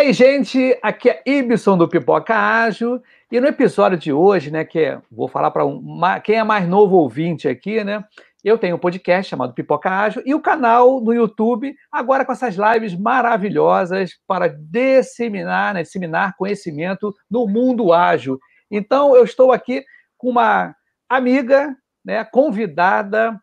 aí, 0.00 0.14
gente, 0.14 0.78
aqui 0.82 1.10
é 1.10 1.22
Ibson 1.26 1.76
do 1.76 1.86
Pipoca 1.86 2.34
Ágil, 2.34 3.02
e 3.30 3.38
no 3.38 3.46
episódio 3.46 3.98
de 3.98 4.10
hoje, 4.10 4.50
né, 4.50 4.64
que 4.64 4.78
é, 4.78 4.98
vou 5.10 5.28
falar 5.28 5.50
para 5.50 5.66
um, 5.66 6.00
quem 6.24 6.36
é 6.36 6.44
mais 6.44 6.66
novo 6.66 6.96
ouvinte 6.96 7.46
aqui, 7.46 7.84
né, 7.84 8.02
eu 8.42 8.56
tenho 8.56 8.76
um 8.76 8.78
podcast 8.78 9.28
chamado 9.28 9.52
Pipoca 9.52 9.90
Ágil 9.90 10.22
e 10.24 10.34
o 10.34 10.40
canal 10.40 11.02
no 11.02 11.12
YouTube, 11.12 11.76
agora 11.92 12.24
com 12.24 12.32
essas 12.32 12.56
lives 12.56 12.98
maravilhosas 12.98 14.12
para 14.26 14.48
disseminar, 14.48 15.74
né, 15.74 15.82
disseminar 15.82 16.34
conhecimento 16.34 17.14
no 17.30 17.46
mundo 17.46 17.92
ágil. 17.92 18.38
Então, 18.70 19.14
eu 19.14 19.24
estou 19.24 19.52
aqui 19.52 19.84
com 20.16 20.30
uma 20.30 20.74
amiga, 21.10 21.76
né, 22.02 22.24
convidada, 22.24 23.38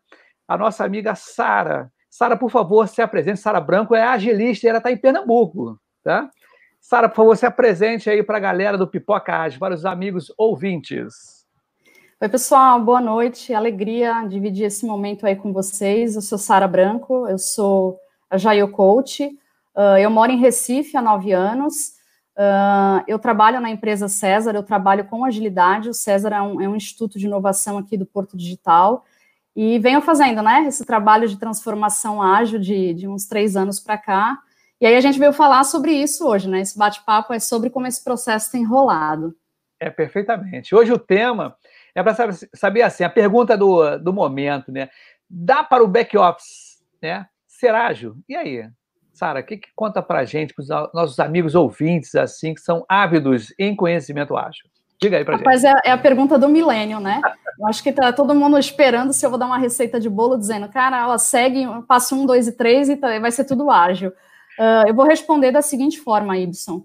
a 0.48 0.58
nossa 0.58 0.84
amiga 0.84 1.14
Sara. 1.14 1.88
Sara, 2.10 2.36
por 2.36 2.50
favor, 2.50 2.88
se 2.88 3.00
apresente. 3.00 3.38
Sara 3.38 3.60
Branco 3.60 3.94
é 3.94 4.02
agilista 4.02 4.66
e 4.66 4.68
ela 4.70 4.78
está 4.78 4.90
em 4.90 4.96
Pernambuco, 4.96 5.78
tá? 6.02 6.28
Sara, 6.80 7.08
por 7.08 7.16
favor, 7.16 7.36
se 7.36 7.44
apresente 7.44 8.08
aí 8.08 8.22
para 8.22 8.38
a 8.38 8.40
galera 8.40 8.78
do 8.78 8.88
Pipoca 8.88 9.36
Ágil, 9.36 9.60
para 9.60 9.74
os 9.74 9.84
amigos 9.84 10.32
ouvintes. 10.38 11.38
Oi, 12.20 12.28
pessoal, 12.28 12.80
boa 12.80 13.00
noite. 13.00 13.54
Alegria 13.54 14.24
dividir 14.28 14.66
esse 14.66 14.84
momento 14.84 15.26
aí 15.26 15.36
com 15.36 15.52
vocês. 15.52 16.16
Eu 16.16 16.22
sou 16.22 16.38
Sara 16.38 16.66
Branco, 16.66 17.28
eu 17.28 17.38
sou 17.38 17.98
a 18.28 18.36
Jaio 18.36 18.70
Coach. 18.70 19.24
Uh, 19.76 19.98
eu 20.00 20.10
moro 20.10 20.32
em 20.32 20.38
Recife 20.38 20.96
há 20.96 21.02
nove 21.02 21.32
anos. 21.32 21.96
Uh, 22.36 23.02
eu 23.06 23.18
trabalho 23.18 23.60
na 23.60 23.70
empresa 23.70 24.08
César, 24.08 24.54
eu 24.54 24.62
trabalho 24.62 25.04
com 25.04 25.24
agilidade. 25.24 25.88
O 25.88 25.94
César 25.94 26.30
é 26.32 26.42
um, 26.42 26.60
é 26.60 26.68
um 26.68 26.74
instituto 26.74 27.18
de 27.18 27.26
inovação 27.26 27.78
aqui 27.78 27.96
do 27.96 28.06
Porto 28.06 28.36
Digital. 28.36 29.04
E 29.54 29.78
venho 29.78 30.00
fazendo, 30.00 30.42
né, 30.42 30.64
esse 30.66 30.84
trabalho 30.84 31.28
de 31.28 31.36
transformação 31.36 32.22
ágil 32.22 32.58
de, 32.58 32.94
de 32.94 33.08
uns 33.08 33.26
três 33.26 33.56
anos 33.56 33.78
para 33.78 33.98
cá. 33.98 34.38
E 34.80 34.86
aí 34.86 34.94
a 34.94 35.00
gente 35.00 35.18
veio 35.18 35.32
falar 35.32 35.64
sobre 35.64 35.92
isso 35.92 36.26
hoje, 36.26 36.48
né? 36.48 36.60
Esse 36.60 36.78
bate-papo 36.78 37.32
é 37.32 37.40
sobre 37.40 37.68
como 37.68 37.86
esse 37.86 38.02
processo 38.02 38.50
tem 38.50 38.64
rolado. 38.64 39.34
É, 39.80 39.90
perfeitamente. 39.90 40.74
Hoje 40.74 40.92
o 40.92 40.98
tema 40.98 41.56
é 41.94 42.02
para 42.02 42.32
saber 42.54 42.82
assim, 42.82 43.04
a 43.04 43.10
pergunta 43.10 43.56
do, 43.56 43.98
do 43.98 44.12
momento, 44.12 44.70
né? 44.70 44.88
Dá 45.28 45.64
para 45.64 45.82
o 45.82 45.88
back-office 45.88 46.78
né, 47.02 47.26
ser 47.46 47.74
ágil? 47.74 48.16
E 48.28 48.36
aí? 48.36 48.68
Sara, 49.12 49.40
o 49.40 49.42
que, 49.42 49.56
que 49.56 49.68
conta 49.74 50.00
para 50.00 50.20
a 50.20 50.24
gente, 50.24 50.54
para 50.54 50.62
os 50.62 50.68
nossos 50.94 51.18
amigos 51.18 51.56
ouvintes, 51.56 52.14
assim, 52.14 52.54
que 52.54 52.60
são 52.60 52.84
ávidos 52.88 53.52
em 53.58 53.74
conhecimento 53.74 54.36
ágil? 54.36 54.66
Diga 55.00 55.16
aí 55.16 55.24
para 55.24 55.36
gente. 55.36 55.44
Rapaz, 55.44 55.64
é, 55.64 55.72
é, 55.84 55.90
a 55.90 55.98
pergunta 55.98 56.38
do 56.38 56.48
milênio, 56.48 57.00
né? 57.00 57.20
Eu 57.58 57.66
acho 57.66 57.82
que 57.82 57.92
tá 57.92 58.12
todo 58.12 58.34
mundo 58.34 58.56
esperando 58.58 59.12
se 59.12 59.26
eu 59.26 59.30
vou 59.30 59.38
dar 59.38 59.46
uma 59.46 59.58
receita 59.58 59.98
de 59.98 60.08
bolo 60.08 60.38
dizendo, 60.38 60.68
cara, 60.68 61.00
ela 61.00 61.18
segue, 61.18 61.66
passo 61.88 62.14
um, 62.14 62.26
dois 62.26 62.46
e 62.46 62.52
três 62.52 62.88
e 62.88 62.96
tá, 62.96 63.18
vai 63.18 63.32
ser 63.32 63.44
tudo 63.44 63.70
ágil. 63.70 64.12
Uh, 64.58 64.88
eu 64.88 64.94
vou 64.94 65.06
responder 65.06 65.52
da 65.52 65.62
seguinte 65.62 66.00
forma, 66.00 66.36
Ibson. 66.36 66.78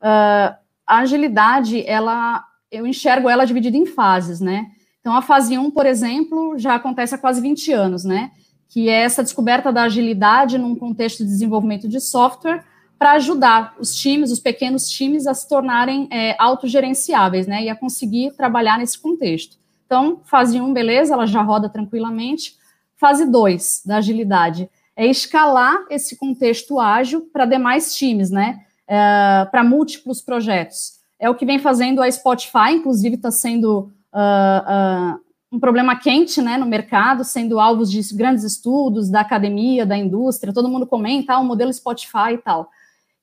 Uh, 0.00 0.54
a 0.86 0.98
agilidade, 0.98 1.86
ela, 1.86 2.44
eu 2.70 2.84
enxergo 2.84 3.28
ela 3.28 3.44
dividida 3.44 3.76
em 3.76 3.86
fases, 3.86 4.40
né? 4.40 4.66
Então, 5.00 5.14
a 5.14 5.22
fase 5.22 5.56
1, 5.56 5.70
por 5.70 5.86
exemplo, 5.86 6.58
já 6.58 6.74
acontece 6.74 7.14
há 7.14 7.18
quase 7.18 7.40
20 7.40 7.72
anos, 7.72 8.04
né? 8.04 8.32
Que 8.68 8.88
é 8.88 9.02
essa 9.02 9.22
descoberta 9.22 9.72
da 9.72 9.84
agilidade 9.84 10.58
num 10.58 10.74
contexto 10.74 11.18
de 11.18 11.30
desenvolvimento 11.30 11.88
de 11.88 12.00
software 12.00 12.64
para 12.98 13.12
ajudar 13.12 13.76
os 13.78 13.94
times, 13.94 14.30
os 14.30 14.40
pequenos 14.40 14.90
times, 14.90 15.26
a 15.26 15.32
se 15.32 15.48
tornarem 15.48 16.08
é, 16.10 16.34
autogerenciáveis, 16.38 17.46
né? 17.46 17.64
E 17.64 17.70
a 17.70 17.76
conseguir 17.76 18.32
trabalhar 18.32 18.76
nesse 18.76 18.98
contexto. 18.98 19.56
Então, 19.86 20.20
fase 20.24 20.60
1, 20.60 20.72
beleza, 20.72 21.14
ela 21.14 21.26
já 21.26 21.42
roda 21.42 21.68
tranquilamente. 21.68 22.56
Fase 22.96 23.24
2 23.24 23.82
da 23.86 23.96
agilidade 23.96 24.68
é 25.00 25.06
escalar 25.06 25.86
esse 25.88 26.14
contexto 26.14 26.78
ágil 26.78 27.22
para 27.32 27.46
demais 27.46 27.94
times, 27.94 28.30
né? 28.30 28.60
É, 28.86 29.48
para 29.50 29.64
múltiplos 29.64 30.20
projetos. 30.20 30.98
É 31.18 31.30
o 31.30 31.34
que 31.34 31.46
vem 31.46 31.58
fazendo 31.58 32.02
a 32.02 32.10
Spotify, 32.10 32.72
inclusive 32.72 33.14
está 33.14 33.30
sendo 33.30 33.90
uh, 34.12 35.14
uh, 35.14 35.20
um 35.50 35.58
problema 35.58 35.96
quente 35.96 36.42
né, 36.42 36.58
no 36.58 36.66
mercado, 36.66 37.24
sendo 37.24 37.58
alvos 37.58 37.90
de 37.90 38.14
grandes 38.14 38.44
estudos 38.44 39.08
da 39.08 39.20
academia, 39.22 39.86
da 39.86 39.96
indústria, 39.96 40.52
todo 40.52 40.68
mundo 40.68 40.86
comenta 40.86 41.32
ah, 41.32 41.40
o 41.40 41.44
modelo 41.46 41.72
Spotify 41.72 42.34
e 42.34 42.38
tal. 42.38 42.68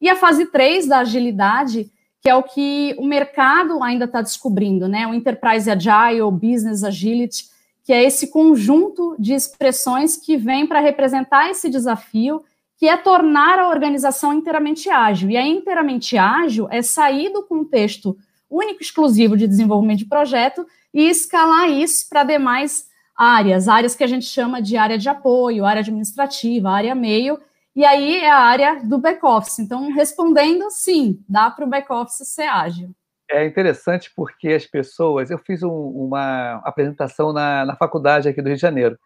E 0.02 0.10
a 0.10 0.16
fase 0.16 0.48
3 0.48 0.88
da 0.88 1.00
agilidade, 1.00 1.92
que 2.24 2.30
é 2.30 2.34
o 2.34 2.42
que 2.42 2.96
o 2.98 3.06
mercado 3.06 3.84
ainda 3.84 4.06
está 4.06 4.24
descobrindo, 4.24 4.88
né? 4.88 5.06
O 5.06 5.14
Enterprise 5.14 5.70
Agile, 5.70 6.32
Business 6.32 6.84
Agility, 6.84 7.46
que 7.88 7.94
é 7.94 8.04
esse 8.04 8.28
conjunto 8.28 9.16
de 9.18 9.34
expressões 9.34 10.18
que 10.18 10.36
vem 10.36 10.68
para 10.68 10.82
representar 10.82 11.50
esse 11.50 11.70
desafio, 11.70 12.44
que 12.76 12.86
é 12.86 12.98
tornar 12.98 13.60
a 13.60 13.70
organização 13.70 14.34
inteiramente 14.34 14.90
ágil. 14.90 15.30
E 15.30 15.38
a 15.38 15.48
inteiramente 15.48 16.18
ágil 16.18 16.68
é 16.70 16.82
sair 16.82 17.32
do 17.32 17.44
contexto 17.44 18.18
único 18.50 18.82
exclusivo 18.82 19.38
de 19.38 19.48
desenvolvimento 19.48 20.00
de 20.00 20.06
projeto 20.06 20.68
e 20.94 21.08
escalar 21.08 21.70
isso 21.70 22.10
para 22.10 22.26
demais 22.26 22.90
áreas, 23.18 23.70
áreas 23.70 23.96
que 23.96 24.04
a 24.04 24.08
gente 24.08 24.26
chama 24.26 24.62
de 24.62 24.76
área 24.76 24.98
de 24.98 25.08
apoio, 25.08 25.64
área 25.64 25.80
administrativa, 25.80 26.70
área 26.70 26.94
meio, 26.94 27.40
e 27.74 27.86
aí 27.86 28.18
é 28.18 28.30
a 28.30 28.38
área 28.38 28.84
do 28.84 28.98
back-office. 28.98 29.60
Então, 29.60 29.94
respondendo, 29.94 30.70
sim, 30.72 31.24
dá 31.30 31.50
para 31.50 31.64
o 31.64 31.70
back-office 31.70 32.28
ser 32.28 32.50
ágil. 32.50 32.94
É 33.30 33.46
interessante 33.46 34.12
porque 34.16 34.50
as 34.50 34.66
pessoas. 34.66 35.30
Eu 35.30 35.38
fiz 35.40 35.62
um, 35.64 35.70
uma 35.72 36.56
apresentação 36.64 37.34
na, 37.34 37.66
na 37.66 37.76
faculdade 37.76 38.30
aqui 38.30 38.42
do 38.42 38.48
Rio 38.48 38.56
de 38.56 38.62
Janeiro 38.62 38.98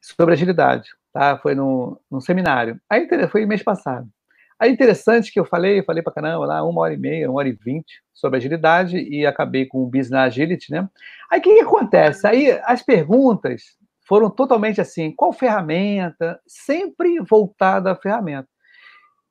sobre 0.00 0.34
agilidade, 0.34 0.90
tá? 1.12 1.38
Foi 1.38 1.54
num, 1.54 1.96
num 2.10 2.20
seminário. 2.20 2.80
Aí 2.90 3.08
foi 3.30 3.46
mês 3.46 3.62
passado. 3.62 4.08
Aí 4.58 4.70
interessante 4.70 5.32
que 5.32 5.40
eu 5.40 5.44
falei, 5.44 5.82
falei 5.82 6.02
para 6.02 6.12
caramba 6.14 6.46
lá, 6.46 6.62
uma 6.64 6.80
hora 6.82 6.94
e 6.94 6.96
meia, 6.96 7.30
uma 7.30 7.40
hora 7.40 7.48
e 7.48 7.52
vinte 7.52 8.02
sobre 8.14 8.38
agilidade 8.38 8.98
e 8.98 9.26
acabei 9.26 9.66
com 9.66 9.82
o 9.82 9.86
Business 9.86 10.12
Agility, 10.14 10.72
né? 10.72 10.88
Aí 11.30 11.40
o 11.40 11.42
que, 11.42 11.54
que 11.54 11.60
acontece? 11.60 12.26
Aí 12.26 12.50
as 12.64 12.82
perguntas 12.82 13.62
foram 14.06 14.30
totalmente 14.30 14.80
assim: 14.80 15.12
qual 15.14 15.32
ferramenta? 15.32 16.40
Sempre 16.46 17.20
voltada 17.20 17.92
à 17.92 17.96
ferramenta. 17.96 18.48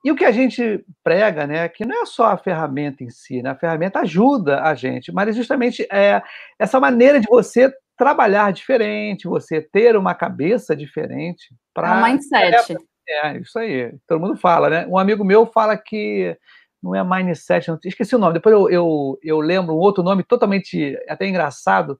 E 0.05 0.11
o 0.11 0.15
que 0.15 0.23
a 0.23 0.31
gente 0.31 0.85
prega, 1.03 1.47
né, 1.47 1.67
que 1.67 1.83
não 1.83 2.03
é 2.03 2.05
só 2.05 2.27
a 2.27 2.37
ferramenta 2.37 3.03
em 3.03 3.09
si, 3.09 3.41
né, 3.41 3.49
a 3.49 3.55
ferramenta 3.55 4.01
ajuda 4.01 4.61
a 4.61 4.75
gente, 4.75 5.11
mas 5.11 5.35
justamente 5.35 5.81
é 5.91 6.21
essa 6.59 6.79
maneira 6.79 7.19
de 7.19 7.25
você 7.27 7.73
trabalhar 7.97 8.53
diferente, 8.53 9.27
você 9.27 9.59
ter 9.59 9.97
uma 9.97 10.13
cabeça 10.13 10.75
diferente 10.75 11.55
para 11.73 11.89
é 11.89 11.99
um 11.99 12.03
mindset. 12.03 12.77
É, 13.09 13.29
é, 13.29 13.37
isso 13.39 13.57
aí. 13.57 13.95
Todo 14.07 14.19
mundo 14.19 14.37
fala, 14.37 14.69
né? 14.69 14.87
Um 14.87 14.99
amigo 14.99 15.23
meu 15.23 15.47
fala 15.47 15.75
que 15.75 16.37
não 16.83 16.93
é 16.93 17.03
mindset, 17.03 17.67
não, 17.69 17.79
esqueci 17.83 18.15
o 18.15 18.19
nome. 18.19 18.33
Depois 18.33 18.53
eu, 18.53 18.69
eu, 18.69 19.19
eu 19.23 19.39
lembro 19.39 19.73
um 19.73 19.79
outro 19.79 20.03
nome 20.03 20.23
totalmente 20.23 20.95
até 21.09 21.25
engraçado 21.25 21.99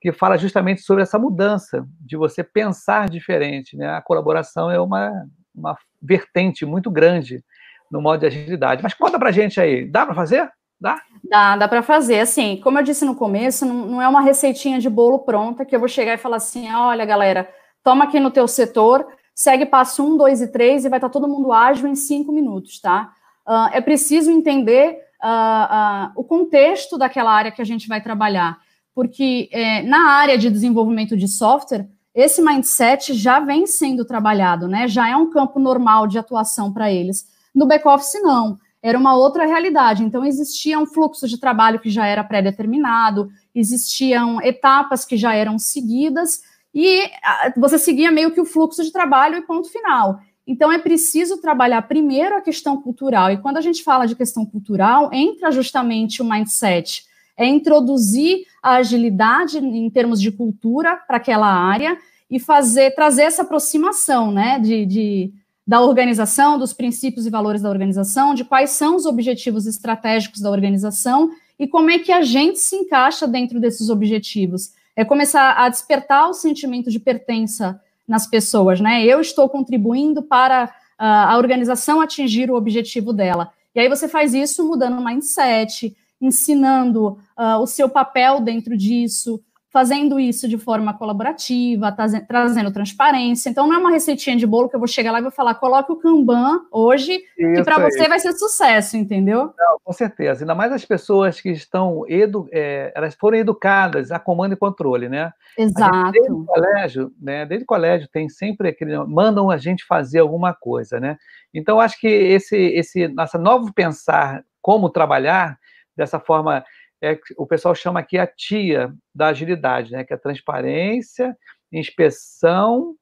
que 0.00 0.12
fala 0.12 0.38
justamente 0.38 0.82
sobre 0.82 1.02
essa 1.02 1.18
mudança 1.18 1.84
de 2.00 2.16
você 2.16 2.44
pensar 2.44 3.08
diferente, 3.08 3.76
né? 3.76 3.96
A 3.96 4.00
colaboração 4.00 4.70
é 4.70 4.80
uma 4.80 5.26
uma 5.54 5.76
vertente 6.00 6.64
muito 6.64 6.90
grande 6.90 7.42
no 7.90 8.00
modo 8.00 8.20
de 8.20 8.26
agilidade. 8.26 8.82
Mas 8.82 8.94
conta 8.94 9.18
pra 9.18 9.30
gente 9.30 9.60
aí, 9.60 9.84
dá 9.84 10.06
para 10.06 10.14
fazer? 10.14 10.50
Dá? 10.80 11.00
Dá, 11.22 11.56
dá 11.56 11.68
para 11.68 11.82
fazer. 11.82 12.20
Assim, 12.20 12.56
como 12.56 12.78
eu 12.78 12.82
disse 12.82 13.04
no 13.04 13.14
começo, 13.14 13.64
não, 13.64 13.86
não, 13.86 14.02
é 14.02 14.08
uma 14.08 14.20
receitinha 14.20 14.80
de 14.80 14.90
bolo 14.90 15.20
pronta 15.20 15.64
que 15.64 15.76
eu 15.76 15.78
vou 15.78 15.88
chegar 15.88 16.14
e 16.14 16.18
falar 16.18 16.38
assim: 16.38 16.72
olha, 16.74 17.04
galera, 17.04 17.48
toma 17.84 18.04
aqui 18.04 18.18
no 18.18 18.30
teu 18.30 18.48
setor, 18.48 19.06
segue 19.34 19.64
passo 19.64 20.04
um, 20.04 20.16
dois 20.16 20.40
e 20.40 20.48
três 20.48 20.84
e 20.84 20.88
vai 20.88 20.98
estar 20.98 21.08
tá 21.08 21.12
todo 21.12 21.28
mundo 21.28 21.52
ágil 21.52 21.86
em 21.86 21.94
cinco 21.94 22.32
minutos, 22.32 22.80
tá? 22.80 23.12
Uh, 23.46 23.70
é 23.72 23.80
preciso 23.80 24.30
entender 24.30 24.98
uh, 25.22 26.08
uh, 26.08 26.12
o 26.16 26.24
contexto 26.24 26.98
daquela 26.98 27.32
área 27.32 27.52
que 27.52 27.62
a 27.62 27.64
gente 27.64 27.86
vai 27.86 28.00
trabalhar, 28.00 28.58
porque 28.94 29.48
é, 29.52 29.82
na 29.82 30.10
área 30.10 30.36
de 30.36 30.50
desenvolvimento 30.50 31.16
de 31.16 31.28
software, 31.28 31.86
esse 32.14 32.42
mindset 32.42 33.14
já 33.14 33.40
vem 33.40 33.66
sendo 33.66 34.04
trabalhado, 34.04 34.68
né? 34.68 34.86
Já 34.86 35.08
é 35.08 35.16
um 35.16 35.30
campo 35.30 35.58
normal 35.58 36.06
de 36.06 36.18
atuação 36.18 36.72
para 36.72 36.92
eles. 36.92 37.26
No 37.54 37.66
back-office, 37.66 38.20
não. 38.22 38.58
Era 38.82 38.98
uma 38.98 39.16
outra 39.16 39.46
realidade. 39.46 40.02
Então, 40.02 40.24
existia 40.24 40.78
um 40.78 40.86
fluxo 40.86 41.26
de 41.26 41.38
trabalho 41.38 41.78
que 41.78 41.88
já 41.88 42.06
era 42.06 42.24
pré-determinado, 42.24 43.30
existiam 43.54 44.42
etapas 44.42 45.04
que 45.04 45.16
já 45.16 45.34
eram 45.34 45.58
seguidas, 45.58 46.42
e 46.74 47.10
você 47.56 47.78
seguia 47.78 48.10
meio 48.10 48.32
que 48.32 48.40
o 48.40 48.46
fluxo 48.46 48.82
de 48.82 48.90
trabalho 48.90 49.36
e 49.36 49.42
ponto 49.42 49.70
final. 49.70 50.18
Então, 50.46 50.72
é 50.72 50.78
preciso 50.78 51.40
trabalhar 51.40 51.82
primeiro 51.82 52.36
a 52.36 52.40
questão 52.40 52.80
cultural. 52.80 53.30
E 53.30 53.38
quando 53.38 53.58
a 53.58 53.60
gente 53.60 53.84
fala 53.84 54.06
de 54.06 54.16
questão 54.16 54.44
cultural, 54.44 55.10
entra 55.12 55.52
justamente 55.52 56.20
o 56.20 56.28
mindset 56.28 57.04
é 57.36 57.46
introduzir 57.46 58.44
a 58.62 58.76
agilidade 58.76 59.58
em 59.58 59.90
termos 59.90 60.20
de 60.20 60.30
cultura 60.30 60.96
para 60.96 61.16
aquela 61.16 61.52
área 61.52 61.98
e 62.30 62.38
fazer 62.38 62.94
trazer 62.94 63.22
essa 63.22 63.42
aproximação, 63.42 64.30
né, 64.30 64.58
de, 64.58 64.86
de, 64.86 65.32
da 65.66 65.80
organização, 65.80 66.58
dos 66.58 66.72
princípios 66.72 67.26
e 67.26 67.30
valores 67.30 67.60
da 67.60 67.68
organização, 67.68 68.34
de 68.34 68.44
quais 68.44 68.70
são 68.70 68.96
os 68.96 69.04
objetivos 69.04 69.66
estratégicos 69.66 70.40
da 70.40 70.50
organização 70.50 71.30
e 71.58 71.66
como 71.66 71.90
é 71.90 71.98
que 71.98 72.12
a 72.12 72.22
gente 72.22 72.58
se 72.58 72.76
encaixa 72.76 73.26
dentro 73.26 73.60
desses 73.60 73.90
objetivos. 73.90 74.72
É 74.94 75.04
começar 75.04 75.52
a 75.52 75.68
despertar 75.68 76.28
o 76.28 76.34
sentimento 76.34 76.90
de 76.90 76.98
pertença 76.98 77.80
nas 78.06 78.26
pessoas, 78.26 78.80
né? 78.80 79.04
Eu 79.04 79.20
estou 79.20 79.48
contribuindo 79.48 80.22
para 80.22 80.72
a 80.98 81.36
organização 81.36 82.00
atingir 82.00 82.50
o 82.50 82.54
objetivo 82.54 83.12
dela. 83.12 83.52
E 83.74 83.80
aí 83.80 83.88
você 83.88 84.06
faz 84.06 84.34
isso 84.34 84.66
mudando 84.66 84.98
o 84.98 85.04
mindset, 85.04 85.96
ensinando 86.22 87.18
uh, 87.36 87.58
o 87.60 87.66
seu 87.66 87.88
papel 87.88 88.40
dentro 88.40 88.76
disso, 88.76 89.42
fazendo 89.72 90.20
isso 90.20 90.46
de 90.46 90.58
forma 90.58 90.92
colaborativa, 90.92 91.96
trazendo 92.28 92.70
transparência. 92.70 93.48
Então, 93.48 93.66
não 93.66 93.74
é 93.74 93.78
uma 93.78 93.90
receitinha 93.90 94.36
de 94.36 94.46
bolo 94.46 94.68
que 94.68 94.76
eu 94.76 94.80
vou 94.80 94.86
chegar 94.86 95.10
lá 95.10 95.18
e 95.18 95.22
vou 95.22 95.30
falar, 95.30 95.54
coloque 95.54 95.90
o 95.90 95.96
Kanban 95.96 96.60
hoje, 96.70 97.14
isso 97.38 97.54
que 97.54 97.64
para 97.64 97.78
você 97.78 98.06
vai 98.06 98.20
ser 98.20 98.32
sucesso, 98.34 98.98
entendeu? 98.98 99.54
Não, 99.58 99.78
com 99.82 99.92
certeza. 99.94 100.44
Ainda 100.44 100.54
mais 100.54 100.72
as 100.72 100.84
pessoas 100.84 101.40
que 101.40 101.48
estão, 101.50 102.04
edu 102.06 102.46
é, 102.52 102.92
elas 102.94 103.14
foram 103.14 103.38
educadas 103.38 104.12
a 104.12 104.18
comando 104.18 104.52
e 104.52 104.56
controle, 104.56 105.08
né? 105.08 105.32
Exato. 105.56 105.96
A 105.96 106.10
desde 106.10 106.30
o 106.30 106.44
colégio, 106.44 107.12
né? 107.18 107.46
Desde 107.46 107.64
o 107.64 107.66
colégio 107.66 108.08
tem 108.12 108.28
sempre 108.28 108.68
aquele, 108.68 108.94
mandam 109.06 109.50
a 109.50 109.56
gente 109.56 109.86
fazer 109.86 110.18
alguma 110.18 110.52
coisa, 110.52 111.00
né? 111.00 111.16
Então, 111.54 111.80
acho 111.80 111.98
que 111.98 112.08
esse, 112.08 112.56
esse, 112.56 113.08
nossa 113.08 113.38
novo 113.38 113.72
pensar 113.72 114.44
como 114.60 114.90
trabalhar 114.90 115.58
dessa 115.96 116.18
forma 116.20 116.64
é, 117.02 117.18
o 117.36 117.46
pessoal 117.46 117.74
chama 117.74 117.98
aqui 117.98 118.16
a 118.16 118.26
tia 118.26 118.94
da 119.12 119.28
agilidade, 119.28 119.90
né? 119.90 120.04
Que 120.04 120.14
é 120.14 120.16
transparência, 120.16 121.36
inspeção 121.72 122.94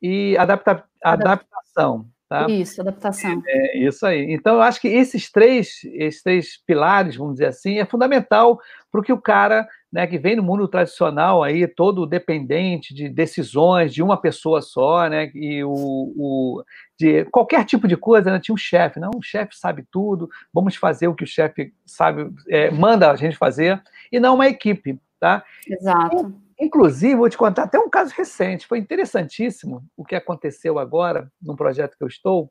e 0.00 0.36
adapta 0.38 0.84
adaptação. 1.02 2.06
Tá? 2.28 2.46
Isso, 2.48 2.80
adaptação. 2.80 3.42
É, 3.46 3.78
isso 3.78 4.06
aí. 4.06 4.26
Então, 4.32 4.56
eu 4.56 4.62
acho 4.62 4.80
que 4.80 4.88
esses 4.88 5.32
três, 5.32 5.80
esses 5.94 6.22
três 6.22 6.62
pilares, 6.64 7.16
vamos 7.16 7.34
dizer 7.34 7.46
assim, 7.46 7.78
é 7.78 7.86
fundamental 7.86 8.60
para 8.92 9.02
que 9.02 9.12
o 9.12 9.20
cara 9.20 9.66
né, 9.90 10.06
que 10.06 10.18
vem 10.18 10.36
no 10.36 10.42
mundo 10.42 10.68
tradicional 10.68 11.42
aí, 11.42 11.66
todo 11.66 12.06
dependente 12.06 12.92
de 12.92 13.08
decisões 13.08 13.94
de 13.94 14.02
uma 14.02 14.20
pessoa 14.20 14.60
só, 14.60 15.08
né, 15.08 15.30
e 15.34 15.64
o, 15.64 15.72
o 15.72 16.62
de 16.98 17.24
qualquer 17.26 17.64
tipo 17.64 17.86
de 17.86 17.96
coisa, 17.96 18.30
né, 18.30 18.40
tinha 18.40 18.54
um 18.54 18.58
chefe, 18.58 18.98
não, 18.98 19.10
o 19.16 19.22
chefe 19.22 19.56
sabe 19.56 19.86
tudo, 19.90 20.28
vamos 20.52 20.74
fazer 20.74 21.06
o 21.06 21.14
que 21.14 21.24
o 21.24 21.26
chefe 21.26 21.72
sabe, 21.86 22.30
é, 22.48 22.70
manda 22.70 23.10
a 23.10 23.16
gente 23.16 23.36
fazer, 23.36 23.80
e 24.10 24.18
não 24.18 24.34
uma 24.34 24.48
equipe, 24.48 25.00
tá? 25.20 25.44
Exato. 25.66 26.34
Inclusive, 26.60 27.14
vou 27.14 27.28
te 27.28 27.38
contar 27.38 27.64
até 27.64 27.78
um 27.78 27.88
caso 27.88 28.12
recente, 28.16 28.66
foi 28.66 28.78
interessantíssimo 28.78 29.84
o 29.96 30.04
que 30.04 30.16
aconteceu 30.16 30.76
agora 30.78 31.30
num 31.40 31.54
projeto 31.54 31.96
que 31.96 32.02
eu 32.02 32.08
estou. 32.08 32.50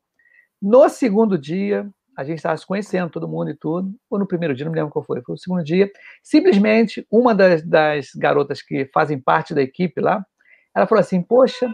No 0.61 0.87
segundo 0.87 1.37
dia, 1.37 1.85
a 2.17 2.23
gente 2.23 2.37
estava 2.37 2.57
se 2.57 2.65
conhecendo, 2.65 3.11
todo 3.11 3.27
mundo 3.27 3.51
e 3.51 3.53
tudo, 3.53 3.93
ou 4.09 4.17
no 4.17 4.25
primeiro 4.25 4.55
dia, 4.55 4.63
não 4.65 4.71
me 4.71 4.77
lembro 4.77 4.93
qual 4.93 5.03
foi, 5.03 5.21
foi 5.21 5.35
o 5.35 5.37
segundo 5.37 5.63
dia. 5.63 5.91
Simplesmente, 6.23 7.05
uma 7.11 7.35
das, 7.35 7.61
das 7.61 8.11
garotas 8.15 8.61
que 8.61 8.89
fazem 8.93 9.19
parte 9.19 9.53
da 9.53 9.61
equipe 9.61 9.99
lá, 9.99 10.25
ela 10.73 10.87
falou 10.87 11.01
assim: 11.01 11.21
Poxa, 11.21 11.71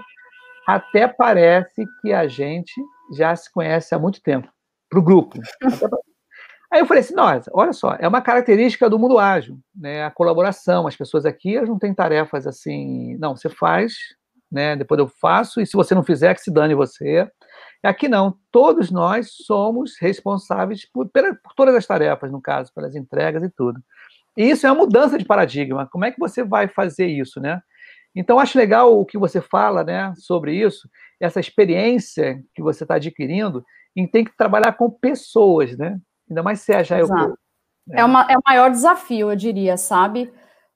até 0.68 1.08
parece 1.08 1.86
que 2.02 2.14
a 2.14 2.28
gente 2.28 2.74
já 3.16 3.36
se 3.36 3.52
conhece 3.52 3.94
há 3.94 4.00
muito 4.00 4.22
tempo, 4.22 4.48
para 4.90 5.00
o 5.00 5.04
grupo. 5.04 5.38
Aí 6.72 6.80
eu 6.80 6.88
falei 6.88 7.02
assim, 7.02 7.14
nossa, 7.14 7.52
olha 7.54 7.72
só, 7.72 7.96
é 8.00 8.08
uma 8.08 8.22
característica 8.22 8.90
do 8.90 8.98
mundo 8.98 9.20
ágil, 9.20 9.60
né? 9.76 10.04
A 10.04 10.10
colaboração, 10.10 10.88
as 10.88 10.96
pessoas 10.96 11.24
aqui 11.24 11.56
elas 11.56 11.70
não 11.70 11.78
têm 11.78 11.94
tarefas 11.94 12.48
assim, 12.48 13.16
não, 13.20 13.36
você 13.36 13.48
faz, 13.48 13.94
né? 14.52 14.76
Depois 14.76 14.98
eu 14.98 15.08
faço, 15.08 15.62
e 15.62 15.68
se 15.68 15.74
você 15.74 15.94
não 15.94 16.04
fizer, 16.04 16.34
que 16.34 16.42
se 16.42 16.52
dane 16.52 16.74
você. 16.74 17.30
Aqui 17.84 18.08
não, 18.08 18.36
todos 18.52 18.90
nós 18.90 19.30
somos 19.46 19.98
responsáveis 20.00 20.90
por, 20.92 21.08
por 21.10 21.54
todas 21.56 21.76
as 21.76 21.86
tarefas, 21.86 22.32
no 22.32 22.42
caso, 22.42 22.74
pelas 22.74 22.96
entregas 22.96 23.44
e 23.44 23.50
tudo. 23.50 23.80
E 24.36 24.50
isso 24.50 24.66
é 24.66 24.72
uma 24.72 24.84
mudança 24.86 25.18
de 25.18 25.26
paradigma. 25.26 25.88
Como 25.92 26.06
é 26.06 26.12
que 26.12 26.20
você 26.20 26.44
vai 26.44 26.68
fazer 26.68 27.06
isso, 27.06 27.40
né? 27.40 27.62
Então, 28.16 28.40
acho 28.40 28.58
legal 28.58 29.00
o 29.00 29.06
que 29.06 29.18
você 29.18 29.42
fala 29.42 29.84
né, 29.84 30.14
sobre 30.18 30.56
isso, 30.56 30.88
essa 31.20 31.40
experiência 31.40 32.44
que 32.54 32.62
você 32.62 32.84
está 32.84 32.96
adquirindo, 32.96 33.64
e 33.96 34.08
tem 34.08 34.24
que 34.24 34.36
trabalhar 34.36 34.74
com 34.74 34.90
pessoas, 34.90 35.78
né? 35.78 36.00
Ainda 36.30 36.44
mais 36.44 36.62
se 36.62 36.74
é 36.74 36.84
já 36.84 37.00
eu. 37.00 37.08
Né? 37.08 37.34
É, 37.92 38.06
uma, 38.06 38.26
é 38.30 38.38
o 38.38 38.42
maior 38.46 38.72
desafio, 38.72 39.32
eu 39.32 39.36
diria, 39.36 39.78
sabe? 39.78 40.32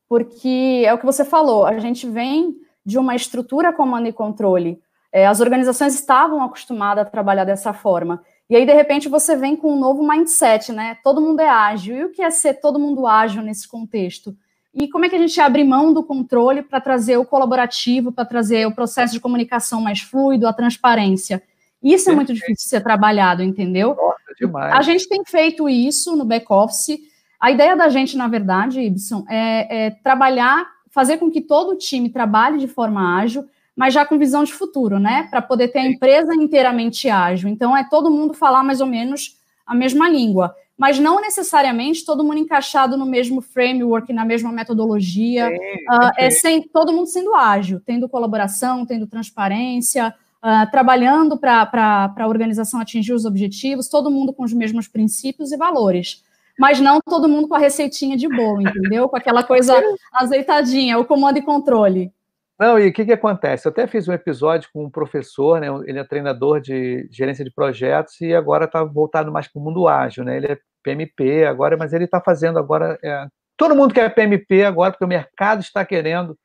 Porque 0.07 0.83
é 0.85 0.93
o 0.93 0.97
que 0.97 1.05
você 1.05 1.25
falou, 1.25 1.65
a 1.65 1.77
gente 1.79 2.07
vem 2.07 2.55
de 2.85 2.97
uma 2.97 3.15
estrutura 3.15 3.73
comando 3.73 4.07
e 4.07 4.13
controle. 4.13 4.79
É, 5.11 5.25
as 5.25 5.41
organizações 5.41 5.93
estavam 5.93 6.43
acostumadas 6.43 7.05
a 7.05 7.09
trabalhar 7.09 7.43
dessa 7.43 7.73
forma. 7.73 8.23
E 8.49 8.55
aí, 8.55 8.65
de 8.65 8.73
repente, 8.73 9.09
você 9.09 9.35
vem 9.35 9.55
com 9.55 9.73
um 9.73 9.79
novo 9.79 10.07
mindset, 10.07 10.71
né? 10.71 10.97
Todo 11.03 11.19
mundo 11.19 11.41
é 11.41 11.49
ágil. 11.49 11.97
E 11.97 12.03
o 12.05 12.11
que 12.11 12.21
é 12.21 12.29
ser 12.29 12.55
todo 12.55 12.79
mundo 12.79 13.05
ágil 13.05 13.41
nesse 13.41 13.67
contexto? 13.67 14.35
E 14.79 14.87
como 14.87 15.05
é 15.05 15.09
que 15.09 15.15
a 15.15 15.19
gente 15.19 15.41
abre 15.41 15.63
mão 15.63 15.91
do 15.91 16.03
controle 16.03 16.61
para 16.61 16.79
trazer 16.79 17.17
o 17.17 17.25
colaborativo, 17.25 18.11
para 18.11 18.23
trazer 18.23 18.67
o 18.67 18.71
processo 18.71 19.11
de 19.11 19.19
comunicação 19.19 19.81
mais 19.81 20.01
fluido, 20.01 20.47
a 20.47 20.53
transparência? 20.53 21.41
Isso 21.81 22.11
é 22.11 22.15
muito 22.15 22.31
difícil 22.31 22.55
de 22.55 22.61
ser 22.61 22.81
trabalhado, 22.81 23.41
entendeu? 23.41 23.95
Nossa, 23.95 24.35
demais. 24.39 24.73
A 24.73 24.81
gente 24.83 25.09
tem 25.09 25.23
feito 25.25 25.67
isso 25.67 26.15
no 26.15 26.25
back-office. 26.25 26.99
A 27.39 27.49
ideia 27.49 27.75
da 27.75 27.89
gente, 27.89 28.15
na 28.15 28.27
verdade, 28.27 28.79
Ibson, 28.81 29.25
é, 29.27 29.87
é 29.87 29.89
trabalhar, 29.89 30.67
fazer 30.91 31.17
com 31.17 31.31
que 31.31 31.41
todo 31.41 31.71
o 31.71 31.77
time 31.77 32.09
trabalhe 32.09 32.59
de 32.59 32.67
forma 32.67 33.19
ágil, 33.19 33.45
mas 33.75 33.93
já 33.93 34.05
com 34.05 34.17
visão 34.17 34.43
de 34.43 34.53
futuro, 34.53 34.99
né? 34.99 35.27
Para 35.29 35.41
poder 35.41 35.69
ter 35.69 35.79
a 35.79 35.87
empresa 35.87 36.35
inteiramente 36.35 37.09
ágil. 37.09 37.49
Então, 37.49 37.75
é 37.75 37.83
todo 37.83 38.11
mundo 38.11 38.33
falar 38.33 38.63
mais 38.63 38.79
ou 38.79 38.87
menos 38.87 39.37
a 39.65 39.73
mesma 39.73 40.07
língua, 40.07 40.55
mas 40.77 40.99
não 40.99 41.19
necessariamente 41.19 42.05
todo 42.05 42.23
mundo 42.23 42.37
encaixado 42.37 42.95
no 42.95 43.05
mesmo 43.05 43.41
framework, 43.41 44.13
na 44.13 44.23
mesma 44.23 44.51
metodologia. 44.51 45.49
uh, 45.49 46.11
é 46.17 46.29
sem, 46.29 46.61
todo 46.61 46.93
mundo 46.93 47.07
sendo 47.07 47.33
ágil, 47.33 47.81
tendo 47.83 48.07
colaboração, 48.07 48.85
tendo 48.85 49.07
transparência, 49.07 50.13
uh, 50.37 50.69
trabalhando 50.69 51.37
para 51.37 52.13
a 52.15 52.27
organização 52.27 52.79
atingir 52.79 53.13
os 53.13 53.25
objetivos, 53.25 53.89
todo 53.89 54.11
mundo 54.11 54.31
com 54.31 54.43
os 54.43 54.53
mesmos 54.53 54.87
princípios 54.87 55.51
e 55.51 55.57
valores. 55.57 56.23
Mas 56.59 56.79
não 56.79 56.99
todo 57.01 57.29
mundo 57.29 57.47
com 57.47 57.55
a 57.55 57.59
receitinha 57.59 58.15
de 58.15 58.27
bolo, 58.27 58.61
entendeu? 58.61 59.09
Com 59.09 59.15
aquela 59.17 59.41
coisa 59.43 59.73
azeitadinha, 60.13 60.97
o 60.99 61.05
comando 61.05 61.37
e 61.37 61.41
controle. 61.41 62.11
Não, 62.59 62.79
e 62.79 62.87
o 62.87 62.93
que, 62.93 63.05
que 63.05 63.13
acontece? 63.13 63.67
Eu 63.67 63.71
até 63.71 63.85
fiz 63.85 64.07
um 64.07 64.13
episódio 64.13 64.69
com 64.73 64.85
um 64.85 64.89
professor, 64.89 65.59
né? 65.59 65.67
Ele 65.85 65.99
é 65.99 66.03
treinador 66.03 66.59
de 66.59 67.07
gerência 67.11 67.45
de 67.45 67.51
projetos 67.51 68.19
e 68.19 68.33
agora 68.33 68.65
está 68.65 68.83
voltado 68.83 69.31
mais 69.31 69.47
para 69.47 69.59
o 69.59 69.63
mundo 69.63 69.87
ágil, 69.87 70.23
né? 70.23 70.37
Ele 70.37 70.47
é 70.47 70.59
PMP 70.83 71.45
agora, 71.45 71.77
mas 71.77 71.93
ele 71.93 72.05
está 72.05 72.19
fazendo 72.19 72.57
agora. 72.57 72.97
É... 73.03 73.27
todo 73.55 73.75
mundo 73.75 73.93
quer 73.93 74.13
PMP 74.13 74.63
agora, 74.63 74.91
porque 74.91 75.05
o 75.05 75.07
mercado 75.07 75.61
está 75.61 75.85
querendo 75.85 76.37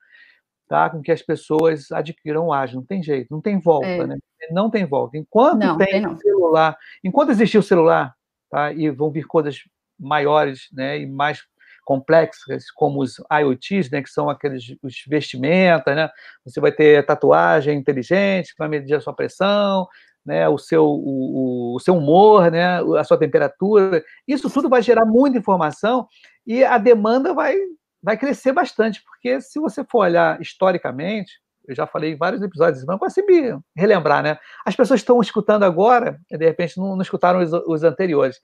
tá? 0.69 0.91
com 0.91 1.01
que 1.01 1.13
as 1.13 1.23
pessoas 1.23 1.91
adquiram 1.91 2.53
ágil. 2.53 2.77
Não 2.77 2.87
tem 2.87 3.03
jeito, 3.03 3.29
não 3.31 3.41
tem 3.41 3.59
volta, 3.59 3.87
é. 3.87 4.07
né? 4.07 4.19
Não 4.51 4.71
tem 4.71 4.85
volta. 4.85 5.17
Enquanto 5.17 5.61
não, 5.61 5.79
tem, 5.79 6.03
tem 6.03 6.19
celular, 6.19 6.77
enquanto 7.03 7.31
existir 7.31 7.57
o 7.57 7.63
celular, 7.63 8.15
tá? 8.51 8.71
E 8.73 8.91
vão 8.91 9.11
vir 9.11 9.27
coisas 9.27 9.61
maiores, 9.99 10.69
né? 10.73 10.99
E 10.99 11.07
mais 11.07 11.43
complexas, 11.85 12.71
como 12.71 13.03
os 13.03 13.17
IoTs, 13.41 13.91
né? 13.91 14.03
Que 14.03 14.11
são 14.11 14.29
aqueles 14.29 14.65
os 14.83 14.95
vestimentas, 15.07 15.95
né? 15.95 16.09
Você 16.45 16.61
vai 16.61 16.73
ter 16.73 17.05
tatuagem 17.05 17.79
inteligente 17.79 18.53
que 18.53 18.59
vai 18.59 18.69
medir 18.69 18.95
a 18.95 19.01
sua 19.01 19.15
pressão, 19.15 19.87
né, 20.25 20.49
o 20.49 20.57
seu, 20.57 20.85
o, 20.85 21.75
o, 21.75 21.81
seu 21.81 21.97
humor, 21.97 22.51
né, 22.51 22.81
a 22.99 23.05
sua 23.05 23.19
temperatura, 23.19 24.05
isso 24.27 24.49
tudo 24.49 24.69
vai 24.69 24.81
gerar 24.81 25.05
muita 25.05 25.39
informação 25.39 26.07
e 26.47 26.65
a 26.65 26.79
demanda 26.79 27.35
vai, 27.35 27.57
vai 28.03 28.17
crescer 28.17 28.53
bastante, 28.53 29.03
porque 29.03 29.41
se 29.41 29.59
você 29.59 29.85
for 29.85 30.05
olhar 30.05 30.41
historicamente, 30.41 31.41
eu 31.67 31.75
já 31.75 31.87
falei 31.87 32.13
em 32.13 32.17
vários 32.17 32.43
episódios, 32.43 32.85
não 32.87 32.99
consegui 32.99 33.57
relembrar, 33.77 34.23
né? 34.23 34.37
As 34.67 34.75
pessoas 34.75 35.01
estão 35.01 35.21
escutando 35.21 35.63
agora, 35.63 36.19
de 36.29 36.45
repente 36.45 36.77
não, 36.77 36.97
não 36.97 37.03
escutaram 37.03 37.41
os, 37.41 37.53
os, 37.53 37.85
anteriores, 37.85 38.41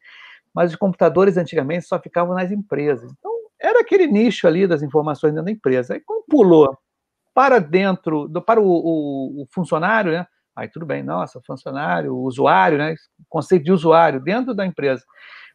mas 0.59 0.73
os 0.73 0.77
computadores 0.77 1.37
antigamente 1.37 1.87
só 1.87 2.01
ficavam 2.01 2.35
nas 2.35 2.51
empresas. 2.51 3.13
Então, 3.17 3.31
era 3.61 3.81
aquele 3.81 4.09
nicho 4.09 4.49
ali 4.49 4.67
das 4.67 4.83
informações 4.83 5.33
dentro 5.33 5.45
da 5.45 5.53
empresa. 5.53 5.95
Aí, 5.95 6.01
quando 6.01 6.25
pulou 6.29 6.77
para 7.33 7.61
dentro, 7.61 8.27
do, 8.27 8.43
para 8.43 8.61
o, 8.61 8.67
o, 8.67 9.43
o 9.43 9.47
funcionário, 9.53 10.11
né? 10.11 10.27
Aí 10.57 10.67
tudo 10.67 10.85
bem, 10.85 11.05
nossa, 11.05 11.41
funcionário, 11.47 12.13
usuário, 12.17 12.77
né? 12.77 12.97
Conceito 13.29 13.67
de 13.67 13.71
usuário 13.71 14.21
dentro 14.21 14.53
da 14.53 14.67
empresa. 14.67 15.05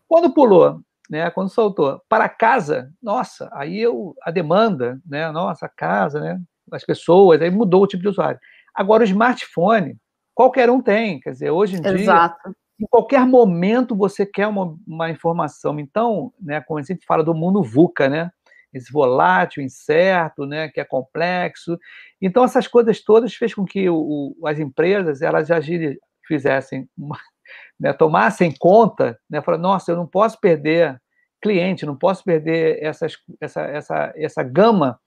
Quando 0.08 0.34
pulou 0.34 0.80
né, 1.10 1.30
quando 1.32 1.50
soltou 1.50 2.02
para 2.08 2.30
casa, 2.30 2.90
nossa, 3.02 3.50
aí 3.52 3.78
eu, 3.78 4.16
a 4.24 4.32
demanda, 4.32 5.02
né, 5.06 5.30
nossa, 5.32 5.66
a 5.66 5.70
casa, 5.70 6.22
né, 6.22 6.40
as 6.72 6.86
pessoas, 6.86 7.42
aí 7.42 7.52
mudou 7.52 7.84
o 7.84 7.88
tipo 7.88 8.02
de 8.02 8.08
usuário. 8.08 8.40
Agora, 8.74 9.04
o 9.04 9.06
smartphone, 9.06 9.98
qualquer 10.34 10.70
um 10.70 10.82
tem, 10.82 11.20
quer 11.20 11.32
dizer, 11.32 11.52
hoje 11.52 11.76
em 11.76 11.86
Exato. 11.86 12.40
dia, 12.46 12.56
em 12.80 12.86
qualquer 12.90 13.26
momento 13.26 13.96
você 13.96 14.26
quer 14.26 14.48
uma, 14.48 14.76
uma 14.86 15.10
informação. 15.10 15.80
Então, 15.80 16.34
né, 16.40 16.62
como 16.62 16.80
a 16.80 16.84
gente 16.84 17.06
fala 17.06 17.24
do 17.24 17.34
mundo 17.34 17.64
VUCA, 17.64 18.10
né, 18.10 18.32
esse 18.74 18.92
volátil, 18.92 19.64
incerto, 19.64 20.46
né, 20.46 20.70
que 20.70 20.80
é 20.80 20.84
complexo. 20.86 21.78
Então, 22.22 22.44
essas 22.44 22.68
coisas 22.68 23.04
todas 23.04 23.34
fez 23.36 23.54
com 23.54 23.66
que 23.66 23.88
o, 23.90 24.36
as 24.46 24.60
empresas 24.60 25.22
elas 25.22 25.52
agir, 25.52 26.00
fizessem 26.28 26.90
uma, 26.98 27.18
né, 27.80 27.94
tomassem 27.94 28.54
conta, 28.58 29.20
né, 29.30 29.42
falar, 29.42 29.58
nossa, 29.58 29.92
eu 29.92 29.96
não 29.96 30.08
posso 30.08 30.40
perder 30.40 31.00
cliente, 31.42 31.86
não 31.86 31.96
posso 31.96 32.24
perder 32.24 32.82
essas, 32.82 33.18
essa, 33.40 33.62
essa, 33.64 34.14
essa 34.16 34.44
gama 34.44 34.98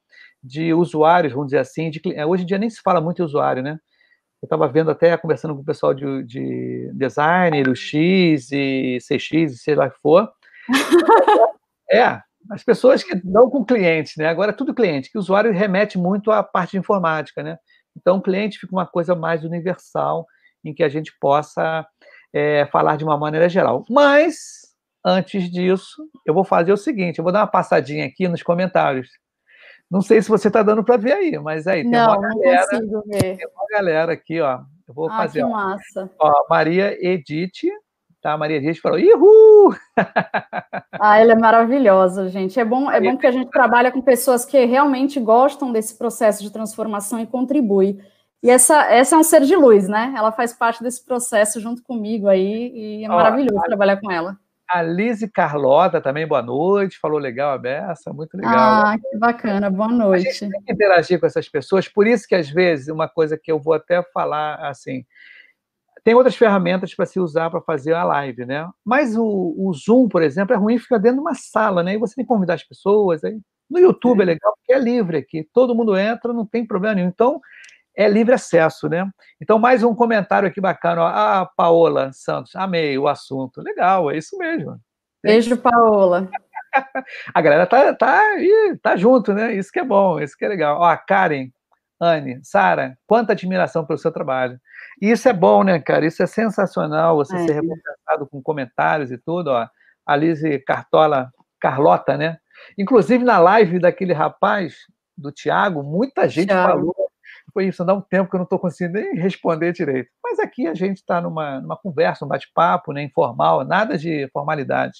de 0.42 0.72
usuários, 0.74 1.32
vamos 1.32 1.48
dizer 1.48 1.58
assim. 1.58 1.90
De, 1.90 2.00
hoje 2.26 2.42
em 2.44 2.46
dia 2.46 2.58
nem 2.58 2.70
se 2.70 2.80
fala 2.82 3.00
muito 3.00 3.16
de 3.16 3.22
usuário, 3.22 3.62
né? 3.62 3.78
Eu 4.46 4.56
estava 4.56 4.68
vendo 4.68 4.92
até, 4.92 5.16
conversando 5.16 5.54
com 5.54 5.60
o 5.60 5.64
pessoal 5.64 5.92
de, 5.92 6.22
de 6.22 6.90
design, 6.94 7.64
do 7.64 7.74
X 7.74 8.52
e 8.52 8.98
CX, 8.98 9.60
sei 9.60 9.74
lá 9.74 9.90
que 9.90 9.98
for. 10.00 10.30
é, 11.90 12.20
as 12.48 12.62
pessoas 12.62 13.02
que 13.02 13.14
dão 13.16 13.50
com 13.50 13.64
clientes, 13.64 14.14
né? 14.16 14.28
Agora 14.28 14.52
é 14.52 14.54
tudo 14.54 14.74
cliente, 14.74 15.10
que 15.10 15.18
o 15.18 15.20
usuário 15.20 15.52
remete 15.52 15.98
muito 15.98 16.30
à 16.30 16.44
parte 16.44 16.72
de 16.72 16.78
informática, 16.78 17.42
né? 17.42 17.58
Então, 17.96 18.18
o 18.18 18.22
cliente 18.22 18.58
fica 18.58 18.72
uma 18.72 18.86
coisa 18.86 19.16
mais 19.16 19.42
universal, 19.42 20.24
em 20.64 20.72
que 20.72 20.84
a 20.84 20.88
gente 20.88 21.12
possa 21.20 21.84
é, 22.32 22.66
falar 22.66 22.96
de 22.96 23.04
uma 23.04 23.18
maneira 23.18 23.48
geral. 23.48 23.84
Mas, 23.90 24.36
antes 25.04 25.50
disso, 25.50 25.96
eu 26.24 26.32
vou 26.32 26.44
fazer 26.44 26.72
o 26.72 26.76
seguinte: 26.76 27.18
eu 27.18 27.24
vou 27.24 27.32
dar 27.32 27.40
uma 27.40 27.46
passadinha 27.46 28.06
aqui 28.06 28.28
nos 28.28 28.42
comentários. 28.44 29.08
Não 29.90 30.02
sei 30.02 30.20
se 30.20 30.28
você 30.28 30.48
está 30.48 30.62
dando 30.62 30.82
para 30.82 30.96
ver 30.96 31.12
aí, 31.12 31.38
mas 31.38 31.66
aí 31.66 31.82
tem 31.82 31.92
não, 31.92 32.08
uma 32.08 32.20
galera. 32.20 32.66
Não 32.72 32.80
consigo 32.80 33.02
ver. 33.06 33.36
Tem 33.36 33.46
uma 33.46 33.66
galera 33.70 34.12
aqui, 34.12 34.40
ó. 34.40 34.60
Eu 34.88 34.94
vou 34.94 35.08
ah, 35.10 35.16
fazer. 35.16 35.42
Que 35.42 35.48
massa. 35.48 36.10
Ó, 36.18 36.46
Maria 36.50 36.96
Edith, 37.00 37.68
tá? 38.20 38.36
Maria 38.36 38.56
Edith 38.56 38.80
falou: 38.80 38.98
Ihu! 38.98 39.74
ah, 40.92 41.18
ela 41.18 41.32
é 41.32 41.36
maravilhosa, 41.36 42.28
gente. 42.28 42.58
É 42.58 42.64
bom, 42.64 42.90
é 42.90 43.00
bom 43.00 43.16
que 43.16 43.26
a 43.26 43.32
gente 43.32 43.50
trabalha 43.50 43.92
com 43.92 44.00
pessoas 44.02 44.44
que 44.44 44.64
realmente 44.64 45.20
gostam 45.20 45.72
desse 45.72 45.96
processo 45.96 46.42
de 46.42 46.50
transformação 46.50 47.20
e 47.20 47.26
contribui. 47.26 48.00
E 48.42 48.50
essa, 48.50 48.84
essa 48.92 49.16
é 49.16 49.18
um 49.18 49.24
ser 49.24 49.42
de 49.42 49.56
luz, 49.56 49.88
né? 49.88 50.14
Ela 50.16 50.30
faz 50.30 50.52
parte 50.52 50.82
desse 50.82 51.04
processo 51.04 51.60
junto 51.60 51.82
comigo 51.82 52.28
aí, 52.28 52.72
e 52.74 53.04
é 53.04 53.08
maravilhoso 53.08 53.62
trabalhar 53.62 53.96
com 53.96 54.10
ela. 54.10 54.36
A 54.68 54.82
Lise 54.82 55.30
Carlota 55.30 56.00
também, 56.00 56.26
boa 56.26 56.42
noite, 56.42 56.98
falou 56.98 57.18
legal 57.18 57.52
a 57.52 57.58
beça, 57.58 58.12
muito 58.12 58.36
legal. 58.36 58.54
Ah, 58.54 58.96
que 58.98 59.16
bacana, 59.16 59.70
boa 59.70 59.88
noite. 59.88 60.28
A 60.28 60.30
gente 60.32 60.50
tem 60.50 60.62
que 60.62 60.72
interagir 60.72 61.20
com 61.20 61.26
essas 61.26 61.48
pessoas, 61.48 61.88
por 61.88 62.06
isso 62.06 62.26
que 62.26 62.34
às 62.34 62.48
vezes, 62.48 62.88
uma 62.88 63.08
coisa 63.08 63.38
que 63.38 63.50
eu 63.50 63.60
vou 63.60 63.74
até 63.74 64.02
falar 64.12 64.56
assim, 64.66 65.04
tem 66.06 66.14
outras 66.14 66.36
ferramentas 66.36 66.94
para 66.94 67.04
se 67.04 67.18
usar 67.18 67.50
para 67.50 67.60
fazer 67.60 67.92
a 67.92 68.04
live, 68.04 68.46
né? 68.46 68.68
Mas 68.84 69.16
o, 69.16 69.54
o, 69.58 69.72
Zoom, 69.72 70.08
por 70.08 70.22
exemplo, 70.22 70.54
é 70.54 70.56
ruim 70.56 70.78
ficar 70.78 70.98
dentro 70.98 71.16
de 71.16 71.20
uma 71.20 71.34
sala, 71.34 71.82
né? 71.82 71.94
E 71.94 71.98
você 71.98 72.14
tem 72.14 72.24
que 72.24 72.28
convidar 72.28 72.54
as 72.54 72.62
pessoas. 72.62 73.24
Aí. 73.24 73.36
No 73.68 73.80
YouTube 73.80 74.20
é. 74.20 74.22
é 74.22 74.26
legal, 74.26 74.54
porque 74.56 74.72
é 74.72 74.78
livre 74.78 75.16
aqui, 75.16 75.48
todo 75.52 75.74
mundo 75.74 75.96
entra, 75.96 76.32
não 76.32 76.46
tem 76.46 76.64
problema 76.64 76.94
nenhum. 76.94 77.08
Então, 77.08 77.40
é 77.96 78.08
livre 78.08 78.34
acesso, 78.34 78.88
né? 78.88 79.08
Então, 79.40 79.58
mais 79.58 79.82
um 79.82 79.94
comentário 79.94 80.46
aqui 80.46 80.60
bacana. 80.60 81.02
Ó. 81.02 81.06
Ah, 81.06 81.50
Paola 81.56 82.12
Santos, 82.12 82.54
amei 82.54 82.98
o 82.98 83.08
assunto. 83.08 83.62
Legal, 83.62 84.10
é 84.10 84.18
isso 84.18 84.36
mesmo. 84.36 84.78
Beijo, 85.22 85.56
Paola. 85.56 86.28
a 87.34 87.40
galera 87.40 87.66
tá, 87.66 87.94
tá, 87.94 88.22
tá 88.82 88.96
junto, 88.96 89.32
né? 89.32 89.54
Isso 89.54 89.72
que 89.72 89.80
é 89.80 89.84
bom, 89.84 90.20
isso 90.20 90.36
que 90.36 90.44
é 90.44 90.48
legal. 90.48 90.78
Ó, 90.78 90.84
a 90.84 90.96
Karen, 90.96 91.48
Anne, 91.98 92.38
Sara, 92.44 92.98
quanta 93.06 93.32
admiração 93.32 93.86
pelo 93.86 93.98
seu 93.98 94.12
trabalho. 94.12 94.60
E 95.00 95.10
isso 95.10 95.26
é 95.28 95.32
bom, 95.32 95.64
né, 95.64 95.80
cara? 95.80 96.06
Isso 96.06 96.22
é 96.22 96.26
sensacional, 96.26 97.16
você 97.16 97.34
é. 97.34 97.46
ser 97.46 97.54
recompensado 97.54 98.26
com 98.30 98.42
comentários 98.42 99.10
e 99.10 99.16
tudo, 99.16 99.48
ó. 99.48 99.66
A 100.04 100.16
Lise 100.16 100.58
Cartola, 100.60 101.32
Carlota, 101.58 102.16
né? 102.16 102.36
Inclusive, 102.76 103.24
na 103.24 103.38
live 103.38 103.78
daquele 103.78 104.12
rapaz, 104.12 104.76
do 105.16 105.32
Tiago, 105.32 105.82
muita 105.82 106.28
gente 106.28 106.48
Thiago. 106.48 106.68
falou 106.68 107.05
foi 107.56 107.68
isso, 107.68 107.82
dá 107.86 107.94
um 107.94 108.02
tempo 108.02 108.28
que 108.28 108.36
eu 108.36 108.38
não 108.38 108.44
estou 108.44 108.58
conseguindo 108.58 109.00
nem 109.00 109.14
responder 109.14 109.72
direito. 109.72 110.10
Mas 110.22 110.38
aqui 110.38 110.66
a 110.66 110.74
gente 110.74 110.98
está 110.98 111.22
numa, 111.22 111.58
numa 111.58 111.74
conversa, 111.74 112.22
um 112.22 112.28
bate-papo, 112.28 112.92
né, 112.92 113.02
informal, 113.02 113.64
nada 113.64 113.96
de 113.96 114.28
formalidade. 114.30 114.98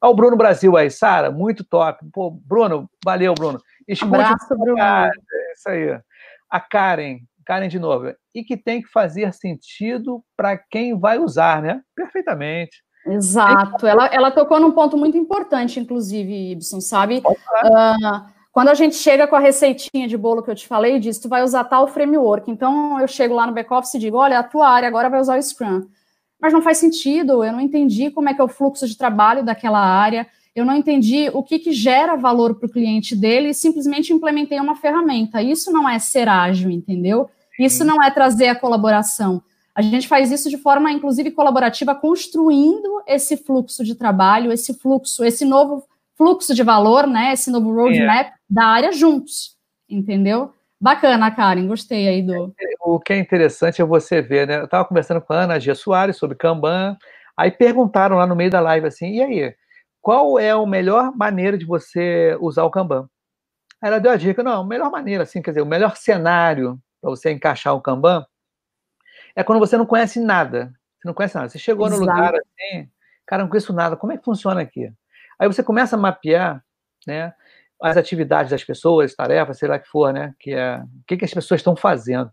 Olha 0.00 0.10
o 0.10 0.14
Bruno 0.14 0.34
Brasil 0.34 0.78
aí, 0.78 0.90
Sara, 0.90 1.30
muito 1.30 1.62
top. 1.62 2.02
Pô, 2.10 2.30
Bruno, 2.30 2.88
valeu, 3.04 3.34
Bruno. 3.34 3.60
Escute 3.86 4.14
Abraço, 4.14 4.48
Bruno. 4.48 4.76
Cara, 4.78 5.10
é 5.10 5.52
isso 5.52 5.68
aí. 5.68 6.00
A 6.48 6.58
Karen, 6.58 7.18
Karen 7.44 7.68
de 7.68 7.78
novo. 7.78 8.14
E 8.34 8.42
que 8.42 8.56
tem 8.56 8.80
que 8.80 8.88
fazer 8.88 9.34
sentido 9.34 10.24
para 10.34 10.56
quem 10.56 10.98
vai 10.98 11.18
usar, 11.18 11.60
né? 11.60 11.82
Perfeitamente. 11.94 12.82
Exato. 13.08 13.86
Ela, 13.86 14.06
ela 14.06 14.30
tocou 14.30 14.58
num 14.58 14.72
ponto 14.72 14.96
muito 14.96 15.18
importante, 15.18 15.78
inclusive, 15.78 16.52
Ibson, 16.52 16.80
sabe? 16.80 17.18
Uh, 17.18 18.39
quando 18.52 18.68
a 18.68 18.74
gente 18.74 18.96
chega 18.96 19.26
com 19.26 19.36
a 19.36 19.40
receitinha 19.40 20.08
de 20.08 20.16
bolo 20.16 20.42
que 20.42 20.50
eu 20.50 20.54
te 20.54 20.66
falei, 20.66 20.98
diz, 20.98 21.18
tu 21.18 21.28
vai 21.28 21.42
usar 21.42 21.64
tal 21.64 21.86
framework. 21.86 22.50
Então, 22.50 22.98
eu 23.00 23.06
chego 23.06 23.34
lá 23.34 23.46
no 23.46 23.52
back-office 23.52 23.94
e 23.94 23.98
digo, 23.98 24.16
olha, 24.16 24.38
a 24.40 24.42
tua 24.42 24.68
área 24.68 24.88
agora 24.88 25.08
vai 25.08 25.20
usar 25.20 25.38
o 25.38 25.42
Scrum. 25.42 25.86
Mas 26.40 26.52
não 26.52 26.62
faz 26.62 26.78
sentido, 26.78 27.44
eu 27.44 27.52
não 27.52 27.60
entendi 27.60 28.10
como 28.10 28.28
é 28.28 28.34
que 28.34 28.40
é 28.40 28.44
o 28.44 28.48
fluxo 28.48 28.88
de 28.88 28.96
trabalho 28.96 29.44
daquela 29.44 29.78
área, 29.78 30.26
eu 30.54 30.64
não 30.64 30.74
entendi 30.74 31.30
o 31.32 31.42
que, 31.42 31.58
que 31.60 31.72
gera 31.72 32.16
valor 32.16 32.56
para 32.56 32.66
o 32.66 32.70
cliente 32.70 33.14
dele 33.14 33.50
e 33.50 33.54
simplesmente 33.54 34.12
implementei 34.12 34.58
uma 34.58 34.74
ferramenta. 34.74 35.40
Isso 35.40 35.70
não 35.70 35.88
é 35.88 35.98
ser 35.98 36.28
ágil, 36.28 36.70
entendeu? 36.70 37.30
Isso 37.58 37.84
não 37.84 38.02
é 38.02 38.10
trazer 38.10 38.48
a 38.48 38.56
colaboração. 38.56 39.42
A 39.74 39.82
gente 39.82 40.08
faz 40.08 40.32
isso 40.32 40.50
de 40.50 40.58
forma, 40.58 40.90
inclusive, 40.90 41.30
colaborativa, 41.30 41.94
construindo 41.94 43.00
esse 43.06 43.36
fluxo 43.36 43.84
de 43.84 43.94
trabalho, 43.94 44.50
esse 44.50 44.74
fluxo, 44.74 45.24
esse 45.24 45.44
novo 45.44 45.84
fluxo 46.20 46.54
de 46.54 46.62
valor, 46.62 47.06
né? 47.06 47.32
Esse 47.32 47.50
novo 47.50 47.72
roadmap 47.74 48.26
é. 48.26 48.32
da 48.48 48.66
área 48.66 48.92
juntos, 48.92 49.56
entendeu? 49.88 50.52
Bacana, 50.78 51.30
Karen, 51.30 51.66
gostei 51.66 52.06
aí 52.08 52.20
do. 52.20 52.54
O 52.82 53.00
que 53.00 53.14
é 53.14 53.18
interessante 53.18 53.80
é 53.80 53.84
você 53.86 54.20
ver, 54.20 54.46
né? 54.46 54.58
Eu 54.58 54.66
estava 54.66 54.84
conversando 54.84 55.22
com 55.22 55.32
a 55.32 55.44
Ana 55.44 55.58
Gia 55.58 55.74
Soares 55.74 56.18
sobre 56.18 56.36
Kanban, 56.36 56.94
aí 57.34 57.50
perguntaram 57.50 58.16
lá 58.16 58.26
no 58.26 58.36
meio 58.36 58.50
da 58.50 58.60
live 58.60 58.86
assim, 58.86 59.14
e 59.14 59.22
aí, 59.22 59.54
qual 60.02 60.38
é 60.38 60.50
a 60.50 60.66
melhor 60.66 61.10
maneira 61.16 61.56
de 61.56 61.64
você 61.64 62.36
usar 62.38 62.64
o 62.64 62.70
Kanban? 62.70 63.08
Aí 63.80 63.88
ela 63.88 63.98
deu 63.98 64.12
a 64.12 64.16
dica, 64.16 64.42
não, 64.42 64.60
a 64.60 64.66
melhor 64.66 64.90
maneira, 64.90 65.22
assim, 65.22 65.40
quer 65.40 65.52
dizer, 65.52 65.62
o 65.62 65.66
melhor 65.66 65.96
cenário 65.96 66.78
para 67.00 67.08
você 67.08 67.30
encaixar 67.30 67.74
o 67.74 67.80
Kanban 67.80 68.26
é 69.34 69.42
quando 69.42 69.58
você 69.58 69.78
não 69.78 69.86
conhece 69.86 70.20
nada. 70.20 70.70
Você 70.98 71.08
não 71.08 71.14
conhece 71.14 71.34
nada. 71.34 71.48
Você 71.48 71.58
chegou 71.58 71.86
Exato. 71.86 72.02
no 72.02 72.06
lugar 72.06 72.34
assim, 72.34 72.90
cara, 73.26 73.42
não 73.42 73.48
conheço 73.48 73.72
nada, 73.72 73.96
como 73.96 74.12
é 74.12 74.18
que 74.18 74.24
funciona 74.24 74.60
aqui? 74.60 74.92
Aí 75.40 75.48
você 75.48 75.62
começa 75.62 75.96
a 75.96 75.98
mapear, 75.98 76.62
né, 77.06 77.32
as 77.82 77.96
atividades 77.96 78.50
das 78.50 78.62
pessoas, 78.62 79.14
tarefas, 79.14 79.58
sei 79.58 79.68
lá 79.68 79.78
que 79.78 79.88
for, 79.88 80.12
né, 80.12 80.34
que 80.38 80.52
é 80.52 80.76
o 80.76 81.04
que, 81.06 81.16
que 81.16 81.24
as 81.24 81.32
pessoas 81.32 81.60
estão 81.60 81.74
fazendo. 81.74 82.30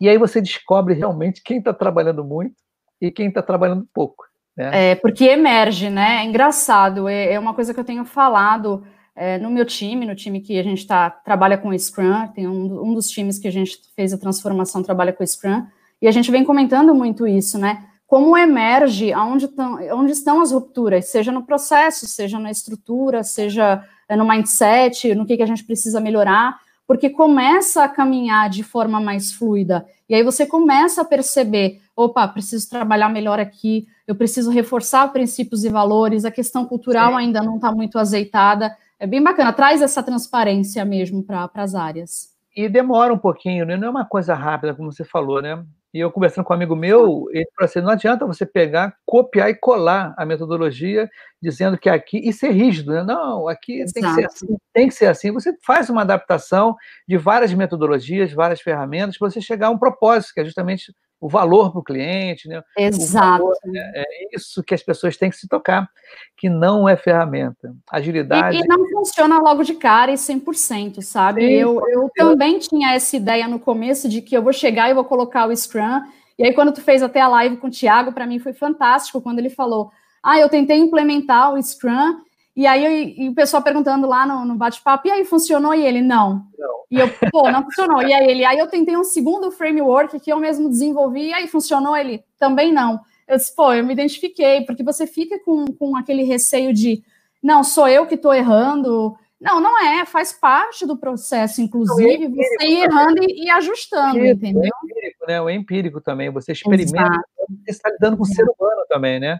E 0.00 0.08
aí 0.08 0.16
você 0.16 0.40
descobre 0.40 0.94
realmente 0.94 1.42
quem 1.44 1.58
está 1.58 1.74
trabalhando 1.74 2.24
muito 2.24 2.54
e 2.98 3.10
quem 3.10 3.28
está 3.28 3.42
trabalhando 3.42 3.86
pouco. 3.92 4.24
Né? 4.56 4.92
É, 4.92 4.94
porque 4.94 5.24
emerge, 5.24 5.90
né? 5.90 6.22
É 6.22 6.24
engraçado, 6.24 7.06
é, 7.06 7.34
é 7.34 7.38
uma 7.38 7.52
coisa 7.52 7.74
que 7.74 7.80
eu 7.80 7.84
tenho 7.84 8.06
falado 8.06 8.82
é, 9.14 9.36
no 9.36 9.50
meu 9.50 9.66
time, 9.66 10.06
no 10.06 10.14
time 10.14 10.40
que 10.40 10.58
a 10.58 10.62
gente 10.62 10.86
tá, 10.86 11.10
trabalha 11.10 11.58
com 11.58 11.76
Scrum, 11.78 12.28
tem 12.28 12.48
um, 12.48 12.82
um 12.82 12.94
dos 12.94 13.10
times 13.10 13.38
que 13.38 13.48
a 13.48 13.52
gente 13.52 13.78
fez 13.94 14.14
a 14.14 14.18
transformação, 14.18 14.82
trabalha 14.82 15.12
com 15.12 15.26
Scrum, 15.26 15.66
e 16.00 16.08
a 16.08 16.10
gente 16.10 16.30
vem 16.30 16.42
comentando 16.42 16.94
muito 16.94 17.26
isso, 17.26 17.58
né? 17.58 17.89
Como 18.10 18.36
emerge, 18.36 19.12
aonde, 19.12 19.46
tão, 19.46 19.78
onde 19.96 20.10
estão 20.10 20.40
as 20.42 20.50
rupturas, 20.50 21.04
seja 21.04 21.30
no 21.30 21.44
processo, 21.44 22.08
seja 22.08 22.40
na 22.40 22.50
estrutura, 22.50 23.22
seja 23.22 23.84
eh, 24.08 24.16
no 24.16 24.28
mindset, 24.28 25.14
no 25.14 25.24
que, 25.24 25.36
que 25.36 25.42
a 25.44 25.46
gente 25.46 25.62
precisa 25.62 26.00
melhorar, 26.00 26.58
porque 26.88 27.08
começa 27.08 27.84
a 27.84 27.88
caminhar 27.88 28.50
de 28.50 28.64
forma 28.64 29.00
mais 29.00 29.32
fluida. 29.32 29.86
E 30.08 30.14
aí 30.16 30.24
você 30.24 30.44
começa 30.44 31.02
a 31.02 31.04
perceber: 31.04 31.80
opa, 31.94 32.26
preciso 32.26 32.68
trabalhar 32.68 33.08
melhor 33.08 33.38
aqui, 33.38 33.86
eu 34.08 34.16
preciso 34.16 34.50
reforçar 34.50 35.12
princípios 35.12 35.64
e 35.64 35.68
valores, 35.68 36.24
a 36.24 36.32
questão 36.32 36.66
cultural 36.66 37.12
Sim. 37.12 37.18
ainda 37.18 37.40
não 37.44 37.54
está 37.54 37.70
muito 37.70 37.96
azeitada. 37.96 38.76
É 38.98 39.06
bem 39.06 39.22
bacana, 39.22 39.52
traz 39.52 39.80
essa 39.80 40.02
transparência 40.02 40.84
mesmo 40.84 41.22
para 41.22 41.48
as 41.54 41.76
áreas. 41.76 42.30
E 42.56 42.68
demora 42.68 43.14
um 43.14 43.18
pouquinho, 43.18 43.64
né? 43.64 43.76
não 43.76 43.86
é 43.86 43.90
uma 43.92 44.04
coisa 44.04 44.34
rápida, 44.34 44.74
como 44.74 44.92
você 44.92 45.04
falou, 45.04 45.40
né? 45.40 45.64
E 45.92 45.98
eu 45.98 46.10
conversando 46.10 46.44
com 46.44 46.52
um 46.52 46.56
amigo 46.56 46.76
meu, 46.76 47.26
ele 47.30 47.46
falou 47.56 47.68
assim: 47.68 47.80
não 47.80 47.90
adianta 47.90 48.26
você 48.26 48.46
pegar, 48.46 48.96
copiar 49.04 49.50
e 49.50 49.54
colar 49.54 50.14
a 50.16 50.24
metodologia, 50.24 51.10
dizendo 51.42 51.76
que 51.76 51.88
aqui, 51.88 52.18
e 52.18 52.32
ser 52.32 52.50
rígido, 52.50 52.92
né? 52.92 53.02
Não, 53.02 53.48
aqui 53.48 53.84
tem 53.92 54.02
que 54.02 54.14
ser 54.14 54.26
assim, 54.26 54.56
tem 54.72 54.88
que 54.88 54.94
ser 54.94 55.06
assim. 55.06 55.32
Você 55.32 55.52
faz 55.64 55.90
uma 55.90 56.02
adaptação 56.02 56.76
de 57.08 57.16
várias 57.16 57.52
metodologias, 57.52 58.32
várias 58.32 58.60
ferramentas, 58.60 59.18
para 59.18 59.30
você 59.30 59.40
chegar 59.40 59.66
a 59.68 59.70
um 59.70 59.78
propósito, 59.78 60.34
que 60.34 60.40
é 60.40 60.44
justamente 60.44 60.92
o 61.20 61.28
valor 61.28 61.70
para 61.70 61.80
o 61.80 61.84
cliente, 61.84 62.48
né? 62.48 62.62
Exato. 62.76 63.42
Valor, 63.42 63.56
né? 63.66 63.92
É 63.94 64.04
isso 64.34 64.62
que 64.64 64.74
as 64.74 64.82
pessoas 64.82 65.16
têm 65.18 65.28
que 65.28 65.36
se 65.36 65.46
tocar, 65.46 65.88
que 66.36 66.48
não 66.48 66.88
é 66.88 66.96
ferramenta. 66.96 67.74
Agilidade. 67.90 68.56
E, 68.56 68.60
e 68.60 68.66
não 68.66 68.88
funciona 68.88 69.38
logo 69.38 69.62
de 69.62 69.74
cara 69.74 70.10
e 70.10 70.14
100%, 70.14 71.02
sabe? 71.02 71.42
Sim, 71.42 71.52
eu, 71.52 71.82
eu 71.88 72.10
também 72.16 72.58
tinha 72.58 72.94
essa 72.94 73.16
ideia 73.16 73.46
no 73.46 73.60
começo 73.60 74.08
de 74.08 74.22
que 74.22 74.34
eu 74.34 74.42
vou 74.42 74.52
chegar 74.52 74.88
e 74.88 74.94
vou 74.94 75.04
colocar 75.04 75.46
o 75.46 75.54
Scrum. 75.54 76.00
E 76.38 76.44
aí, 76.44 76.54
quando 76.54 76.72
tu 76.72 76.80
fez 76.80 77.02
até 77.02 77.20
a 77.20 77.28
live 77.28 77.58
com 77.58 77.66
o 77.66 77.70
Thiago, 77.70 78.12
para 78.12 78.26
mim 78.26 78.38
foi 78.38 78.54
fantástico 78.54 79.20
quando 79.20 79.40
ele 79.40 79.50
falou: 79.50 79.90
Ah, 80.22 80.38
eu 80.38 80.48
tentei 80.48 80.78
implementar 80.78 81.52
o 81.52 81.62
Scrum 81.62 82.18
e 82.60 82.66
aí 82.66 83.14
e 83.16 83.28
o 83.30 83.34
pessoal 83.34 83.62
perguntando 83.62 84.06
lá 84.06 84.26
no, 84.26 84.44
no 84.44 84.54
bate-papo, 84.54 85.08
e 85.08 85.10
aí 85.10 85.24
funcionou? 85.24 85.72
E 85.74 85.82
ele, 85.82 86.02
não. 86.02 86.44
não. 86.58 86.84
E 86.90 86.98
eu, 86.98 87.08
pô, 87.32 87.50
não 87.50 87.62
funcionou. 87.64 88.02
E 88.02 88.12
aí 88.12 88.28
ele, 88.28 88.44
aí 88.44 88.58
eu 88.58 88.68
tentei 88.68 88.96
um 88.98 89.04
segundo 89.04 89.50
framework 89.50 90.20
que 90.20 90.30
eu 90.30 90.38
mesmo 90.38 90.68
desenvolvi, 90.68 91.28
e 91.28 91.32
aí 91.32 91.48
funcionou? 91.48 91.96
Ele, 91.96 92.22
também 92.38 92.70
não. 92.70 93.00
Eu 93.26 93.38
disse, 93.38 93.56
pô, 93.56 93.72
eu 93.72 93.82
me 93.82 93.94
identifiquei, 93.94 94.60
porque 94.66 94.82
você 94.82 95.06
fica 95.06 95.38
com, 95.42 95.64
com 95.66 95.96
aquele 95.96 96.22
receio 96.22 96.74
de, 96.74 97.02
não, 97.42 97.64
sou 97.64 97.88
eu 97.88 98.06
que 98.06 98.16
estou 98.16 98.34
errando, 98.34 99.16
Não, 99.40 99.58
não 99.58 99.82
é, 99.82 100.04
faz 100.04 100.34
parte 100.34 100.84
do 100.84 100.98
processo, 100.98 101.62
inclusive, 101.62 102.26
é 102.26 102.28
você 102.28 102.66
ir 102.66 102.82
errando 102.82 103.22
e, 103.22 103.44
e 103.46 103.50
ajustando, 103.50 104.18
é 104.18 104.32
entendeu? 104.32 104.64
É 104.64 104.68
empírico, 104.84 105.26
né? 105.26 105.34
É 105.34 105.54
empírico 105.54 106.00
também, 106.02 106.30
você 106.30 106.52
experimenta, 106.52 106.98
Exato. 106.98 107.24
você 107.64 107.70
está 107.70 107.88
lidando 107.88 108.18
com 108.18 108.24
o 108.24 108.26
ser 108.26 108.42
humano 108.42 108.84
também, 108.86 109.18
né? 109.18 109.38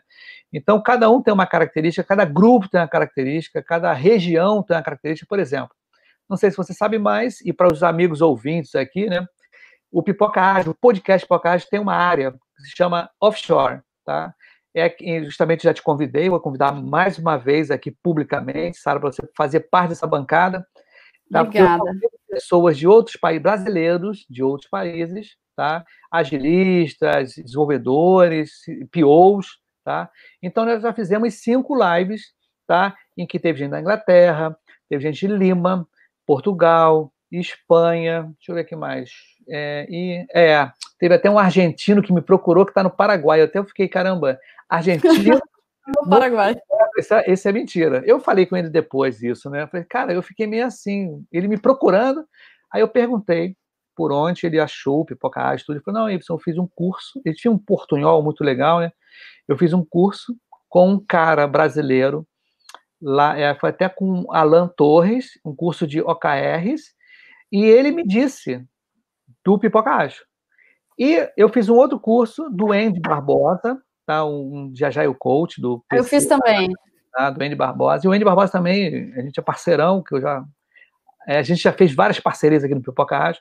Então, 0.52 0.83
cada 0.83 1.09
um 1.11 1.23
tem 1.23 1.33
uma 1.33 1.47
característica, 1.47 2.07
cada 2.07 2.25
grupo 2.25 2.69
tem 2.69 2.80
uma 2.80 2.88
característica, 2.88 3.62
cada 3.62 3.92
região 3.92 4.62
tem 4.62 4.76
uma 4.76 4.83
característica, 4.83 5.28
por 5.28 5.38
exemplo. 5.38 5.71
Não 6.28 6.37
sei 6.37 6.50
se 6.50 6.57
você 6.57 6.73
sabe 6.73 6.99
mais, 6.99 7.40
e 7.40 7.52
para 7.52 7.73
os 7.73 7.83
amigos 7.83 8.21
ouvintes 8.21 8.75
aqui, 8.75 9.07
né? 9.07 9.26
O 9.90 10.02
Pipoca 10.02 10.40
Ágil, 10.40 10.73
o 10.73 10.75
podcast 10.75 11.26
Pipoca 11.26 11.50
Ágil 11.50 11.69
tem 11.69 11.80
uma 11.80 11.95
área 11.95 12.33
que 12.33 12.62
se 12.62 12.76
chama 12.76 13.11
offshore, 13.21 13.80
tá? 14.04 14.35
é 14.75 15.25
justamente 15.25 15.64
já 15.64 15.75
te 15.75 15.83
convidei, 15.83 16.28
vou 16.28 16.40
convidar 16.40 16.73
mais 16.73 17.19
uma 17.19 17.37
vez 17.37 17.71
aqui 17.71 17.90
publicamente, 17.90 18.78
Sara, 18.78 19.00
para 19.00 19.11
você 19.11 19.28
fazer 19.37 19.61
parte 19.61 19.90
dessa 19.90 20.07
bancada. 20.07 20.66
Tá? 21.30 21.42
Obrigada. 21.42 21.83
Pessoas 22.28 22.78
de 22.78 22.87
outros 22.87 23.16
países, 23.16 23.42
brasileiros 23.42 24.26
de 24.28 24.42
outros 24.42 24.71
países, 24.71 25.37
tá? 25.57 25.85
Agilistas, 26.11 27.35
desenvolvedores, 27.35 28.61
POs, 28.92 29.60
tá? 29.85 30.11
Então, 30.43 30.65
nós 30.65 30.83
já 30.83 30.93
fizemos 30.93 31.35
cinco 31.35 31.77
lives, 31.77 32.33
tá? 32.67 32.95
Em 33.17 33.27
que 33.27 33.39
teve 33.39 33.59
gente 33.59 33.71
da 33.71 33.81
Inglaterra, 33.81 34.57
teve 34.89 35.03
gente 35.03 35.27
de 35.27 35.33
Lima, 35.33 35.87
Portugal, 36.27 37.13
Espanha, 37.31 38.23
deixa 38.23 38.51
eu 38.51 38.55
ver 38.55 38.63
aqui 38.63 38.77
mais. 38.77 39.11
É, 39.49 39.87
e, 39.89 40.27
é, 40.35 40.71
teve 40.99 41.15
até 41.15 41.31
um 41.31 41.39
argentino 41.39 42.03
que 42.03 42.13
me 42.13 42.21
procurou 42.21 42.65
que 42.65 42.71
está 42.71 42.83
no 42.83 42.91
Paraguai. 42.91 43.41
Eu 43.41 43.45
até 43.45 43.63
fiquei, 43.65 43.89
caramba, 43.89 44.39
Argentina. 44.69 45.41
no 45.87 46.09
Paraguai. 46.09 46.57
Esse, 47.27 47.49
é, 47.49 47.53
mentira. 47.53 48.03
Eu 48.05 48.21
falei 48.21 48.47
com 48.47 48.57
ele 48.57 48.69
depois 48.69 49.19
disso, 49.19 49.49
né? 49.49 49.63
Eu 49.63 49.69
falei, 49.69 49.87
cara, 49.87 50.13
eu 50.13 50.23
fiquei 50.23 50.47
meio 50.47 50.67
assim, 50.67 51.25
ele 51.33 51.49
me 51.49 51.59
procurando. 51.59 52.25
Aí 52.73 52.81
eu 52.81 52.89
perguntei 52.89 53.57
por 53.97 54.13
onde 54.13 54.47
ele 54.47 54.59
achou 54.59 55.01
o 55.01 55.05
Pipoca 55.05 55.43
Ágil, 55.43 55.67
tudo. 55.67 55.77
Ele 55.77 55.85
falou, 55.85 56.01
não, 56.01 56.11
eu 56.11 56.39
fiz 56.39 56.59
um 56.59 56.67
curso. 56.67 57.21
Ele 57.25 57.35
tinha 57.35 57.51
um 57.51 57.59
portunhol 57.59 58.23
muito 58.23 58.45
legal, 58.45 58.81
né? 58.81 58.93
Eu 59.50 59.59
fiz 59.59 59.73
um 59.73 59.85
curso 59.85 60.37
com 60.69 60.92
um 60.92 61.04
cara 61.04 61.45
brasileiro, 61.49 62.25
lá, 63.02 63.37
é, 63.37 63.52
foi 63.57 63.71
até 63.71 63.88
com 63.88 64.33
Alan 64.33 64.69
Torres, 64.69 65.33
um 65.45 65.52
curso 65.52 65.88
de 65.88 66.00
OKRs, 66.00 66.95
e 67.50 67.64
ele 67.64 67.90
me 67.90 68.07
disse 68.07 68.64
do 69.45 69.59
Pipoca 69.59 69.90
Ágil. 69.90 70.23
E 70.97 71.28
eu 71.37 71.49
fiz 71.49 71.69
um 71.69 71.75
outro 71.75 71.99
curso 71.99 72.49
do 72.49 72.71
Andy 72.71 73.00
Barbosa, 73.00 73.83
tá? 74.07 74.25
Um 74.25 74.71
de 74.71 74.85
Agile 74.85 75.16
Coach 75.19 75.61
do 75.61 75.80
PC, 75.88 76.00
Eu 76.00 76.04
fiz 76.04 76.26
também. 76.26 76.71
Tá? 77.12 77.30
Do 77.30 77.42
Andy 77.42 77.57
Barbosa. 77.57 78.07
E 78.07 78.09
o 78.09 78.12
Andy 78.12 78.25
Barbosa 78.25 78.52
também, 78.52 79.12
a 79.16 79.23
gente 79.23 79.40
é 79.40 79.42
parceirão, 79.42 80.00
que 80.00 80.14
eu 80.14 80.21
já. 80.21 80.45
É, 81.26 81.38
a 81.38 81.42
gente 81.42 81.61
já 81.61 81.73
fez 81.73 81.92
várias 81.92 82.21
parcerias 82.21 82.62
aqui 82.62 82.75
no 82.75 82.83
Pipoca 82.83 83.19
Rádio. 83.19 83.40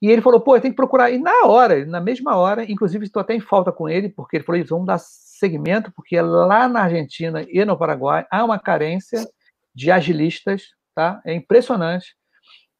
E 0.00 0.10
ele 0.10 0.22
falou, 0.22 0.40
pô, 0.40 0.56
eu 0.56 0.60
tenho 0.60 0.72
que 0.72 0.76
procurar. 0.76 1.10
E 1.10 1.18
na 1.18 1.44
hora, 1.44 1.84
na 1.84 2.00
mesma 2.00 2.36
hora, 2.36 2.64
inclusive 2.70 3.04
estou 3.04 3.20
até 3.20 3.34
em 3.34 3.40
falta 3.40 3.70
com 3.70 3.88
ele, 3.88 4.08
porque 4.08 4.38
ele 4.38 4.44
falou, 4.44 4.64
vamos 4.64 4.86
dar 4.86 4.98
segmento, 4.98 5.92
porque 5.92 6.20
lá 6.20 6.68
na 6.68 6.82
Argentina 6.82 7.44
e 7.48 7.64
no 7.64 7.76
Paraguai 7.76 8.26
há 8.30 8.44
uma 8.44 8.58
carência 8.58 9.26
de 9.74 9.90
agilistas, 9.90 10.70
tá? 10.94 11.20
É 11.24 11.34
impressionante. 11.34 12.14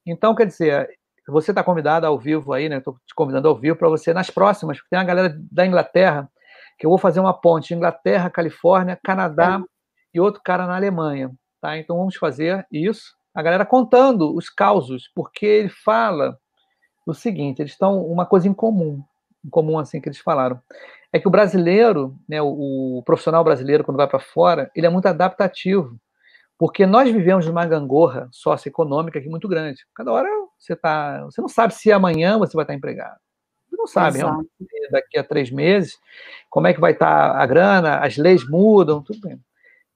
Então, 0.07 0.35
quer 0.35 0.47
dizer, 0.47 0.89
você 1.29 1.53
está 1.53 1.63
convidado 1.63 2.07
ao 2.07 2.19
vivo 2.19 2.53
aí, 2.53 2.69
né? 2.69 2.79
Estou 2.79 2.95
te 3.07 3.15
convidando 3.15 3.49
ao 3.49 3.57
vivo 3.57 3.77
para 3.77 3.89
você 3.89 4.13
nas 4.13 4.31
próximas, 4.31 4.79
porque 4.79 4.91
tem 4.91 4.99
uma 4.99 5.05
galera 5.05 5.37
da 5.51 5.67
Inglaterra 5.67 6.29
que 6.79 6.87
eu 6.87 6.91
vou 6.91 6.99
fazer 6.99 7.21
uma 7.21 7.35
ponte 7.35 7.75
Inglaterra, 7.75 8.31
Califórnia, 8.31 8.99
Canadá 9.05 9.61
é. 9.63 9.67
e 10.15 10.21
outro 10.21 10.41
cara 10.43 10.67
na 10.67 10.77
Alemanha, 10.77 11.31
tá? 11.61 11.77
Então 11.77 11.99
vamos 11.99 12.17
fazer 12.17 12.67
isso. 12.73 13.15
A 13.35 13.43
galera 13.43 13.67
contando 13.67 14.35
os 14.35 14.49
causos, 14.49 15.11
porque 15.15 15.45
ele 15.45 15.69
fala 15.69 16.39
o 17.11 17.15
seguinte, 17.15 17.61
eles 17.61 17.73
estão 17.73 18.05
uma 18.05 18.27
coisa 18.27 18.49
em 18.49 18.55
comum, 18.55 19.03
em 19.45 19.51
comum 19.51 19.79
assim 19.79 20.01
que 20.01 20.09
eles 20.09 20.19
falaram, 20.19 20.61
é 21.13 21.19
que 21.19 21.29
o 21.29 21.31
brasileiro, 21.31 22.17
né, 22.29 22.41
o, 22.41 22.99
o 22.99 23.03
profissional 23.05 23.43
brasileiro 23.43 23.85
quando 23.85 23.97
vai 23.97 24.09
para 24.09 24.21
fora, 24.21 24.71
ele 24.75 24.87
é 24.87 24.91
muito 24.91 25.07
adaptativo, 25.07 25.99
porque 26.59 26.87
nós 26.87 27.11
vivemos 27.11 27.47
numa 27.47 27.67
gangorra 27.67 28.29
socioeconômica 28.31 29.19
aqui 29.19 29.29
muito 29.29 29.49
grande. 29.49 29.87
Cada 29.95 30.13
hora 30.13 30.29
você 30.59 30.77
tá, 30.77 31.25
você 31.25 31.41
não 31.41 31.49
sabe 31.49 31.75
se 31.75 31.91
amanhã 31.91 32.39
você 32.39 32.55
vai 32.55 32.65
estar 32.65 32.75
empregado 32.75 33.19
não 33.81 33.87
sabe 33.87 34.19
daqui 34.91 35.19
a 35.19 35.25
três 35.25 35.51
meses 35.51 35.99
como 36.49 36.67
é 36.67 36.75
que 36.75 36.81
vai 36.81 36.93
estar 36.93 37.37
a 37.37 37.47
grana, 37.47 37.99
as 37.99 38.17
leis 38.17 38.47
mudam, 38.49 39.03
tudo 39.03 39.21
bem. 39.21 39.41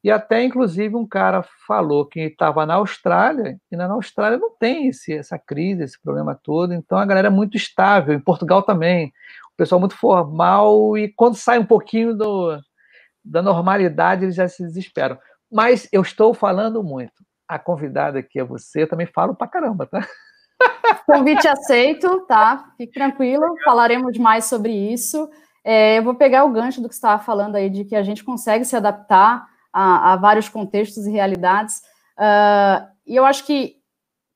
E 0.04 0.10
até, 0.10 0.44
inclusive, 0.44 0.94
um 0.94 1.06
cara 1.06 1.42
falou 1.66 2.04
que 2.04 2.20
estava 2.20 2.66
na 2.66 2.74
Austrália, 2.74 3.58
e 3.72 3.76
na 3.76 3.86
Austrália 3.86 4.36
não 4.36 4.54
tem 4.54 4.88
esse, 4.88 5.14
essa 5.14 5.38
crise, 5.38 5.82
esse 5.82 5.98
problema 5.98 6.38
todo, 6.40 6.74
então 6.74 6.98
a 6.98 7.06
galera 7.06 7.28
é 7.28 7.30
muito 7.30 7.56
estável, 7.56 8.14
em 8.14 8.20
Portugal 8.20 8.62
também, 8.62 9.06
o 9.54 9.56
pessoal 9.56 9.80
muito 9.80 9.96
formal, 9.96 10.98
e 10.98 11.08
quando 11.08 11.36
sai 11.36 11.58
um 11.58 11.64
pouquinho 11.64 12.14
do, 12.14 12.54
da 13.24 13.40
normalidade, 13.40 14.26
eles 14.26 14.34
já 14.34 14.46
se 14.46 14.62
desesperam. 14.62 15.18
Mas 15.50 15.88
eu 15.90 16.02
estou 16.02 16.34
falando 16.34 16.84
muito. 16.84 17.24
A 17.48 17.58
convidada 17.58 18.18
aqui 18.18 18.38
é 18.38 18.44
você, 18.44 18.82
eu 18.82 18.88
também 18.88 19.06
falo 19.06 19.34
pra 19.34 19.48
caramba, 19.48 19.86
tá? 19.86 20.06
Convite 21.06 21.48
aceito, 21.48 22.26
tá? 22.26 22.72
Fique 22.76 22.92
tranquilo, 22.92 23.42
falaremos 23.64 24.18
mais 24.18 24.44
sobre 24.44 24.70
isso. 24.70 25.30
É, 25.64 25.96
eu 25.96 26.02
vou 26.02 26.14
pegar 26.14 26.44
o 26.44 26.52
gancho 26.52 26.82
do 26.82 26.90
que 26.90 26.94
você 26.94 26.98
estava 26.98 27.22
falando 27.22 27.56
aí, 27.56 27.70
de 27.70 27.86
que 27.86 27.96
a 27.96 28.02
gente 28.02 28.22
consegue 28.22 28.66
se 28.66 28.76
adaptar 28.76 29.53
a, 29.74 30.12
a 30.12 30.16
vários 30.16 30.48
contextos 30.48 31.04
e 31.06 31.10
realidades. 31.10 31.78
Uh, 32.16 32.86
e 33.04 33.16
eu 33.16 33.24
acho 33.24 33.44
que 33.44 33.74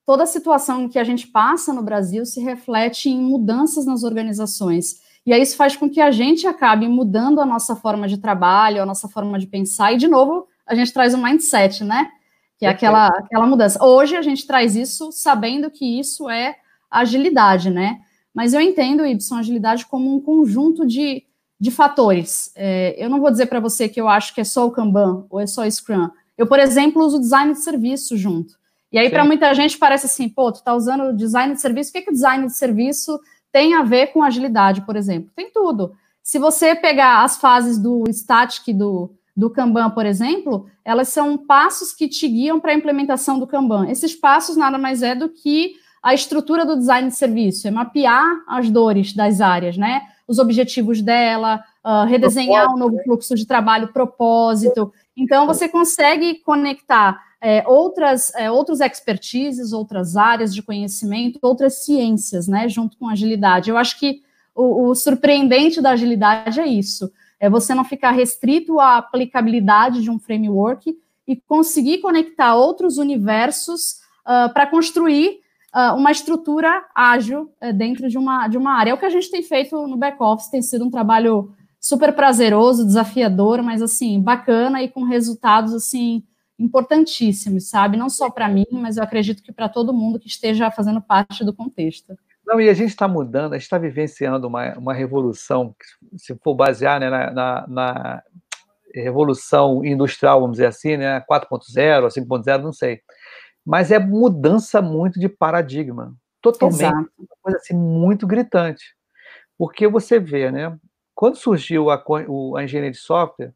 toda 0.04 0.24
a 0.24 0.26
situação 0.26 0.88
que 0.88 0.98
a 0.98 1.04
gente 1.04 1.28
passa 1.28 1.72
no 1.72 1.82
Brasil 1.82 2.26
se 2.26 2.40
reflete 2.40 3.08
em 3.08 3.20
mudanças 3.20 3.86
nas 3.86 4.02
organizações. 4.02 4.96
E 5.24 5.32
aí 5.32 5.40
isso 5.40 5.56
faz 5.56 5.76
com 5.76 5.88
que 5.88 6.00
a 6.00 6.10
gente 6.10 6.46
acabe 6.46 6.88
mudando 6.88 7.40
a 7.40 7.46
nossa 7.46 7.76
forma 7.76 8.08
de 8.08 8.18
trabalho, 8.18 8.82
a 8.82 8.86
nossa 8.86 9.08
forma 9.08 9.38
de 9.38 9.46
pensar, 9.46 9.92
e 9.92 9.96
de 9.96 10.08
novo, 10.08 10.48
a 10.66 10.74
gente 10.74 10.92
traz 10.92 11.14
um 11.14 11.22
mindset, 11.22 11.84
né? 11.84 12.10
que 12.58 12.66
é 12.66 12.68
aquela, 12.68 13.06
aquela 13.06 13.46
mudança. 13.46 13.82
Hoje 13.82 14.16
a 14.16 14.22
gente 14.22 14.46
traz 14.46 14.74
isso 14.74 15.12
sabendo 15.12 15.70
que 15.70 15.98
isso 15.98 16.28
é 16.28 16.56
agilidade, 16.90 17.70
né? 17.70 18.00
Mas 18.34 18.52
eu 18.52 18.60
entendo, 18.60 19.06
Y, 19.06 19.38
agilidade 19.38 19.86
como 19.86 20.14
um 20.14 20.20
conjunto 20.20 20.84
de, 20.84 21.24
de 21.60 21.70
fatores. 21.70 22.52
É, 22.54 22.94
eu 23.02 23.08
não 23.08 23.20
vou 23.20 23.30
dizer 23.30 23.46
para 23.46 23.60
você 23.60 23.88
que 23.88 24.00
eu 24.00 24.08
acho 24.08 24.34
que 24.34 24.40
é 24.40 24.44
só 24.44 24.66
o 24.66 24.70
Kanban 24.70 25.26
ou 25.28 25.40
é 25.40 25.46
só 25.46 25.62
o 25.62 25.70
Scrum. 25.70 26.08
Eu, 26.36 26.46
por 26.46 26.60
exemplo, 26.60 27.04
uso 27.04 27.18
design 27.18 27.52
de 27.52 27.60
serviço 27.60 28.16
junto. 28.16 28.54
E 28.92 28.98
aí, 28.98 29.10
para 29.10 29.24
muita 29.24 29.52
gente, 29.52 29.76
parece 29.76 30.06
assim, 30.06 30.28
pô, 30.28 30.50
tu 30.50 30.62
tá 30.62 30.74
usando 30.74 31.14
design 31.14 31.52
de 31.52 31.60
serviço, 31.60 31.90
o 31.90 31.92
que, 31.92 32.02
que 32.02 32.12
design 32.12 32.46
de 32.46 32.54
serviço 32.54 33.18
tem 33.52 33.74
a 33.74 33.82
ver 33.82 34.08
com 34.08 34.22
agilidade, 34.22 34.82
por 34.82 34.96
exemplo? 34.96 35.30
Tem 35.34 35.50
tudo. 35.50 35.92
Se 36.22 36.38
você 36.38 36.74
pegar 36.74 37.22
as 37.22 37.38
fases 37.38 37.78
do 37.78 38.04
static 38.08 38.72
do, 38.72 39.10
do 39.36 39.50
Kanban, 39.50 39.90
por 39.90 40.06
exemplo, 40.06 40.66
elas 40.84 41.08
são 41.08 41.36
passos 41.36 41.92
que 41.92 42.08
te 42.08 42.28
guiam 42.28 42.60
para 42.60 42.72
a 42.72 42.74
implementação 42.74 43.38
do 43.38 43.46
Kanban. 43.46 43.90
Esses 43.90 44.14
passos 44.14 44.56
nada 44.56 44.78
mais 44.78 45.02
é 45.02 45.14
do 45.14 45.28
que 45.28 45.74
a 46.02 46.14
estrutura 46.14 46.64
do 46.64 46.76
design 46.76 47.08
de 47.08 47.16
serviço, 47.16 47.66
é 47.66 47.70
mapear 47.70 48.24
as 48.46 48.70
dores 48.70 49.12
das 49.12 49.40
áreas, 49.40 49.76
né? 49.76 50.02
Os 50.28 50.38
objetivos 50.38 51.00
dela, 51.00 51.64
uh, 51.84 52.04
redesenhar 52.06 52.70
um 52.70 52.76
novo 52.76 52.96
né? 52.96 53.02
fluxo 53.02 53.34
de 53.34 53.46
trabalho, 53.46 53.92
propósito. 53.92 54.92
Então, 55.16 55.46
você 55.46 55.68
consegue 55.68 56.34
conectar 56.40 57.18
é, 57.40 57.64
outras, 57.66 58.32
é, 58.34 58.50
outros 58.50 58.80
expertises, 58.80 59.72
outras 59.72 60.16
áreas 60.16 60.54
de 60.54 60.62
conhecimento, 60.62 61.38
outras 61.40 61.84
ciências, 61.84 62.46
né? 62.46 62.68
Junto 62.68 62.96
com 62.98 63.08
agilidade. 63.08 63.70
Eu 63.70 63.78
acho 63.78 63.98
que 63.98 64.22
o, 64.54 64.88
o 64.88 64.94
surpreendente 64.94 65.80
da 65.80 65.92
agilidade 65.92 66.60
é 66.60 66.66
isso 66.66 67.10
é 67.40 67.48
você 67.48 67.74
não 67.74 67.84
ficar 67.84 68.10
restrito 68.10 68.80
à 68.80 68.98
aplicabilidade 68.98 70.02
de 70.02 70.10
um 70.10 70.18
framework 70.18 70.96
e 71.26 71.36
conseguir 71.36 71.98
conectar 71.98 72.54
outros 72.54 72.98
universos 72.98 74.00
uh, 74.26 74.52
para 74.52 74.66
construir 74.66 75.40
uma 75.96 76.10
estrutura 76.10 76.84
ágil 76.94 77.52
uh, 77.62 77.72
dentro 77.72 78.08
de 78.08 78.18
uma, 78.18 78.48
de 78.48 78.58
uma 78.58 78.72
área. 78.72 78.90
É 78.90 78.94
o 78.94 78.98
que 78.98 79.06
a 79.06 79.10
gente 79.10 79.30
tem 79.30 79.42
feito 79.42 79.86
no 79.86 79.96
back-office, 79.96 80.50
tem 80.50 80.62
sido 80.62 80.84
um 80.84 80.90
trabalho 80.90 81.52
super 81.80 82.12
prazeroso, 82.12 82.84
desafiador, 82.84 83.62
mas 83.62 83.80
assim, 83.82 84.20
bacana 84.20 84.82
e 84.82 84.88
com 84.88 85.04
resultados 85.04 85.72
assim 85.72 86.22
importantíssimos, 86.58 87.70
sabe? 87.70 87.96
Não 87.96 88.10
só 88.10 88.28
para 88.30 88.48
mim, 88.48 88.66
mas 88.72 88.96
eu 88.96 89.02
acredito 89.02 89.42
que 89.42 89.52
para 89.52 89.68
todo 89.68 89.92
mundo 89.92 90.18
que 90.18 90.26
esteja 90.26 90.70
fazendo 90.70 91.00
parte 91.00 91.44
do 91.44 91.54
contexto. 91.54 92.16
Não, 92.44 92.60
e 92.60 92.68
a 92.68 92.74
gente 92.74 92.90
está 92.90 93.06
mudando, 93.06 93.52
a 93.52 93.56
gente 93.56 93.64
está 93.64 93.78
vivenciando 93.78 94.48
uma, 94.48 94.72
uma 94.76 94.94
revolução, 94.94 95.74
se 96.16 96.34
for 96.42 96.54
basear 96.54 96.98
né, 96.98 97.10
na, 97.10 97.30
na, 97.30 97.66
na, 97.68 98.22
revolução 98.94 99.84
industrial, 99.84 100.40
vamos 100.40 100.56
dizer 100.56 100.66
assim, 100.66 100.96
né, 100.96 101.22
4.0 101.30 102.02
ou 102.02 102.08
5.0, 102.08 102.62
não 102.62 102.72
sei. 102.72 103.00
Mas 103.68 103.92
é 103.92 103.98
mudança 103.98 104.80
muito 104.80 105.20
de 105.20 105.28
paradigma, 105.28 106.16
totalmente, 106.40 106.80
Exato. 106.80 107.10
uma 107.18 107.36
coisa 107.42 107.58
assim 107.58 107.76
muito 107.76 108.26
gritante. 108.26 108.96
Porque 109.58 109.86
você 109.86 110.18
vê, 110.18 110.50
né, 110.50 110.74
quando 111.14 111.36
surgiu 111.36 111.90
a, 111.90 112.02
a 112.56 112.64
engenharia 112.64 112.90
de 112.90 112.96
software, 112.96 113.52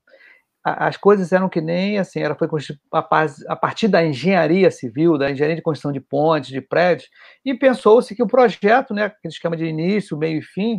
as 0.62 0.98
coisas 0.98 1.32
eram 1.32 1.48
que 1.48 1.62
nem 1.62 1.98
assim, 1.98 2.20
era 2.20 2.34
foi 2.34 2.46
a 2.92 3.56
partir 3.56 3.88
da 3.88 4.04
engenharia 4.04 4.70
civil, 4.70 5.16
da 5.16 5.30
engenharia 5.30 5.56
de 5.56 5.62
construção 5.62 5.90
de 5.90 5.98
pontes, 6.00 6.50
de 6.50 6.60
prédios, 6.60 7.08
e 7.42 7.54
pensou-se 7.54 8.14
que 8.14 8.22
o 8.22 8.28
projeto, 8.28 8.92
né, 8.92 9.04
aquele 9.04 9.32
esquema 9.32 9.56
de 9.56 9.64
início, 9.64 10.18
meio 10.18 10.40
e 10.40 10.42
fim, 10.42 10.78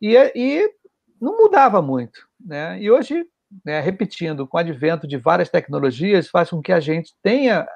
e, 0.00 0.16
e 0.34 0.70
não 1.20 1.36
mudava 1.36 1.82
muito, 1.82 2.26
né? 2.40 2.80
E 2.80 2.90
hoje, 2.90 3.26
né, 3.62 3.78
repetindo, 3.80 4.46
com 4.48 4.56
o 4.56 4.60
advento 4.60 5.06
de 5.06 5.18
várias 5.18 5.50
tecnologias, 5.50 6.30
faz 6.30 6.48
com 6.48 6.62
que 6.62 6.72
a 6.72 6.80
gente 6.80 7.12
tenha 7.22 7.68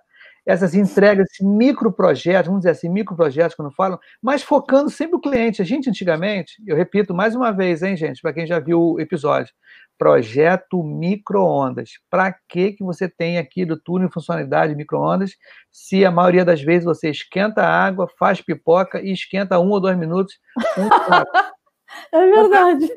essas 0.49 0.75
entregas, 0.75 1.29
microprojetos, 1.43 2.47
vamos 2.47 2.61
dizer 2.61 2.71
assim, 2.71 2.89
microprojetos, 2.89 3.55
quando 3.55 3.71
falam, 3.71 3.99
mas 4.23 4.43
focando 4.43 4.89
sempre 4.89 5.17
o 5.17 5.21
cliente. 5.21 5.61
A 5.61 5.65
gente, 5.65 5.91
antigamente, 5.91 6.55
eu 6.67 6.75
repito 6.75 7.13
mais 7.15 7.35
uma 7.35 7.53
vez, 7.53 7.83
hein, 7.83 7.95
gente, 7.95 8.23
para 8.23 8.33
quem 8.33 8.47
já 8.47 8.59
viu 8.59 8.81
o 8.81 8.99
episódio, 8.99 9.53
projeto 9.99 10.83
microondas. 10.83 11.91
Para 12.09 12.35
que 12.49 12.73
que 12.73 12.83
você 12.83 13.07
tem 13.07 13.37
aqui 13.37 13.67
do 13.67 13.79
túnel 13.79 14.11
funcionalidade 14.11 14.75
microondas, 14.75 15.33
se 15.71 16.03
a 16.03 16.11
maioria 16.11 16.47
das 16.47 16.63
vezes 16.63 16.87
você 16.87 17.11
esquenta 17.11 17.61
a 17.61 17.85
água, 17.85 18.09
faz 18.19 18.41
pipoca 18.41 19.03
e 19.03 19.13
esquenta 19.13 19.59
um 19.59 19.69
ou 19.69 19.81
dois 19.81 19.99
minutos. 19.99 20.41
Um 20.79 20.89
é 22.17 22.27
verdade. 22.27 22.89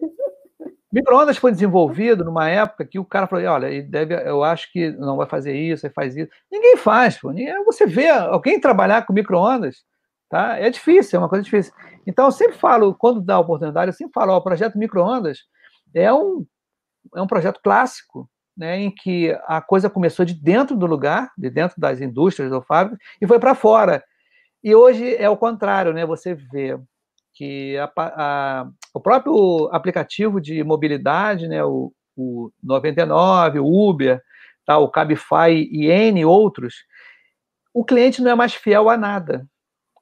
Microondas 0.92 1.38
foi 1.38 1.52
desenvolvido 1.52 2.26
numa 2.26 2.50
época 2.50 2.86
que 2.86 3.00
o 3.00 3.06
cara 3.06 3.26
falou: 3.26 3.46
olha, 3.46 3.82
deve, 3.84 4.14
eu 4.28 4.44
acho 4.44 4.72
que 4.72 4.92
não 4.92 5.16
vai 5.16 5.28
fazer 5.28 5.56
isso, 5.56 5.84
vai 5.84 5.92
fazer 5.92 6.24
isso. 6.24 6.32
Ninguém 6.52 6.76
faz, 6.76 7.18
pô. 7.18 7.32
Você 7.66 7.86
vê 7.86 8.10
alguém 8.10 8.60
trabalhar 8.60 9.06
com 9.06 9.14
microondas, 9.14 9.86
tá? 10.30 10.58
É 10.58 10.70
difícil, 10.70 11.18
é 11.18 11.20
uma 11.20 11.30
coisa 11.30 11.44
difícil. 11.44 11.74
Então, 12.06 12.26
eu 12.26 12.32
sempre 12.32 12.58
falo, 12.58 12.94
quando 12.94 13.22
dá 13.22 13.40
oportunidade, 13.40 13.90
eu 13.90 13.96
sempre 13.96 14.14
falo: 14.14 14.34
ó, 14.34 14.38
o 14.38 14.44
projeto 14.44 14.78
microondas 14.78 15.40
é 15.94 16.14
um, 16.14 16.46
é 17.16 17.22
um 17.22 17.28
projeto 17.28 17.62
clássico, 17.64 18.30
né, 18.58 18.78
em 18.80 18.92
que 18.92 19.32
a 19.48 19.62
coisa 19.62 19.90
começou 19.90 20.26
de 20.26 20.34
dentro 20.34 20.76
do 20.76 20.86
lugar, 20.86 21.32
de 21.38 21.50
dentro 21.50 21.80
das 21.80 22.02
indústrias 22.02 22.52
ou 22.52 22.62
fábricas, 22.62 23.00
e 23.22 23.26
foi 23.26 23.40
para 23.40 23.56
fora. 23.56 24.04
E 24.64 24.76
hoje 24.76 25.16
é 25.16 25.30
o 25.30 25.38
contrário, 25.38 25.94
né? 25.94 26.06
Você 26.06 26.36
vê 26.36 26.78
que 27.34 27.78
a, 27.78 27.92
a, 27.98 28.68
o 28.94 29.00
próprio 29.00 29.70
aplicativo 29.72 30.42
de 30.42 30.64
mobilidade, 30.64 31.48
né, 31.48 31.64
o, 31.64 31.94
o 32.16 32.52
99, 32.62 33.60
o 33.60 33.90
Uber, 33.90 34.22
tá, 34.66 34.78
o 34.78 34.90
Cabify 34.90 35.52
e 35.72 35.88
N 35.88 36.26
outros, 36.26 36.86
o 37.74 37.86
cliente 37.86 38.22
não 38.22 38.32
é 38.32 38.36
mais 38.36 38.54
fiel 38.54 38.90
a 38.90 38.98
nada. 38.98 39.48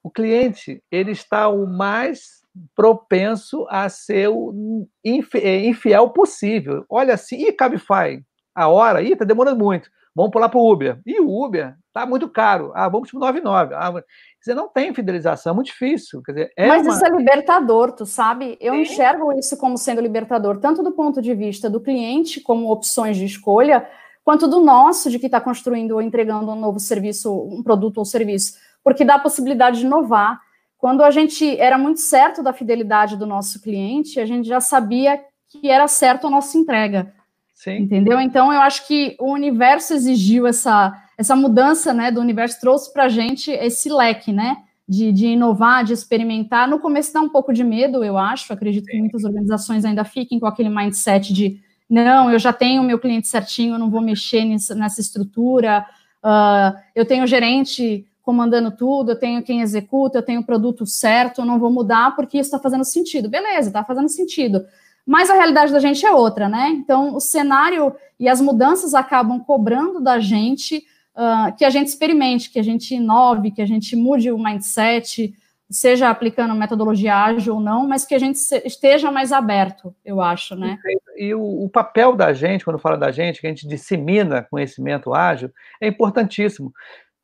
O 0.03 0.09
cliente 0.09 0.81
ele 0.91 1.11
está 1.11 1.49
o 1.49 1.67
mais 1.67 2.39
propenso 2.75 3.65
a 3.69 3.87
ser 3.89 4.29
o 4.29 4.87
é, 5.35 5.65
infiel 5.65 6.09
possível. 6.09 6.85
Olha 6.89 7.13
assim, 7.13 7.47
e 7.47 7.51
Cabify? 7.51 8.23
A 8.55 8.67
hora? 8.67 9.01
Ih, 9.01 9.15
tá 9.15 9.23
demorando 9.23 9.63
muito. 9.63 9.89
Vamos 10.15 10.31
pular 10.31 10.49
para 10.49 10.59
o 10.59 10.71
Uber. 10.71 10.99
E 11.05 11.19
o 11.19 11.29
Uber 11.29 11.75
tá 11.99 12.05
muito 12.05 12.29
caro. 12.29 12.71
Ah, 12.73 12.87
vamos 12.87 13.09
para 13.09 13.17
o 13.17 13.19
99. 13.19 13.75
Ah, 13.75 14.03
dizer, 14.39 14.55
não 14.55 14.67
tem 14.67 14.93
fidelização, 14.93 15.51
é 15.51 15.55
muito 15.55 15.67
difícil. 15.67 16.21
Quer 16.23 16.31
dizer, 16.31 16.53
é 16.55 16.67
Mas 16.67 16.83
uma... 16.83 16.93
isso 16.93 17.05
é 17.05 17.09
libertador, 17.09 17.91
tu 17.91 18.05
sabe? 18.05 18.57
Eu 18.59 18.73
Sim. 18.73 18.81
enxergo 18.81 19.31
isso 19.33 19.57
como 19.57 19.77
sendo 19.77 20.01
libertador, 20.01 20.57
tanto 20.59 20.81
do 20.81 20.91
ponto 20.91 21.21
de 21.21 21.33
vista 21.33 21.69
do 21.69 21.81
cliente, 21.81 22.41
como 22.41 22.71
opções 22.71 23.17
de 23.17 23.25
escolha, 23.25 23.87
quanto 24.23 24.47
do 24.47 24.59
nosso, 24.59 25.09
de 25.09 25.19
que 25.19 25.25
está 25.25 25.41
construindo 25.41 25.91
ou 25.91 26.01
entregando 26.01 26.51
um 26.51 26.59
novo 26.59 26.79
serviço, 26.79 27.33
um 27.33 27.61
produto 27.61 27.97
ou 27.97 28.05
serviço, 28.05 28.57
porque 28.83 29.03
dá 29.03 29.15
a 29.15 29.19
possibilidade 29.19 29.79
de 29.79 29.85
inovar. 29.85 30.39
Quando 30.77 31.03
a 31.03 31.11
gente 31.11 31.59
era 31.59 31.77
muito 31.77 31.99
certo 31.99 32.41
da 32.41 32.53
fidelidade 32.53 33.17
do 33.17 33.25
nosso 33.25 33.61
cliente, 33.61 34.19
a 34.19 34.25
gente 34.25 34.47
já 34.47 34.61
sabia 34.61 35.19
que 35.49 35.69
era 35.69 35.87
certo 35.87 36.27
a 36.27 36.29
nossa 36.29 36.57
entrega. 36.57 37.13
Sim. 37.53 37.79
Entendeu? 37.79 38.21
Então, 38.21 38.53
eu 38.53 38.61
acho 38.61 38.87
que 38.87 39.17
o 39.19 39.33
universo 39.33 39.93
exigiu 39.93 40.47
essa 40.47 40.93
essa 41.19 41.35
mudança 41.35 41.93
né, 41.93 42.09
do 42.09 42.21
universo 42.21 42.61
trouxe 42.61 42.93
para 42.93 43.03
a 43.03 43.09
gente 43.09 43.51
esse 43.51 43.91
leque, 43.91 44.31
né? 44.31 44.55
De, 44.87 45.11
de, 45.11 45.27
inovar, 45.27 45.83
de 45.83 45.91
experimentar. 45.91 46.65
No 46.65 46.79
começo 46.79 47.13
dá 47.13 47.19
um 47.19 47.27
pouco 47.27 47.51
de 47.51 47.61
medo, 47.61 48.05
eu 48.05 48.17
acho. 48.17 48.53
Acredito 48.53 48.85
que 48.85 48.97
muitas 48.97 49.25
organizações 49.25 49.83
ainda 49.83 50.05
fiquem 50.05 50.39
com 50.39 50.45
aquele 50.47 50.69
mindset 50.69 51.33
de 51.33 51.61
não, 51.89 52.31
eu 52.31 52.39
já 52.39 52.53
tenho 52.53 52.81
o 52.81 52.85
meu 52.85 52.97
cliente 52.97 53.27
certinho, 53.27 53.75
eu 53.75 53.79
não 53.79 53.89
vou 53.89 53.99
mexer 53.99 54.45
nessa, 54.45 54.73
nessa 54.73 55.01
estrutura. 55.01 55.85
Uh, 56.23 56.79
eu 56.95 57.05
tenho 57.05 57.27
gerente 57.27 58.07
comandando 58.21 58.71
tudo, 58.71 59.11
eu 59.11 59.19
tenho 59.19 59.43
quem 59.43 59.59
executa, 59.59 60.19
eu 60.19 60.23
tenho 60.23 60.39
o 60.39 60.45
produto 60.45 60.85
certo, 60.85 61.41
eu 61.41 61.45
não 61.45 61.59
vou 61.59 61.69
mudar 61.69 62.15
porque 62.15 62.37
isso 62.37 62.47
está 62.47 62.59
fazendo 62.59 62.85
sentido. 62.85 63.27
Beleza, 63.27 63.67
está 63.67 63.83
fazendo 63.83 64.07
sentido. 64.07 64.65
Mas 65.05 65.29
a 65.29 65.33
realidade 65.33 65.73
da 65.73 65.79
gente 65.79 66.05
é 66.05 66.11
outra, 66.13 66.47
né? 66.47 66.69
Então, 66.69 67.13
o 67.13 67.19
cenário 67.19 67.93
e 68.17 68.29
as 68.29 68.39
mudanças 68.39 68.93
acabam 68.93 69.37
cobrando 69.41 69.99
da 69.99 70.17
gente 70.19 70.85
uh, 71.19 71.55
que 71.55 71.65
a 71.65 71.69
gente 71.69 71.87
experimente, 71.87 72.49
que 72.49 72.59
a 72.59 72.63
gente 72.63 72.95
inove, 72.95 73.51
que 73.51 73.61
a 73.61 73.65
gente 73.65 73.95
mude 73.95 74.31
o 74.31 74.37
mindset, 74.37 75.33
seja 75.69 76.09
aplicando 76.09 76.55
metodologia 76.55 77.15
ágil 77.15 77.55
ou 77.55 77.59
não, 77.59 77.87
mas 77.87 78.05
que 78.05 78.15
a 78.15 78.19
gente 78.19 78.37
esteja 78.65 79.11
mais 79.11 79.31
aberto, 79.31 79.93
eu 80.03 80.21
acho, 80.21 80.55
né? 80.55 80.79
E 81.15 81.33
o, 81.33 81.65
o, 81.65 81.69
papel 81.69 82.15
da 82.15 82.33
gente, 82.33 82.63
quando 82.63 82.79
fala 82.79 82.97
da 82.97 83.11
gente, 83.11 83.41
que 83.41 83.45
a 83.45 83.49
gente 83.49 83.67
dissemina 83.67 84.47
conhecimento 84.49 85.13
ágil, 85.13 85.51
é 85.79 85.87
importantíssimo, 85.87 86.73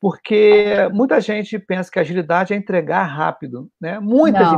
porque 0.00 0.74
muita 0.92 1.20
gente 1.20 1.58
pensa 1.58 1.90
que 1.90 1.98
agilidade 1.98 2.52
é 2.52 2.56
entregar 2.56 3.04
rápido, 3.04 3.68
né? 3.80 3.98
Muitas, 3.98 4.48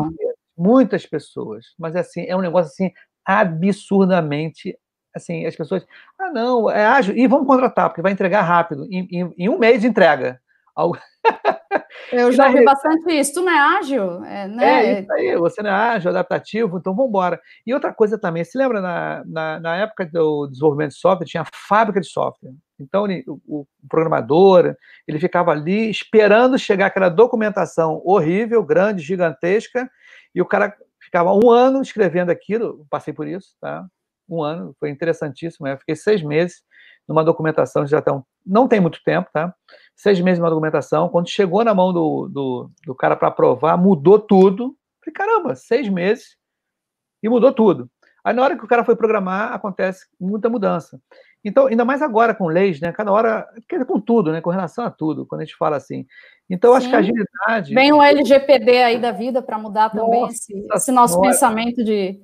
muitas 0.56 1.06
pessoas, 1.06 1.66
mas 1.78 1.96
assim, 1.96 2.26
é 2.26 2.36
um 2.36 2.42
negócio 2.42 2.70
assim 2.70 2.92
absurdamente 3.24 4.76
assim, 5.14 5.46
as 5.46 5.56
pessoas, 5.56 5.86
ah, 6.18 6.30
não, 6.30 6.70
é 6.70 6.84
ágil, 6.84 7.16
e 7.16 7.26
vamos 7.26 7.46
contratar, 7.46 7.88
porque 7.88 8.02
vai 8.02 8.12
entregar 8.12 8.42
rápido. 8.42 8.86
Em, 8.90 9.08
em, 9.10 9.34
em 9.36 9.48
um 9.48 9.58
mês 9.58 9.84
entrega. 9.84 10.40
Eu 12.12 12.32
já 12.32 12.46
ouvi 12.46 12.64
bastante 12.64 13.12
isso. 13.12 13.34
Tu 13.34 13.42
não 13.42 13.52
é 13.52 13.78
ágil? 13.78 14.24
É, 14.24 14.48
né? 14.48 14.86
é 14.86 15.00
isso 15.00 15.12
aí, 15.12 15.36
você 15.36 15.62
não 15.62 15.70
é 15.70 15.72
ágil, 15.72 16.10
adaptativo, 16.10 16.78
então 16.78 16.94
vamos 16.94 17.10
embora. 17.10 17.40
E 17.66 17.74
outra 17.74 17.92
coisa 17.92 18.16
também, 18.18 18.44
se 18.44 18.56
lembra 18.56 18.80
na, 18.80 19.24
na, 19.26 19.60
na, 19.60 19.76
época 19.76 20.06
do 20.06 20.46
desenvolvimento 20.46 20.92
de 20.92 20.98
software, 20.98 21.26
tinha 21.26 21.44
fábrica 21.52 22.00
de 22.00 22.08
software. 22.08 22.52
Então, 22.80 23.06
ele, 23.06 23.24
o, 23.26 23.40
o, 23.46 23.66
programador, 23.88 24.74
ele 25.06 25.18
ficava 25.18 25.50
ali 25.50 25.90
esperando 25.90 26.58
chegar 26.58 26.86
aquela 26.86 27.08
documentação 27.08 28.00
horrível, 28.04 28.62
grande, 28.62 29.02
gigantesca, 29.02 29.90
e 30.34 30.40
o 30.40 30.46
cara 30.46 30.74
ficava 31.00 31.34
um 31.34 31.50
ano 31.50 31.82
escrevendo 31.82 32.30
aquilo, 32.30 32.86
passei 32.88 33.12
por 33.12 33.26
isso, 33.26 33.54
tá? 33.60 33.84
Um 34.28 34.42
ano, 34.42 34.74
foi 34.78 34.90
interessantíssimo. 34.90 35.66
Eu 35.66 35.78
fiquei 35.78 35.96
seis 35.96 36.22
meses 36.22 36.62
numa 37.06 37.24
documentação, 37.24 37.86
já 37.86 38.02
tão, 38.02 38.24
não 38.46 38.68
tem 38.68 38.80
muito 38.80 39.02
tempo, 39.02 39.30
tá? 39.32 39.54
Seis 39.96 40.20
meses 40.20 40.38
numa 40.38 40.50
documentação. 40.50 41.08
Quando 41.08 41.28
chegou 41.28 41.64
na 41.64 41.74
mão 41.74 41.92
do, 41.92 42.28
do, 42.28 42.70
do 42.84 42.94
cara 42.94 43.16
para 43.16 43.28
aprovar, 43.28 43.76
mudou 43.78 44.18
tudo. 44.18 44.76
Falei, 45.02 45.14
caramba, 45.14 45.54
seis 45.54 45.88
meses 45.88 46.36
e 47.22 47.28
mudou 47.28 47.52
tudo. 47.52 47.90
Aí 48.22 48.34
na 48.34 48.42
hora 48.42 48.58
que 48.58 48.64
o 48.64 48.68
cara 48.68 48.84
foi 48.84 48.94
programar, 48.94 49.52
acontece 49.52 50.06
muita 50.20 50.50
mudança. 50.50 51.00
Então, 51.44 51.66
ainda 51.66 51.84
mais 51.84 52.02
agora 52.02 52.34
com 52.34 52.46
leis, 52.46 52.80
né? 52.80 52.92
Cada 52.92 53.12
hora, 53.12 53.46
com 53.86 54.00
tudo, 54.00 54.32
né? 54.32 54.40
Com 54.40 54.50
relação 54.50 54.84
a 54.84 54.90
tudo, 54.90 55.24
quando 55.24 55.42
a 55.42 55.44
gente 55.44 55.56
fala 55.56 55.76
assim. 55.76 56.04
Então, 56.50 56.74
acho 56.74 56.88
que 56.88 56.96
a 56.96 56.98
agilidade. 56.98 57.74
Vem 57.74 57.92
o 57.92 58.02
LGPD 58.02 58.82
aí 58.82 59.00
da 59.00 59.12
vida 59.12 59.40
para 59.40 59.56
mudar 59.56 59.90
também 59.90 60.26
esse, 60.26 60.52
esse, 60.74 60.92
nosso 60.92 61.16
nossa. 61.16 61.30
pensamento 61.30 61.84
de 61.84 62.20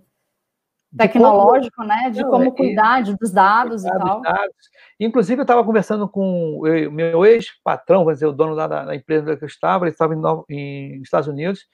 tecnológico, 0.97 1.77
como, 1.77 1.89
né? 1.89 2.11
De 2.11 2.23
não, 2.23 2.31
como 2.31 2.45
é, 2.45 2.51
cuidar 2.51 3.03
dos 3.03 3.33
dados 3.33 3.85
e 3.85 3.89
tal. 3.89 4.21
Dados. 4.23 4.55
Inclusive, 4.99 5.41
eu 5.41 5.45
estava 5.45 5.65
conversando 5.65 6.09
com 6.09 6.59
o 6.59 6.91
meu 6.91 7.25
ex-patrão, 7.25 8.01
vamos 8.05 8.15
dizer, 8.15 8.27
o 8.27 8.33
dono 8.33 8.55
da, 8.55 8.67
da 8.67 8.95
empresa 8.95 9.37
que 9.37 9.45
eu 9.45 9.49
estava, 9.49 9.85
ele 9.85 9.93
estava 9.93 10.15
em, 10.15 10.97
em 10.97 11.03
Estados 11.03 11.29
Unidos, 11.29 11.67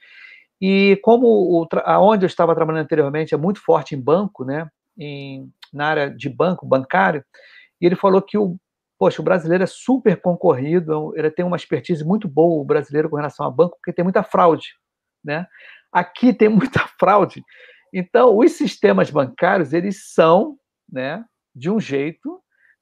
e 0.61 0.99
como 1.03 1.27
o, 1.27 1.69
aonde 1.85 2.25
eu 2.25 2.29
estava 2.29 2.55
trabalhando 2.55 2.83
anteriormente 2.83 3.35
é 3.35 3.39
muito 3.39 3.61
forte 3.63 3.95
em 3.95 4.01
banco, 4.01 4.45
né? 4.45 4.69
Em, 4.99 5.51
na 5.73 5.87
área 5.87 6.11
de 6.11 6.29
banco, 6.29 6.67
bancário, 6.67 7.25
e 7.81 7.87
ele 7.87 7.97
falou 7.97 8.21
que 8.21 8.37
o, 8.37 8.57
poxa, 8.99 9.23
o 9.23 9.25
brasileiro 9.25 9.65
é 9.65 9.67
super 9.67 10.21
concorrido, 10.21 11.13
ele 11.17 11.31
tem 11.31 11.45
uma 11.45 11.57
expertise 11.57 12.05
muito 12.05 12.29
boa, 12.29 12.61
o 12.61 12.65
brasileiro, 12.65 13.09
com 13.09 13.17
relação 13.17 13.47
a 13.47 13.51
banco, 13.51 13.77
porque 13.77 13.95
tem 13.95 14.03
muita 14.03 14.23
fraude, 14.23 14.75
né? 15.25 15.47
Aqui 15.91 16.35
tem 16.35 16.49
muita 16.51 16.81
fraude, 16.99 17.43
então, 17.93 18.37
os 18.37 18.53
sistemas 18.53 19.11
bancários, 19.11 19.73
eles 19.73 20.13
são 20.13 20.57
né, 20.91 21.25
de 21.55 21.71
um 21.71 21.81
jeito 21.81 22.41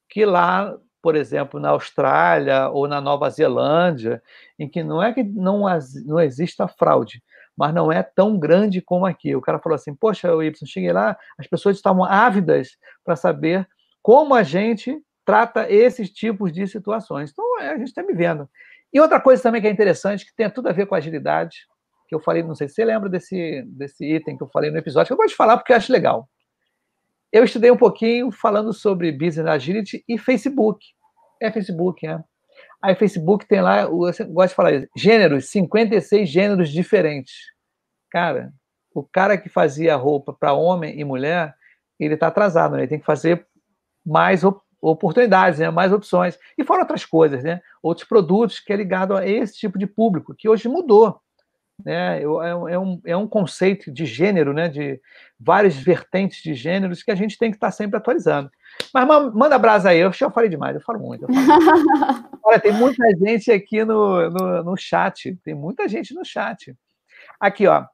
que 0.09 0.25
lá, 0.25 0.77
por 1.03 1.15
exemplo, 1.15 1.61
na 1.61 1.71
Austrália 1.71 2.69
ou 2.69 2.89
na 2.89 3.01
Nova 3.01 3.29
Zelândia, 3.31 4.23
em 4.59 4.69
que 4.69 4.83
não 4.83 5.03
é 5.03 5.13
que 5.13 5.23
não, 5.23 5.65
não 6.07 6.21
exista 6.21 6.69
fraude, 6.69 7.23
mas 7.57 7.75
não 7.75 7.91
é 7.91 8.03
tão 8.03 8.39
grande 8.39 8.81
como 8.81 9.07
aqui. 9.07 9.35
O 9.35 9.41
cara 9.41 9.59
falou 9.59 9.75
assim, 9.75 9.95
poxa, 9.95 10.29
Y, 10.29 10.67
cheguei 10.67 10.93
lá, 10.93 11.17
as 11.39 11.47
pessoas 11.47 11.77
estavam 11.77 12.05
ávidas 12.05 12.77
para 13.05 13.17
saber 13.17 13.69
como 14.03 14.35
a 14.35 14.43
gente 14.43 15.03
trata 15.25 15.71
esses 15.71 16.11
tipos 16.11 16.53
de 16.53 16.67
situações. 16.67 17.31
Então, 17.31 17.61
é, 17.61 17.71
a 17.71 17.77
gente 17.77 17.89
está 17.89 18.03
vivendo. 18.03 18.49
E 18.93 19.01
outra 19.01 19.21
coisa 19.21 19.43
também 19.43 19.61
que 19.61 19.67
é 19.67 19.71
interessante, 19.71 20.25
que 20.25 20.35
tem 20.35 20.49
tudo 20.49 20.69
a 20.69 20.73
ver 20.73 20.87
com 20.87 20.95
agilidade, 20.95 21.67
que 22.09 22.15
eu 22.15 22.21
falei, 22.21 22.43
não 22.43 22.55
sei 22.55 22.69
se 22.69 22.75
você 22.75 22.85
lembra 22.85 23.09
desse, 23.09 23.63
desse 23.67 24.05
item 24.05 24.37
que 24.37 24.43
eu 24.43 24.49
falei 24.49 24.71
no 24.71 24.79
episódio, 24.79 25.09
que 25.09 25.13
eu 25.13 25.17
gosto 25.17 25.31
de 25.31 25.37
falar 25.37 25.59
porque 25.59 25.73
eu 25.73 25.77
acho 25.77 25.93
legal. 25.93 26.29
eu 27.31 27.45
estudei 27.45 27.71
um 27.71 27.77
pouquinho 27.77 28.31
falando 28.33 28.73
sobre 28.73 29.13
Business 29.13 29.47
Agility 29.47 30.03
e 30.09 30.17
Facebook. 30.17 30.85
É 31.41 31.53
Facebook, 31.53 32.07
né? 32.07 32.25
Aí 32.83 32.95
Facebook 32.95 33.47
tem 33.47 33.61
lá, 33.61 33.83
eu 33.83 33.91
gosto 33.91 34.49
de 34.49 34.55
falar 34.55 34.73
isso, 34.73 34.89
gêneros, 34.97 35.51
56 35.51 36.29
gêneros 36.29 36.71
diferentes. 36.71 37.35
Cara, 38.11 38.53
o 38.95 39.03
cara 39.03 39.37
que 39.37 39.49
fazia 39.49 39.95
roupa 39.97 40.33
para 40.33 40.55
homem 40.55 40.99
e 40.99 41.05
mulher, 41.05 41.55
ele 42.01 42.15
está 42.15 42.29
atrasado, 42.29 42.73
né? 42.73 42.81
Ele 42.81 42.89
tem 42.89 43.01
que 43.01 43.05
fazer 43.05 43.47
mais 44.05 44.43
oportunidades, 44.81 45.59
né? 45.59 45.71
mais 45.71 45.93
opções. 45.93 46.39
E 46.57 46.65
fora 46.65 46.83
outras 46.83 47.05
coisas, 47.05 47.43
né? 47.43 47.61
Outros 47.83 48.07
produtos 48.09 48.61
que 48.61 48.73
é 48.73 48.77
ligado 48.77 49.17
a 49.17 49.27
esse 49.27 49.59
tipo 49.59 49.79
de 49.79 49.87
público, 49.87 50.35
que 50.35 50.49
hoje 50.49 50.69
mudou. 50.69 51.21
Né? 51.85 52.21
É, 52.21 52.23
é, 52.23 52.79
um, 52.79 53.01
é 53.05 53.17
um 53.17 53.29
conceito 53.29 53.93
de 53.93 54.05
gênero, 54.05 54.53
né? 54.53 54.69
de 54.69 55.01
várias 55.39 55.77
vertentes 55.77 56.43
de 56.43 56.55
gêneros 56.55 57.03
que 57.03 57.11
a 57.11 57.15
gente 57.15 57.39
tem 57.39 57.51
que 57.51 57.57
estar 57.57 57.69
tá 57.69 57.73
sempre 57.73 57.97
atualizando. 57.97 58.51
Mas 58.93 59.07
manda 59.35 59.59
brasa 59.59 59.91
aí, 59.91 59.99
eu 59.99 60.13
já 60.13 60.31
falei 60.31 60.49
demais, 60.49 60.75
eu 60.75 60.83
falo 60.83 60.99
muito. 60.99 61.25
Eu 61.25 61.29
falo 61.33 61.39
Olha, 62.45 62.61
tem 62.61 62.73
muita 62.73 63.05
gente 63.17 63.51
aqui 63.51 63.85
no, 63.85 64.31
no, 64.31 64.65
no, 64.65 64.77
chat, 64.77 65.37
tem 65.45 65.55
muita 65.55 65.89
gente 65.89 66.15
no 66.15 66.25
chat. 66.25 66.75
Aqui, 67.41 67.67
ó, 67.67 67.85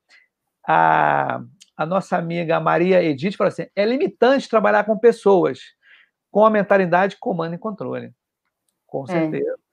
a, 0.67 1.41
a 1.77 1.87
nossa 1.87 2.17
amiga 2.17 2.61
Maria 2.61 3.03
Edith 3.03 3.37
falou 3.37 3.49
assim: 3.49 3.67
é 3.75 3.85
limitante 3.85 4.49
trabalhar 4.49 4.85
com 4.85 4.99
pessoas 4.99 5.61
com 6.31 6.45
a 6.45 6.51
mentalidade 6.51 7.17
comando 7.19 7.55
e 7.55 7.59
controle. 7.59 8.13
Com 8.87 9.05
é. 9.05 9.07
certeza. 9.07 9.51
É. 9.51 9.64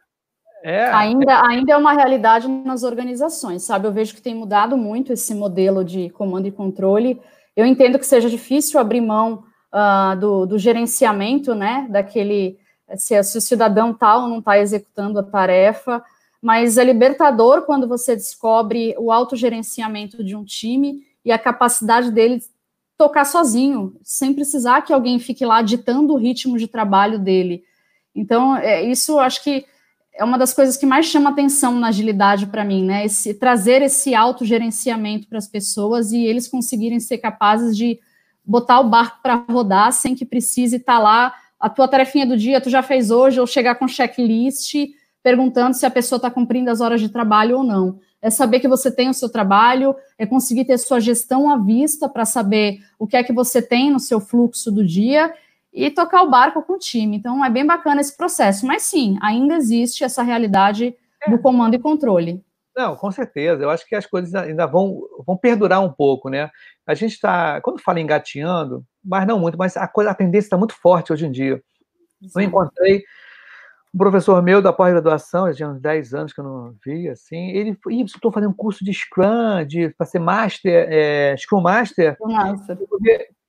É. 0.64 0.86
Ainda, 0.92 1.42
ainda 1.48 1.74
é 1.74 1.78
uma 1.78 1.94
realidade 1.94 2.48
nas 2.48 2.84
organizações, 2.84 3.64
sabe? 3.64 3.88
Eu 3.88 3.92
vejo 3.92 4.14
que 4.14 4.22
tem 4.22 4.36
mudado 4.36 4.78
muito 4.78 5.12
esse 5.12 5.34
modelo 5.34 5.84
de 5.84 6.10
comando 6.12 6.48
e 6.48 6.52
controle. 6.52 7.20
Eu 7.56 7.66
entendo 7.66 7.98
que 7.98 8.06
seja 8.06 8.30
difícil 8.30 8.80
abrir 8.80 9.02
mão 9.02 9.44
uh, 9.74 10.16
do, 10.20 10.46
do, 10.46 10.60
gerenciamento, 10.60 11.56
né? 11.56 11.88
Daquele 11.90 12.60
se, 12.96 13.22
se 13.24 13.38
o 13.38 13.42
cidadão 13.42 13.94
tal 13.94 14.28
não 14.28 14.40
está 14.40 14.60
executando 14.60 15.20
a 15.20 15.24
tarefa, 15.24 16.04
mas 16.42 16.78
é 16.78 16.84
libertador 16.84 17.64
quando 17.64 17.88
você 17.88 18.16
descobre 18.16 18.96
o 18.98 19.12
autogerenciamento 19.12 20.24
de 20.24 20.36
um 20.36 20.44
time 20.44 21.02
e 21.24 21.32
a 21.32 21.40
capacidade 21.40 22.12
dele 22.12 22.42
tocar 22.98 23.26
sozinho, 23.26 23.96
sem 24.04 24.34
precisar 24.34 24.82
que 24.82 24.94
alguém 24.94 25.18
fique 25.20 25.46
lá 25.46 25.62
ditando 25.62 26.14
o 26.14 26.18
ritmo 26.18 26.58
de 26.58 26.68
trabalho 26.68 27.18
dele. 27.18 27.64
Então, 28.14 28.56
é, 28.56 28.84
isso 28.84 29.18
acho 29.20 29.44
que 29.44 29.66
é 30.14 30.24
uma 30.24 30.38
das 30.38 30.54
coisas 30.54 30.78
que 30.78 30.86
mais 30.86 31.06
chama 31.06 31.30
atenção 31.30 31.80
na 31.80 31.88
agilidade 31.88 32.46
para 32.46 32.66
mim, 32.66 32.84
né? 32.84 33.06
Esse, 33.06 33.34
trazer 33.34 33.82
esse 33.82 34.14
autogerenciamento 34.14 35.28
para 35.28 35.38
as 35.38 35.48
pessoas 35.48 36.12
e 36.12 36.24
eles 36.26 36.48
conseguirem 36.48 37.00
ser 37.00 37.18
capazes 37.18 37.76
de 37.76 38.00
botar 38.46 38.80
o 38.80 38.90
barco 38.90 39.20
para 39.22 39.36
rodar 39.50 39.92
sem 39.94 40.16
que 40.16 40.26
precise 40.26 40.78
estar 40.78 40.98
tá 40.98 41.00
lá 41.00 41.36
a 41.60 41.70
tua 41.70 41.88
tarefinha 41.88 42.26
do 42.26 42.36
dia, 42.36 42.60
tu 42.60 42.70
já 42.70 42.82
fez 42.82 43.12
hoje, 43.12 43.40
ou 43.40 43.46
chegar 43.46 43.76
com 43.76 43.88
checklist 43.88 44.74
perguntando 45.24 45.76
se 45.76 45.86
a 45.86 45.92
pessoa 45.92 46.18
está 46.18 46.32
cumprindo 46.32 46.72
as 46.72 46.82
horas 46.82 47.00
de 47.00 47.08
trabalho 47.08 47.60
ou 47.60 47.64
não. 47.64 48.00
É 48.20 48.30
saber 48.30 48.60
que 48.60 48.68
você 48.68 48.92
tem 48.92 49.10
o 49.10 49.14
seu 49.14 49.30
trabalho, 49.30 49.96
é 50.18 50.26
conseguir 50.26 50.66
ter 50.66 50.78
sua 50.78 51.00
gestão 51.00 51.50
à 51.50 51.58
vista 51.58 52.10
para 52.10 52.26
saber 52.26 52.80
o 52.98 53.08
que 53.08 53.16
é 53.16 53.24
que 53.24 53.34
você 53.34 53.62
tem 53.62 53.92
no 53.92 54.00
seu 54.00 54.20
fluxo 54.20 54.72
do 54.72 54.86
dia 54.86 55.32
e 55.74 55.90
tocar 55.90 56.24
o 56.24 56.30
barco 56.30 56.62
com 56.62 56.74
o 56.74 56.80
time. 56.80 57.18
Então, 57.18 57.44
é 57.44 57.50
bem 57.50 57.66
bacana 57.66 58.02
esse 58.02 58.16
processo. 58.16 58.66
Mas 58.66 58.84
sim, 58.84 59.18
ainda 59.22 59.56
existe 59.56 60.04
essa 60.04 60.22
realidade 60.22 60.96
do 61.28 61.40
comando 61.40 61.76
e 61.76 61.80
controle. 61.80 62.44
Não, 62.76 62.96
com 62.96 63.12
certeza. 63.12 63.64
Eu 63.64 63.70
acho 63.70 63.86
que 63.86 63.96
as 63.96 64.06
coisas 64.06 64.34
ainda 64.34 64.66
vão, 64.66 65.02
vão 65.26 65.38
perdurar 65.38 65.82
um 65.82 65.92
pouco, 65.92 66.30
né? 66.30 66.50
A 66.86 66.94
gente 66.94 67.14
está, 67.14 67.60
quando 67.62 67.82
fala 67.82 68.00
engateando, 68.00 68.86
mas 69.04 69.28
não 69.28 69.40
muito, 69.40 69.58
mas 69.58 69.76
a, 69.78 69.88
coisa, 69.88 70.12
a 70.12 70.16
tendência 70.16 70.48
está 70.48 70.58
muito 70.58 70.74
forte 70.74 71.12
hoje 71.12 71.26
em 71.26 71.32
dia. 71.32 71.62
Sim. 72.22 72.30
Eu 72.36 72.42
encontrei 72.42 73.04
um 73.94 73.98
professor 73.98 74.42
meu 74.42 74.62
da 74.62 74.72
pós-graduação, 74.72 75.52
já 75.52 75.68
uns 75.68 75.82
10 75.82 76.14
anos 76.14 76.34
que 76.34 76.40
eu 76.40 76.46
não 76.46 76.74
vi, 76.84 77.10
assim, 77.10 77.50
ele 77.50 77.78
falou, 77.84 78.02
estou 78.06 78.32
fazendo 78.32 78.52
um 78.52 78.56
curso 78.56 78.86
de 78.86 78.94
Scrum, 78.94 79.66
de, 79.68 79.90
para 79.90 80.06
ser 80.06 80.20
Master, 80.20 80.88
é, 80.90 81.36
Scrum 81.38 81.60
Master. 81.60 82.16
Nossa. 82.22 82.78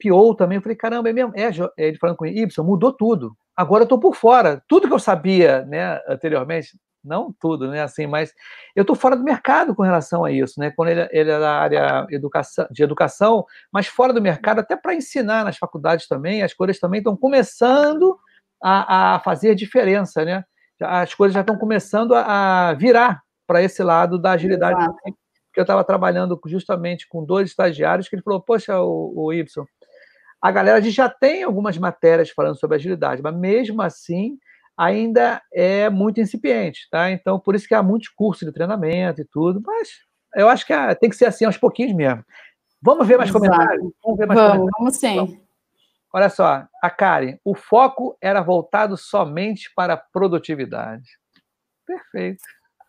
PO 0.02 0.34
também. 0.34 0.56
Eu 0.56 0.62
falei, 0.62 0.76
caramba, 0.76 1.10
é 1.10 1.12
mesmo? 1.12 1.32
É, 1.36 1.50
ele 1.76 1.98
falando 1.98 2.16
com 2.16 2.26
Y, 2.26 2.64
mudou 2.64 2.92
tudo. 2.92 3.36
Agora 3.56 3.82
eu 3.82 3.84
estou 3.84 3.98
por 3.98 4.16
fora. 4.16 4.62
Tudo 4.66 4.88
que 4.88 4.94
eu 4.94 4.98
sabia 4.98 5.64
né, 5.66 6.00
anteriormente, 6.08 6.78
não 7.04 7.34
tudo, 7.38 7.68
né? 7.68 7.82
Assim, 7.82 8.06
mas 8.06 8.32
eu 8.74 8.82
estou 8.82 8.96
fora 8.96 9.16
do 9.16 9.24
mercado 9.24 9.74
com 9.74 9.82
relação 9.82 10.24
a 10.24 10.30
isso, 10.30 10.58
né? 10.58 10.72
Quando 10.74 10.88
ele, 10.90 11.08
ele 11.10 11.30
é 11.30 11.38
da 11.38 11.52
área 11.52 12.06
educação, 12.10 12.66
de 12.70 12.82
educação, 12.82 13.44
mas 13.72 13.86
fora 13.86 14.12
do 14.12 14.22
mercado, 14.22 14.60
até 14.60 14.76
para 14.76 14.94
ensinar 14.94 15.44
nas 15.44 15.58
faculdades 15.58 16.06
também, 16.06 16.42
as 16.42 16.54
coisas 16.54 16.78
também 16.78 16.98
estão 16.98 17.16
começando 17.16 18.18
a, 18.62 19.16
a, 19.16 19.20
fazer 19.20 19.54
diferença, 19.54 20.24
né? 20.24 20.44
As 20.80 21.14
coisas 21.14 21.34
já 21.34 21.40
estão 21.40 21.56
começando 21.56 22.14
a, 22.14 22.70
a 22.70 22.74
virar 22.74 23.22
para 23.46 23.62
esse 23.62 23.82
lado 23.82 24.18
da 24.18 24.32
agilidade. 24.32 24.80
Exato. 24.80 24.96
Porque 25.52 25.60
eu 25.60 25.62
estava 25.62 25.84
trabalhando 25.84 26.40
justamente 26.46 27.06
com 27.06 27.24
dois 27.24 27.50
estagiários 27.50 28.08
que 28.08 28.16
ele 28.16 28.22
falou, 28.22 28.40
poxa, 28.40 28.80
o, 28.80 29.12
o 29.14 29.32
Y, 29.32 29.44
a 30.42 30.50
galera 30.50 30.82
já 30.82 31.08
tem 31.08 31.44
algumas 31.44 31.78
matérias 31.78 32.30
falando 32.30 32.58
sobre 32.58 32.74
agilidade, 32.76 33.22
mas 33.22 33.34
mesmo 33.34 33.80
assim 33.80 34.36
ainda 34.76 35.40
é 35.52 35.88
muito 35.88 36.20
incipiente, 36.20 36.88
tá? 36.90 37.12
Então, 37.12 37.38
por 37.38 37.54
isso 37.54 37.68
que 37.68 37.74
há 37.74 37.82
muitos 37.82 38.08
cursos 38.08 38.44
de 38.44 38.52
treinamento 38.52 39.20
e 39.20 39.24
tudo, 39.24 39.62
mas 39.64 39.88
eu 40.34 40.48
acho 40.48 40.66
que 40.66 40.74
tem 40.96 41.08
que 41.08 41.14
ser 41.14 41.26
assim 41.26 41.44
aos 41.44 41.56
pouquinhos 41.56 41.94
mesmo. 41.94 42.24
Vamos 42.82 43.06
ver 43.06 43.16
mais 43.16 43.30
Exato. 43.30 43.44
comentários? 43.44 43.92
Vamos 44.02 44.18
ver 44.18 44.26
mais 44.26 44.40
vamos, 44.40 44.70
comentários? 44.72 44.76
Vamos 44.78 45.36
sim. 45.36 45.40
olha 46.12 46.28
só, 46.28 46.66
a 46.82 46.90
Karen, 46.90 47.38
o 47.44 47.54
foco 47.54 48.16
era 48.20 48.42
voltado 48.42 48.96
somente 48.96 49.70
para 49.76 49.94
a 49.94 49.96
produtividade. 49.96 51.08
Perfeito. 51.86 52.42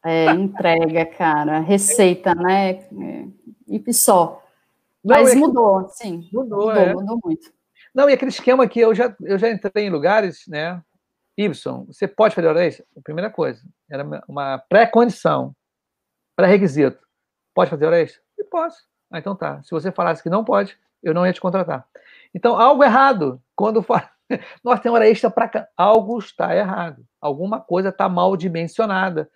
É, 0.04 0.32
entrega, 0.32 1.06
cara, 1.06 1.60
receita, 1.60 2.34
né? 2.34 2.80
E 3.68 3.94
só. 3.94 4.44
Mas 5.04 5.34
Não, 5.34 5.42
mudou, 5.42 5.90
sim. 5.90 6.30
Mudou, 6.32 6.68
mudou, 6.68 6.72
é. 6.72 6.94
mudou 6.94 7.20
muito. 7.24 7.52
Não, 7.94 8.10
e 8.10 8.14
aquele 8.14 8.32
esquema 8.32 8.68
que 8.68 8.80
eu 8.80 8.96
já, 8.96 9.16
eu 9.22 9.38
já 9.38 9.50
entrei 9.50 9.86
em 9.86 9.90
lugares, 9.90 10.46
né? 10.48 10.82
Y, 11.38 11.86
você 11.88 12.08
pode 12.08 12.36
fazer 12.36 12.48
hora 12.48 12.66
extra? 12.66 12.86
Primeira 13.04 13.30
coisa, 13.30 13.62
era 13.90 14.04
uma 14.28 14.60
pré-condição, 14.70 15.56
pré-requisito. 16.36 17.00
Pode 17.54 17.70
fazer 17.70 17.86
hora 17.86 18.02
extra? 18.02 18.22
Eu 18.38 18.46
posso. 18.46 18.84
Ah, 19.12 19.20
então 19.20 19.36
tá. 19.36 19.62
Se 19.64 19.72
você 19.72 19.92
falasse 19.92 20.24
que 20.24 20.30
não 20.30 20.44
pode, 20.44 20.78
eu 21.02 21.14
não 21.14 21.26
ia 21.26 21.34
te 21.34 21.42
contratar. 21.42 21.86
Então, 22.34 22.60
algo 22.60 22.84
errado. 22.84 23.42
Quando 23.56 23.82
fala, 23.84 24.10
nós 24.64 24.80
temos 24.80 24.98
hora 24.98 25.10
extra 25.10 25.30
para 25.30 25.48
cá. 25.48 25.68
Algo 25.78 26.18
está 26.18 26.56
errado. 26.56 27.06
Alguma 27.22 27.60
coisa 27.60 27.90
está 27.90 28.08
mal 28.10 28.36
dimensionada. 28.36 29.30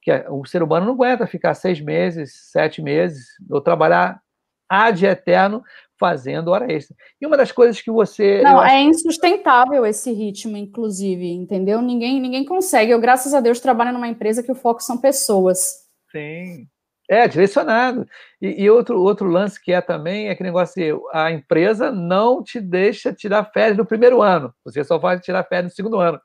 Que 0.00 0.10
é, 0.10 0.26
o 0.28 0.44
ser 0.44 0.62
humano 0.62 0.86
não 0.86 0.94
aguenta 0.94 1.26
ficar 1.26 1.54
seis 1.54 1.80
meses, 1.80 2.34
sete 2.50 2.82
meses, 2.82 3.28
ou 3.50 3.60
trabalhar 3.60 4.22
ad 4.68 5.04
eterno 5.04 5.62
fazendo 5.98 6.50
hora 6.50 6.70
extra. 6.72 6.94
E 7.20 7.26
uma 7.26 7.36
das 7.36 7.52
coisas 7.52 7.80
que 7.80 7.90
você. 7.90 8.42
Não, 8.42 8.62
é 8.64 8.82
insustentável 8.82 9.86
esse 9.86 10.12
ritmo, 10.12 10.56
inclusive, 10.56 11.26
entendeu? 11.30 11.80
Ninguém, 11.80 12.20
ninguém 12.20 12.44
consegue. 12.44 12.90
Eu, 12.92 13.00
graças 13.00 13.32
a 13.32 13.40
Deus, 13.40 13.60
trabalho 13.60 13.92
numa 13.92 14.08
empresa 14.08 14.42
que 14.42 14.52
o 14.52 14.56
foco 14.56 14.82
são 14.82 14.98
pessoas. 14.98 15.84
Sim. 16.10 16.66
É, 17.08 17.28
direcionado. 17.28 18.06
E, 18.40 18.64
e, 18.64 18.70
outro, 18.70 19.00
outro 19.00 19.28
lance 19.28 19.62
que 19.62 19.72
é 19.72 19.80
também 19.80 20.28
é 20.28 20.30
aquele 20.30 20.48
negócio 20.48 20.74
de 20.74 20.98
a 21.12 21.30
empresa 21.30 21.92
não 21.92 22.42
te 22.42 22.60
deixa 22.60 23.12
tirar 23.12 23.50
férias 23.52 23.76
no 23.76 23.84
primeiro 23.84 24.22
ano. 24.22 24.54
Você 24.64 24.82
só 24.82 24.96
vai 24.96 25.20
tirar 25.20 25.44
férias 25.44 25.72
no 25.72 25.76
segundo 25.76 25.98
ano. 25.98 26.18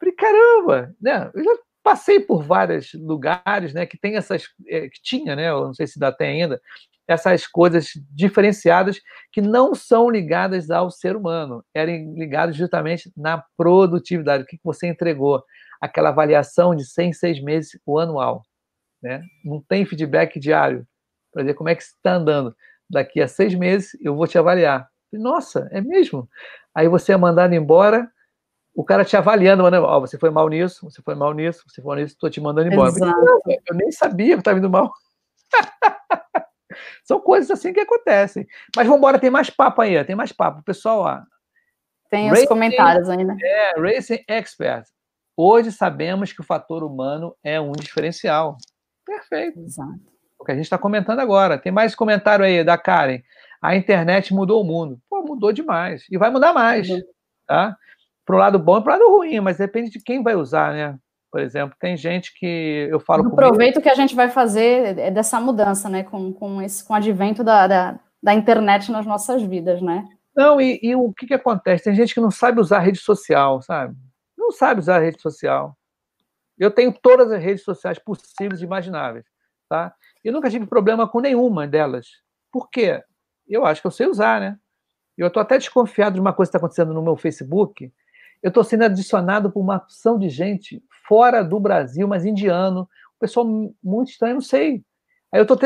Falei, 0.00 0.14
caramba, 0.14 0.94
né? 1.00 1.30
Eu 1.34 1.44
já 1.44 1.52
passei 1.82 2.20
por 2.20 2.42
vários 2.42 2.92
lugares, 2.94 3.74
né, 3.74 3.84
que 3.84 3.98
tem 3.98 4.16
essas, 4.16 4.44
é, 4.68 4.88
que 4.88 5.02
tinha, 5.02 5.34
né, 5.34 5.50
eu 5.50 5.64
não 5.64 5.74
sei 5.74 5.86
se 5.86 5.94
ainda 5.96 6.16
tem 6.16 6.42
ainda, 6.42 6.60
essas 7.12 7.46
coisas 7.46 7.90
diferenciadas 8.10 9.00
que 9.32 9.40
não 9.40 9.74
são 9.74 10.10
ligadas 10.10 10.70
ao 10.70 10.90
ser 10.90 11.16
humano, 11.16 11.64
eram 11.74 12.14
ligadas 12.14 12.56
justamente 12.56 13.12
na 13.16 13.42
produtividade, 13.56 14.44
o 14.44 14.46
que 14.46 14.58
você 14.62 14.88
entregou, 14.88 15.42
aquela 15.80 16.10
avaliação 16.10 16.74
de 16.74 16.84
100, 16.84 17.12
seis 17.12 17.42
meses, 17.42 17.78
o 17.86 17.98
anual. 17.98 18.42
Né? 19.02 19.22
Não 19.44 19.60
tem 19.60 19.84
feedback 19.84 20.38
diário 20.38 20.86
para 21.32 21.42
dizer 21.42 21.54
como 21.54 21.68
é 21.68 21.74
que 21.74 21.82
está 21.82 22.14
andando. 22.14 22.54
Daqui 22.88 23.20
a 23.20 23.26
seis 23.26 23.54
meses 23.54 23.96
eu 24.00 24.14
vou 24.14 24.26
te 24.26 24.38
avaliar. 24.38 24.88
Nossa, 25.12 25.68
é 25.70 25.80
mesmo? 25.80 26.28
Aí 26.74 26.88
você 26.88 27.12
é 27.12 27.16
mandado 27.16 27.54
embora, 27.54 28.08
o 28.74 28.84
cara 28.84 29.04
te 29.04 29.16
avaliando, 29.16 29.62
mandando, 29.62 29.86
oh, 29.86 30.00
você 30.00 30.18
foi 30.18 30.30
mal 30.30 30.48
nisso, 30.48 30.88
você 30.88 31.02
foi 31.02 31.14
mal 31.14 31.34
nisso, 31.34 31.62
você 31.66 31.82
foi 31.82 31.88
mal 31.88 31.96
nisso, 31.96 32.14
estou 32.14 32.30
te 32.30 32.40
mandando 32.40 32.72
embora. 32.72 32.88
Exato. 32.88 33.42
Eu 33.46 33.74
nem 33.74 33.90
sabia 33.90 34.34
que 34.34 34.40
estava 34.40 34.58
indo 34.58 34.70
mal. 34.70 34.92
São 37.04 37.20
coisas 37.20 37.50
assim 37.50 37.72
que 37.72 37.80
acontecem. 37.80 38.46
Mas 38.76 38.86
vamos 38.86 38.98
embora, 38.98 39.18
tem 39.18 39.30
mais 39.30 39.50
papo 39.50 39.82
aí, 39.82 40.02
tem 40.04 40.16
mais 40.16 40.32
papo. 40.32 40.62
Pessoal, 40.62 41.00
ó, 41.00 41.22
tem 42.12 42.26
os 42.26 42.32
Racing, 42.32 42.46
comentários 42.46 43.08
ainda. 43.08 43.34
É, 43.42 43.80
Racing 43.80 44.22
Expert. 44.28 44.84
Hoje 45.34 45.72
sabemos 45.72 46.30
que 46.30 46.42
o 46.42 46.44
fator 46.44 46.84
humano 46.84 47.34
é 47.42 47.58
um 47.58 47.72
diferencial. 47.72 48.58
Perfeito. 49.06 49.58
Exato. 49.60 49.98
O 50.38 50.44
que 50.44 50.52
a 50.52 50.54
gente 50.54 50.64
está 50.64 50.76
comentando 50.76 51.20
agora. 51.20 51.56
Tem 51.56 51.72
mais 51.72 51.94
comentário 51.94 52.44
aí 52.44 52.62
da 52.62 52.76
Karen. 52.76 53.22
A 53.62 53.74
internet 53.74 54.34
mudou 54.34 54.60
o 54.60 54.64
mundo. 54.64 55.00
Pô, 55.08 55.22
mudou 55.22 55.52
demais. 55.52 56.04
E 56.10 56.18
vai 56.18 56.30
mudar 56.30 56.52
mais, 56.52 56.90
uhum. 56.90 57.00
tá? 57.46 57.74
Para 58.26 58.36
o 58.36 58.38
lado 58.38 58.58
bom 58.58 58.78
e 58.78 58.84
para 58.84 58.96
o 58.96 58.98
lado 58.98 59.10
ruim, 59.10 59.40
mas 59.40 59.56
depende 59.56 59.90
de 59.90 59.98
quem 59.98 60.22
vai 60.22 60.34
usar, 60.34 60.74
né? 60.74 60.98
Por 61.32 61.40
exemplo, 61.40 61.74
tem 61.80 61.96
gente 61.96 62.34
que 62.34 62.88
eu 62.90 63.00
falo. 63.00 63.26
O 63.26 63.34
proveito 63.34 63.80
que 63.80 63.88
a 63.88 63.94
gente 63.94 64.14
vai 64.14 64.28
fazer 64.28 64.98
é 64.98 65.10
dessa 65.10 65.40
mudança, 65.40 65.88
né? 65.88 66.02
Com, 66.02 66.30
com, 66.30 66.60
esse, 66.60 66.84
com 66.84 66.92
o 66.92 66.96
advento 66.96 67.42
da, 67.42 67.66
da, 67.66 68.00
da 68.22 68.34
internet 68.34 68.92
nas 68.92 69.06
nossas 69.06 69.42
vidas, 69.42 69.80
né? 69.80 70.06
Não, 70.36 70.60
e, 70.60 70.78
e, 70.82 70.94
o 70.94 71.10
que, 71.10 71.26
que 71.26 71.32
acontece? 71.32 71.84
Tem 71.84 71.94
gente 71.94 72.12
que 72.12 72.20
não 72.20 72.30
sabe 72.30 72.60
usar 72.60 72.80
rede 72.80 72.98
social, 72.98 73.62
sabe? 73.62 73.96
Não 74.36 74.52
sabe 74.52 74.80
usar 74.80 74.98
rede 74.98 75.22
social. 75.22 75.74
Eu 76.58 76.70
tenho 76.70 76.92
todas 76.92 77.32
as 77.32 77.42
redes 77.42 77.64
sociais 77.64 77.98
possíveis 77.98 78.60
e 78.60 78.64
imagináveis, 78.64 79.24
tá? 79.70 79.94
E 80.22 80.30
nunca 80.30 80.50
tive 80.50 80.66
problema 80.66 81.08
com 81.08 81.18
nenhuma 81.18 81.66
delas. 81.66 82.08
Por 82.52 82.68
quê? 82.68 83.02
Eu 83.48 83.64
acho 83.64 83.80
que 83.80 83.86
eu 83.86 83.90
sei 83.90 84.06
usar, 84.06 84.38
né? 84.38 84.58
Eu 85.16 85.28
estou 85.28 85.40
até 85.40 85.56
desconfiado 85.56 86.12
de 86.12 86.20
uma 86.20 86.34
coisa 86.34 86.50
que 86.50 86.56
está 86.56 86.58
acontecendo 86.58 86.92
no 86.92 87.02
meu 87.02 87.16
Facebook. 87.16 87.90
Eu 88.42 88.48
estou 88.48 88.62
sendo 88.64 88.84
adicionado 88.84 89.50
por 89.50 89.60
uma 89.60 89.76
opção 89.76 90.18
de 90.18 90.28
gente 90.28 90.82
fora 91.12 91.44
do 91.44 91.60
Brasil, 91.60 92.08
mas 92.08 92.24
indiano, 92.24 92.88
um 93.14 93.18
pessoal 93.20 93.46
muito 93.84 94.12
estranho, 94.12 94.36
não 94.36 94.40
sei. 94.40 94.82
Aí 95.30 95.38
eu 95.38 95.42
estou 95.42 95.58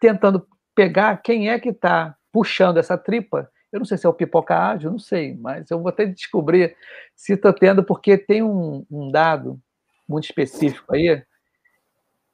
tentando 0.00 0.48
pegar 0.74 1.18
quem 1.18 1.50
é 1.50 1.60
que 1.60 1.68
está 1.68 2.16
puxando 2.32 2.78
essa 2.78 2.96
tripa. 2.96 3.50
Eu 3.70 3.80
não 3.80 3.84
sei 3.84 3.98
se 3.98 4.06
é 4.06 4.08
o 4.08 4.14
pipoca 4.14 4.56
ágil, 4.56 4.90
não 4.90 4.98
sei, 4.98 5.36
mas 5.36 5.70
eu 5.70 5.78
vou 5.78 5.92
que 5.92 6.06
descobrir 6.06 6.74
se 7.14 7.34
estou 7.34 7.52
tendo, 7.52 7.84
porque 7.84 8.16
tem 8.16 8.42
um, 8.42 8.86
um 8.90 9.10
dado 9.10 9.60
muito 10.08 10.24
específico 10.24 10.94
aí 10.94 11.22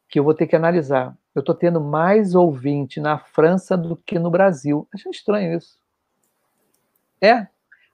que 0.09 0.21
eu 0.21 0.23
vou 0.23 0.33
ter 0.33 0.47
que 0.47 0.55
analisar. 0.55 1.19
Eu 1.35 1.41
estou 1.41 1.57
tendo 1.57 1.81
mais 1.81 2.37
ouvinte 2.37 3.01
na 3.01 3.19
França 3.19 3.77
do 3.77 3.97
que 3.97 4.17
no 4.17 4.31
Brasil. 4.31 4.87
Acho 4.95 5.11
estranho 5.11 5.59
isso. 5.59 5.77
É. 7.21 7.49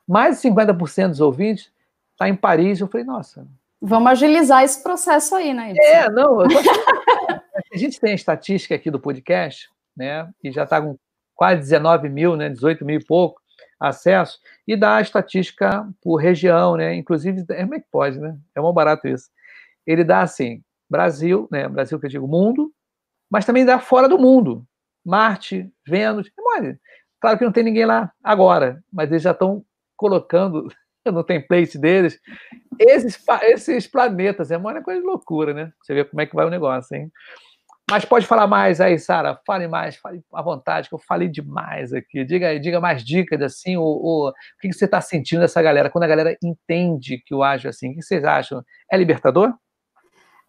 Mais 0.06 0.42
de 0.42 0.50
50% 0.50 1.08
dos 1.08 1.20
ouvintes 1.22 1.72
está 2.12 2.28
em 2.28 2.36
Paris. 2.36 2.78
Eu 2.78 2.88
falei, 2.88 3.06
nossa. 3.06 3.48
Vamos 3.80 4.12
agilizar 4.12 4.64
esse 4.64 4.82
processo 4.82 5.34
aí, 5.34 5.52
né? 5.52 5.70
Edson? 5.70 5.82
É, 5.82 6.10
não. 6.10 6.40
A 6.40 7.76
gente 7.76 8.00
tem 8.00 8.12
a 8.12 8.14
estatística 8.14 8.74
aqui 8.74 8.90
do 8.90 9.00
podcast, 9.00 9.68
né? 9.96 10.28
Que 10.40 10.50
já 10.50 10.64
está 10.64 10.80
com 10.80 10.96
quase 11.34 11.60
19 11.60 12.08
mil, 12.08 12.36
né? 12.36 12.48
18 12.48 12.84
mil 12.84 12.98
e 12.98 13.04
pouco 13.04 13.40
acesso, 13.78 14.38
e 14.66 14.74
dá 14.74 14.96
a 14.96 15.00
estatística 15.02 15.86
por 16.02 16.16
região, 16.16 16.76
né? 16.76 16.94
Inclusive, 16.94 17.44
como 17.46 17.74
é 17.74 17.80
que 17.80 17.86
pode, 17.90 18.18
né? 18.18 18.36
É 18.54 18.60
muito 18.60 18.74
barato 18.74 19.06
isso. 19.06 19.28
Ele 19.86 20.02
dá 20.02 20.22
assim: 20.22 20.62
Brasil, 20.88 21.46
né? 21.50 21.68
Brasil 21.68 22.00
que 22.00 22.06
eu 22.06 22.10
digo 22.10 22.26
mundo, 22.26 22.72
mas 23.30 23.44
também 23.44 23.64
dá 23.64 23.78
fora 23.78 24.08
do 24.08 24.18
mundo. 24.18 24.66
Marte, 25.04 25.70
Vênus. 25.86 26.28
É 26.28 26.76
claro 27.20 27.38
que 27.38 27.44
não 27.44 27.52
tem 27.52 27.62
ninguém 27.62 27.84
lá 27.84 28.10
agora, 28.22 28.82
mas 28.92 29.10
eles 29.10 29.22
já 29.22 29.32
estão 29.32 29.64
colocando 29.96 30.68
no 31.12 31.24
template 31.24 31.78
deles 31.78 32.18
esses, 32.78 33.18
esses 33.42 33.86
planetas. 33.86 34.50
É 34.50 34.56
uma 34.56 34.82
coisa 34.82 35.00
de 35.00 35.06
loucura, 35.06 35.54
né? 35.54 35.72
Você 35.82 35.94
vê 35.94 36.04
como 36.04 36.20
é 36.20 36.26
que 36.26 36.34
vai 36.34 36.46
o 36.46 36.50
negócio, 36.50 36.96
hein? 36.96 37.10
Mas 37.88 38.04
pode 38.04 38.26
falar 38.26 38.48
mais 38.48 38.80
aí, 38.80 38.98
Sara. 38.98 39.38
Fale 39.46 39.68
mais, 39.68 39.96
fale 39.96 40.20
à 40.34 40.42
vontade, 40.42 40.88
que 40.88 40.94
eu 40.94 40.98
falei 40.98 41.28
demais 41.28 41.92
aqui. 41.92 42.24
Diga 42.24 42.58
diga 42.58 42.80
mais 42.80 43.04
dicas 43.04 43.40
assim, 43.40 43.76
ou, 43.76 44.02
ou 44.02 44.28
o 44.28 44.32
que 44.60 44.72
você 44.72 44.86
está 44.86 45.00
sentindo 45.00 45.40
dessa 45.40 45.62
galera, 45.62 45.88
quando 45.88 46.02
a 46.02 46.08
galera 46.08 46.36
entende 46.42 47.22
que 47.24 47.32
o 47.32 47.44
ágil 47.44 47.70
assim. 47.70 47.92
O 47.92 47.94
que 47.94 48.02
vocês 48.02 48.24
acham? 48.24 48.62
É 48.90 48.96
libertador? 48.96 49.54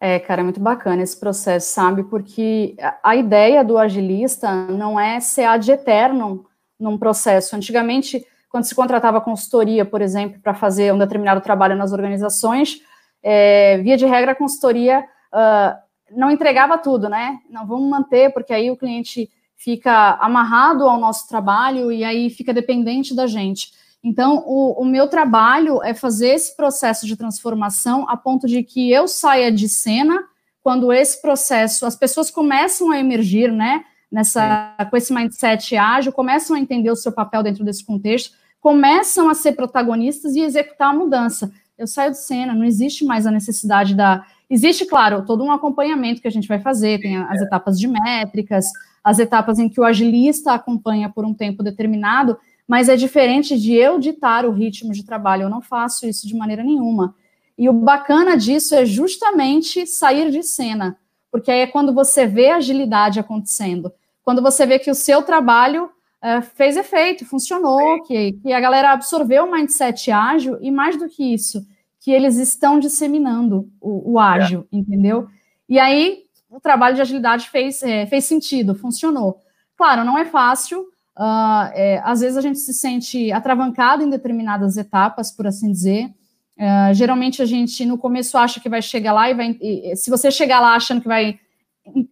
É, 0.00 0.18
cara, 0.18 0.40
é 0.40 0.44
muito 0.44 0.60
bacana 0.60 1.02
esse 1.02 1.18
processo, 1.18 1.72
sabe? 1.72 2.04
Porque 2.04 2.76
a 3.02 3.16
ideia 3.16 3.64
do 3.64 3.78
agilista 3.78 4.52
não 4.52 4.98
é 4.98 5.20
ser 5.20 5.44
ad 5.44 5.70
eterno 5.70 6.44
num 6.78 6.98
processo. 6.98 7.54
Antigamente, 7.54 8.24
quando 8.48 8.64
se 8.64 8.74
contratava 8.74 9.20
consultoria, 9.20 9.84
por 9.84 10.00
exemplo, 10.00 10.40
para 10.40 10.54
fazer 10.54 10.92
um 10.92 10.98
determinado 10.98 11.40
trabalho 11.40 11.76
nas 11.76 11.92
organizações, 11.92 12.80
é, 13.22 13.78
via 13.78 13.96
de 13.96 14.06
regra, 14.06 14.32
a 14.32 14.34
consultoria 14.34 15.04
uh, 15.32 15.76
não 16.16 16.30
entregava 16.30 16.78
tudo, 16.78 17.08
né? 17.08 17.38
Não 17.50 17.66
vamos 17.66 17.88
manter, 17.88 18.32
porque 18.32 18.52
aí 18.52 18.70
o 18.70 18.76
cliente 18.76 19.30
fica 19.56 20.16
amarrado 20.20 20.88
ao 20.88 20.98
nosso 20.98 21.28
trabalho 21.28 21.90
e 21.90 22.04
aí 22.04 22.30
fica 22.30 22.54
dependente 22.54 23.14
da 23.14 23.26
gente. 23.26 23.72
Então, 24.02 24.44
o, 24.46 24.80
o, 24.80 24.84
meu 24.84 25.08
trabalho 25.08 25.82
é 25.82 25.92
fazer 25.92 26.28
esse 26.28 26.56
processo 26.56 27.04
de 27.06 27.16
transformação 27.16 28.08
a 28.08 28.16
ponto 28.16 28.46
de 28.46 28.62
que 28.62 28.90
eu 28.92 29.08
saia 29.08 29.50
de 29.50 29.68
cena 29.68 30.24
quando 30.62 30.92
esse 30.92 31.20
processo, 31.20 31.84
as 31.84 31.96
pessoas 31.96 32.30
começam 32.30 32.92
a 32.92 32.98
emergir, 32.98 33.50
né, 33.50 33.84
nessa, 34.10 34.74
com 34.90 34.96
esse 34.96 35.12
mindset 35.12 35.76
ágil, 35.76 36.12
começam 36.12 36.56
a 36.56 36.60
entender 36.60 36.90
o 36.90 36.96
seu 36.96 37.12
papel 37.12 37.42
dentro 37.42 37.64
desse 37.64 37.84
contexto, 37.84 38.36
começam 38.60 39.28
a 39.28 39.34
ser 39.34 39.52
protagonistas 39.52 40.34
e 40.34 40.40
executar 40.40 40.90
a 40.90 40.96
mudança. 40.96 41.52
Eu 41.76 41.86
saio 41.86 42.10
de 42.10 42.18
cena, 42.18 42.54
não 42.54 42.64
existe 42.64 43.04
mais 43.04 43.26
a 43.26 43.30
necessidade 43.30 43.94
da. 43.94 44.24
Existe, 44.50 44.86
claro, 44.86 45.24
todo 45.24 45.44
um 45.44 45.52
acompanhamento 45.52 46.20
que 46.20 46.28
a 46.28 46.30
gente 46.30 46.48
vai 46.48 46.58
fazer, 46.58 47.00
tem 47.00 47.16
as 47.16 47.40
etapas 47.40 47.78
de 47.78 47.86
métricas, 47.86 48.66
as 49.04 49.18
etapas 49.18 49.58
em 49.58 49.68
que 49.68 49.80
o 49.80 49.84
agilista 49.84 50.52
acompanha 50.52 51.08
por 51.08 51.24
um 51.24 51.34
tempo 51.34 51.62
determinado, 51.62 52.36
mas 52.66 52.88
é 52.88 52.96
diferente 52.96 53.58
de 53.58 53.74
eu 53.74 53.98
ditar 53.98 54.44
o 54.44 54.52
ritmo 54.52 54.92
de 54.92 55.04
trabalho, 55.04 55.44
eu 55.44 55.50
não 55.50 55.62
faço 55.62 56.06
isso 56.06 56.26
de 56.26 56.34
maneira 56.34 56.64
nenhuma. 56.64 57.14
E 57.56 57.68
o 57.68 57.72
bacana 57.72 58.36
disso 58.36 58.74
é 58.74 58.84
justamente 58.84 59.86
sair 59.86 60.30
de 60.30 60.42
cena, 60.42 60.96
porque 61.30 61.50
aí 61.50 61.60
é 61.60 61.66
quando 61.66 61.92
você 61.94 62.26
vê 62.26 62.50
a 62.50 62.56
agilidade 62.56 63.20
acontecendo, 63.20 63.92
quando 64.22 64.42
você 64.42 64.66
vê 64.66 64.78
que 64.78 64.90
o 64.90 64.94
seu 64.94 65.22
trabalho 65.22 65.90
é, 66.22 66.40
fez 66.40 66.76
efeito, 66.76 67.24
funcionou, 67.24 68.02
que, 68.02 68.32
que 68.32 68.52
a 68.52 68.60
galera 68.60 68.92
absorveu 68.92 69.44
o 69.44 69.50
mindset 69.50 70.10
ágil 70.10 70.58
e 70.60 70.70
mais 70.70 70.96
do 70.98 71.08
que 71.08 71.32
isso, 71.32 71.66
que 72.00 72.10
eles 72.10 72.36
estão 72.36 72.78
disseminando 72.78 73.70
o, 73.80 74.12
o 74.12 74.18
ágil, 74.18 74.66
é. 74.72 74.76
entendeu? 74.76 75.28
E 75.68 75.78
aí 75.78 76.24
o 76.50 76.60
trabalho 76.60 76.96
de 76.96 77.02
agilidade 77.02 77.48
fez, 77.50 77.82
é, 77.82 78.06
fez 78.06 78.24
sentido, 78.24 78.74
funcionou. 78.74 79.40
Claro, 79.76 80.04
não 80.04 80.18
é 80.18 80.24
fácil, 80.24 80.86
Uh, 81.18 81.66
é, 81.74 82.00
às 82.04 82.20
vezes 82.20 82.36
a 82.36 82.40
gente 82.40 82.60
se 82.60 82.72
sente 82.72 83.32
atravancado 83.32 84.04
em 84.04 84.08
determinadas 84.08 84.76
etapas, 84.76 85.32
por 85.32 85.48
assim 85.48 85.72
dizer. 85.72 86.14
Uh, 86.58 86.92
geralmente 86.92 87.40
a 87.40 87.46
gente 87.46 87.86
no 87.86 87.96
começo 87.96 88.36
acha 88.36 88.58
que 88.58 88.68
vai 88.68 88.82
chegar 88.82 89.12
lá 89.12 89.30
e 89.30 89.34
vai. 89.34 89.56
E, 89.60 89.94
se 89.94 90.10
você 90.10 90.30
chegar 90.30 90.60
lá 90.60 90.74
achando 90.74 91.00
que 91.00 91.06
vai 91.06 91.38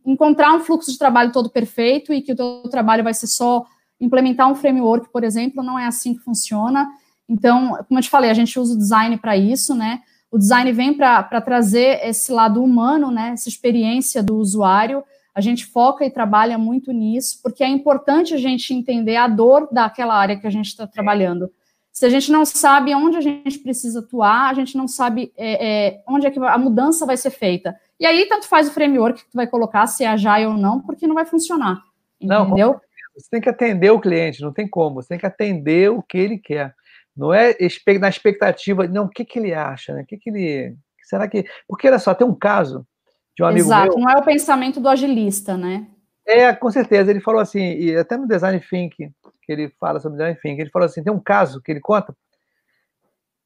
encontrar 0.04 0.54
um 0.54 0.60
fluxo 0.60 0.92
de 0.92 0.98
trabalho 0.98 1.32
todo 1.32 1.50
perfeito 1.50 2.12
e 2.12 2.22
que 2.22 2.32
o 2.32 2.36
teu 2.36 2.62
trabalho 2.70 3.02
vai 3.02 3.12
ser 3.12 3.26
só 3.26 3.64
implementar 4.00 4.50
um 4.50 4.54
framework, 4.54 5.10
por 5.10 5.24
exemplo, 5.24 5.62
não 5.62 5.78
é 5.78 5.86
assim 5.86 6.14
que 6.14 6.20
funciona. 6.20 6.88
Então, 7.28 7.76
como 7.88 7.98
eu 7.98 8.02
te 8.02 8.08
falei, 8.08 8.30
a 8.30 8.34
gente 8.34 8.58
usa 8.58 8.74
o 8.74 8.78
design 8.78 9.16
para 9.16 9.36
isso, 9.36 9.74
né? 9.74 10.00
O 10.30 10.38
design 10.38 10.70
vem 10.72 10.94
para 10.94 11.40
trazer 11.40 12.00
esse 12.06 12.30
lado 12.30 12.62
humano, 12.62 13.10
né? 13.10 13.30
Essa 13.32 13.48
experiência 13.48 14.22
do 14.22 14.36
usuário 14.36 15.02
a 15.34 15.40
gente 15.42 15.66
foca 15.66 16.02
e 16.02 16.10
trabalha 16.10 16.56
muito 16.56 16.92
nisso, 16.92 17.40
porque 17.42 17.62
é 17.62 17.68
importante 17.68 18.32
a 18.32 18.38
gente 18.38 18.72
entender 18.72 19.16
a 19.16 19.28
dor 19.28 19.68
daquela 19.70 20.14
área 20.14 20.38
que 20.38 20.46
a 20.46 20.50
gente 20.50 20.68
está 20.68 20.86
trabalhando. 20.86 21.50
Se 21.96 22.04
a 22.04 22.10
gente 22.10 22.30
não 22.30 22.44
sabe 22.44 22.94
onde 22.94 23.16
a 23.16 23.22
gente 23.22 23.58
precisa 23.58 24.00
atuar, 24.00 24.50
a 24.50 24.52
gente 24.52 24.76
não 24.76 24.86
sabe 24.86 25.32
é, 25.34 25.86
é, 25.86 26.02
onde 26.06 26.26
é 26.26 26.30
que 26.30 26.38
a 26.38 26.58
mudança 26.58 27.06
vai 27.06 27.16
ser 27.16 27.30
feita. 27.30 27.74
E 27.98 28.04
aí, 28.04 28.26
tanto 28.28 28.46
faz 28.46 28.68
o 28.68 28.70
framework 28.70 29.24
que 29.24 29.30
tu 29.30 29.34
vai 29.34 29.46
colocar, 29.46 29.86
se 29.86 30.04
é 30.04 30.08
agile 30.08 30.44
ou 30.44 30.58
não, 30.58 30.78
porque 30.78 31.06
não 31.06 31.14
vai 31.14 31.24
funcionar. 31.24 31.82
Entendeu? 32.20 32.72
Não, 32.72 32.80
você 33.16 33.30
tem 33.30 33.40
que 33.40 33.48
atender 33.48 33.90
o 33.92 33.98
cliente, 33.98 34.42
não 34.42 34.52
tem 34.52 34.68
como. 34.68 34.96
Você 34.96 35.08
tem 35.08 35.18
que 35.18 35.24
atender 35.24 35.90
o 35.90 36.02
que 36.02 36.18
ele 36.18 36.36
quer. 36.36 36.74
Não 37.16 37.32
é 37.32 37.56
na 37.98 38.10
expectativa, 38.10 38.86
não, 38.86 39.06
o 39.06 39.08
que, 39.08 39.24
que 39.24 39.38
ele 39.38 39.54
acha, 39.54 39.94
né? 39.94 40.02
O 40.02 40.06
que, 40.06 40.18
que 40.18 40.28
ele. 40.28 40.76
Será 41.02 41.26
que. 41.26 41.46
Porque 41.66 41.88
olha 41.88 41.98
só, 41.98 42.12
tem 42.12 42.26
um 42.26 42.34
caso 42.34 42.86
de 43.34 43.42
um 43.42 43.46
amigo 43.46 43.68
Exato, 43.68 43.96
meu. 43.96 44.04
não 44.04 44.10
é 44.12 44.18
o 44.18 44.22
pensamento 44.22 44.80
do 44.80 44.88
agilista, 44.90 45.56
né? 45.56 45.86
É, 46.26 46.52
com 46.52 46.70
certeza. 46.70 47.10
Ele 47.10 47.20
falou 47.20 47.40
assim, 47.40 47.72
e 47.72 47.96
até 47.96 48.18
no 48.18 48.28
Design 48.28 48.60
Think, 48.68 49.10
que 49.46 49.52
ele 49.52 49.68
fala 49.80 50.00
sobre 50.00 50.18
Design 50.18 50.38
Think, 50.40 50.60
ele 50.60 50.70
falou 50.70 50.86
assim, 50.86 51.02
tem 51.02 51.12
um 51.12 51.20
caso 51.20 51.62
que 51.62 51.70
ele 51.70 51.80
conta, 51.80 52.14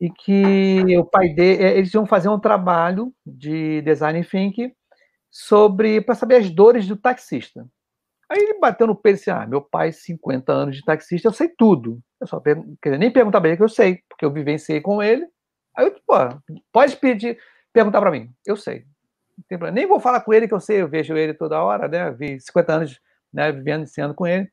e 0.01 0.11
que 0.11 0.96
o 0.96 1.05
pai 1.05 1.28
dele, 1.28 1.62
é, 1.62 1.76
eles 1.76 1.92
iam 1.92 2.07
fazer 2.07 2.30
um 2.30 2.40
trabalho 2.40 3.12
de 3.24 3.82
Design 3.82 4.24
Think 4.24 4.74
sobre, 5.30 6.01
para 6.01 6.14
saber 6.14 6.36
as 6.36 6.51
dores 6.51 6.88
do 6.88 6.96
taxista. 6.96 7.66
Aí 8.28 8.38
ele 8.38 8.61
bateu 8.61 8.86
no 8.86 8.96
peito 8.96 9.18
disse, 9.18 9.30
ah, 9.30 9.46
meu 9.46 9.61
pai, 9.61 9.92
50 9.92 10.53
anos 10.53 10.76
de 10.76 10.84
taxista, 10.84 11.28
eu 11.28 11.32
sei 11.32 11.48
tudo. 11.48 12.01
Eu 12.20 12.26
só 12.26 12.40
pergun 12.40 12.76
quer 12.80 12.90
dizer, 12.90 12.98
nem 12.98 13.12
perguntar 13.12 13.40
para 13.40 13.51
ele 13.51 13.57
que 13.57 13.62
eu 13.62 13.68
sei, 13.68 14.03
porque 14.09 14.24
eu 14.24 14.32
vivenciei 14.32 14.80
com 14.80 15.03
ele. 15.03 15.26
Aí 15.76 15.86
eu, 15.86 15.92
pô, 16.07 16.14
pode 16.72 16.96
pedir, 16.96 17.38
perguntar 17.72 18.01
para 18.01 18.11
mim, 18.11 18.32
eu 18.46 18.57
sei. 18.57 18.84
Nem 19.72 19.86
vou 19.86 20.01
falar 20.01 20.20
com 20.20 20.32
ele, 20.32 20.46
que 20.46 20.55
eu 20.55 20.61
sei, 20.61 20.80
eu 20.80 20.88
vejo 20.88 21.16
ele 21.16 21.34
toda 21.34 21.62
hora, 21.62 21.88
né? 21.88 22.11
Vi 22.12 22.40
50 22.40 22.72
anos 22.72 23.01
né, 23.32 23.51
vivendo, 23.53 23.82
ensinando 23.82 24.14
com 24.14 24.26
ele. 24.26 24.51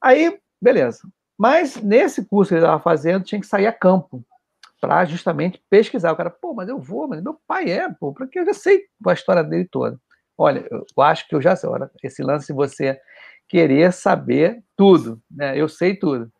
Aí, 0.00 0.38
beleza. 0.64 1.00
Mas 1.38 1.76
nesse 1.76 2.24
curso 2.24 2.48
que 2.48 2.54
ele 2.54 2.62
estava 2.62 2.80
fazendo, 2.80 3.24
tinha 3.24 3.40
que 3.40 3.46
sair 3.46 3.66
a 3.66 3.72
campo 3.72 4.24
para 4.80 5.04
justamente 5.04 5.62
pesquisar. 5.68 6.12
O 6.12 6.16
cara, 6.16 6.30
pô, 6.30 6.54
mas 6.54 6.68
eu 6.68 6.78
vou, 6.78 7.06
mas 7.06 7.22
meu 7.22 7.38
pai 7.46 7.70
é, 7.70 7.88
pô, 7.88 8.12
porque 8.12 8.38
eu 8.38 8.46
já 8.46 8.54
sei 8.54 8.84
a 9.06 9.12
história 9.12 9.44
dele 9.44 9.68
toda. 9.70 9.98
Olha, 10.36 10.66
eu 10.70 11.02
acho 11.02 11.28
que 11.28 11.34
eu 11.34 11.42
já 11.42 11.54
sei. 11.54 11.68
Olha, 11.68 11.90
esse 12.02 12.22
lance 12.22 12.46
de 12.46 12.52
você 12.54 12.98
querer 13.48 13.92
saber 13.92 14.62
tudo, 14.76 15.20
né? 15.30 15.58
Eu 15.58 15.68
sei 15.68 15.94
tudo. 15.94 16.32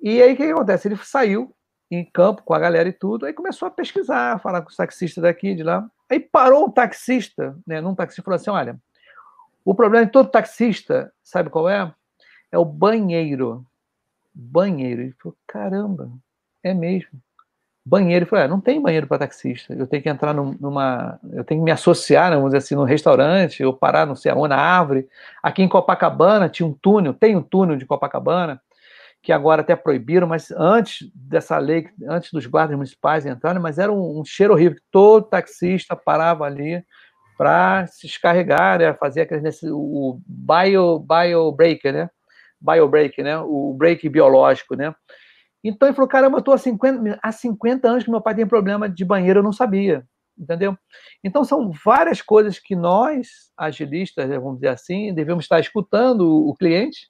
E 0.00 0.22
aí 0.22 0.32
o 0.32 0.36
que, 0.36 0.46
que 0.46 0.52
acontece? 0.52 0.88
Ele 0.88 0.96
saiu 0.96 1.54
em 1.90 2.04
campo 2.04 2.42
com 2.44 2.54
a 2.54 2.58
galera 2.58 2.88
e 2.88 2.92
tudo, 2.92 3.26
aí 3.26 3.32
começou 3.32 3.66
a 3.66 3.70
pesquisar, 3.70 4.40
falar 4.40 4.62
com 4.62 4.70
os 4.70 4.76
taxistas 4.76 5.22
daqui 5.22 5.54
de 5.54 5.64
lá. 5.64 5.88
Aí 6.08 6.20
parou 6.20 6.66
um 6.66 6.70
taxista, 6.70 7.58
né, 7.66 7.80
num 7.80 7.96
taxista 7.96 8.22
falou 8.22 8.36
assim: 8.36 8.50
olha, 8.50 8.78
o 9.64 9.74
problema 9.74 10.06
de 10.06 10.12
todo 10.12 10.30
taxista, 10.30 11.12
sabe 11.22 11.50
qual 11.50 11.68
é? 11.68 11.92
É 12.52 12.58
o 12.58 12.64
banheiro. 12.64 13.64
Banheiro. 14.34 15.02
Ele 15.02 15.14
falou: 15.20 15.36
caramba, 15.46 16.10
é 16.62 16.74
mesmo. 16.74 17.20
Banheiro. 17.84 18.24
Ele 18.24 18.30
falou: 18.30 18.44
é, 18.44 18.48
não 18.48 18.60
tem 18.60 18.80
banheiro 18.80 19.06
para 19.06 19.18
taxista. 19.18 19.74
Eu 19.74 19.86
tenho 19.86 20.02
que 20.02 20.08
entrar 20.08 20.34
numa. 20.34 21.18
Eu 21.32 21.44
tenho 21.44 21.60
que 21.60 21.64
me 21.64 21.70
associar, 21.70 22.30
né, 22.30 22.36
vamos 22.36 22.50
dizer 22.50 22.58
assim, 22.58 22.74
no 22.74 22.84
restaurante, 22.84 23.64
ou 23.64 23.72
parar, 23.72 24.06
não 24.06 24.16
sei 24.16 24.32
aonde, 24.32 24.50
na 24.50 24.56
árvore. 24.56 25.08
Aqui 25.42 25.62
em 25.62 25.68
Copacabana 25.68 26.48
tinha 26.48 26.66
um 26.66 26.72
túnel, 26.72 27.14
tem 27.14 27.36
um 27.36 27.42
túnel 27.42 27.76
de 27.76 27.86
Copacabana 27.86 28.60
que 29.22 29.32
agora 29.32 29.60
até 29.60 29.76
proibiram, 29.76 30.26
mas 30.26 30.50
antes 30.50 31.10
dessa 31.14 31.58
lei, 31.58 31.88
antes 32.08 32.32
dos 32.32 32.46
guardas 32.46 32.76
municipais 32.76 33.26
entrarem, 33.26 33.60
mas 33.60 33.78
era 33.78 33.92
um, 33.92 34.20
um 34.20 34.24
cheiro 34.24 34.54
horrível, 34.54 34.80
todo 34.90 35.26
taxista 35.26 35.94
parava 35.94 36.44
ali 36.44 36.82
para 37.36 37.86
se 37.86 38.06
descarregar, 38.06 38.78
né, 38.78 38.94
fazer 38.94 39.22
aquele, 39.22 39.48
o 39.72 40.20
bio, 40.26 40.98
bio 40.98 41.52
breaker, 41.52 41.92
né, 41.92 42.10
bio 42.60 42.88
break, 42.88 43.22
né, 43.22 43.38
o 43.38 43.74
break 43.74 44.08
biológico, 44.08 44.74
né, 44.74 44.94
então 45.62 45.88
ele 45.88 45.94
falou, 45.94 46.08
caramba, 46.08 46.36
eu 46.36 46.40
estou 46.40 46.54
há 46.54 46.58
50, 46.58 47.18
há 47.22 47.32
50 47.32 47.88
anos 47.88 48.04
que 48.04 48.10
meu 48.10 48.20
pai 48.20 48.34
tem 48.34 48.46
problema 48.46 48.88
de 48.88 49.04
banheiro, 49.04 49.40
eu 49.40 49.44
não 49.44 49.52
sabia, 49.52 50.04
entendeu? 50.38 50.76
Então 51.22 51.44
são 51.44 51.70
várias 51.84 52.22
coisas 52.22 52.58
que 52.58 52.74
nós, 52.74 53.28
agilistas, 53.56 54.28
né, 54.28 54.38
vamos 54.38 54.56
dizer 54.56 54.68
assim, 54.68 55.12
devemos 55.12 55.44
estar 55.44 55.60
escutando 55.60 56.48
o 56.48 56.54
cliente, 56.54 57.08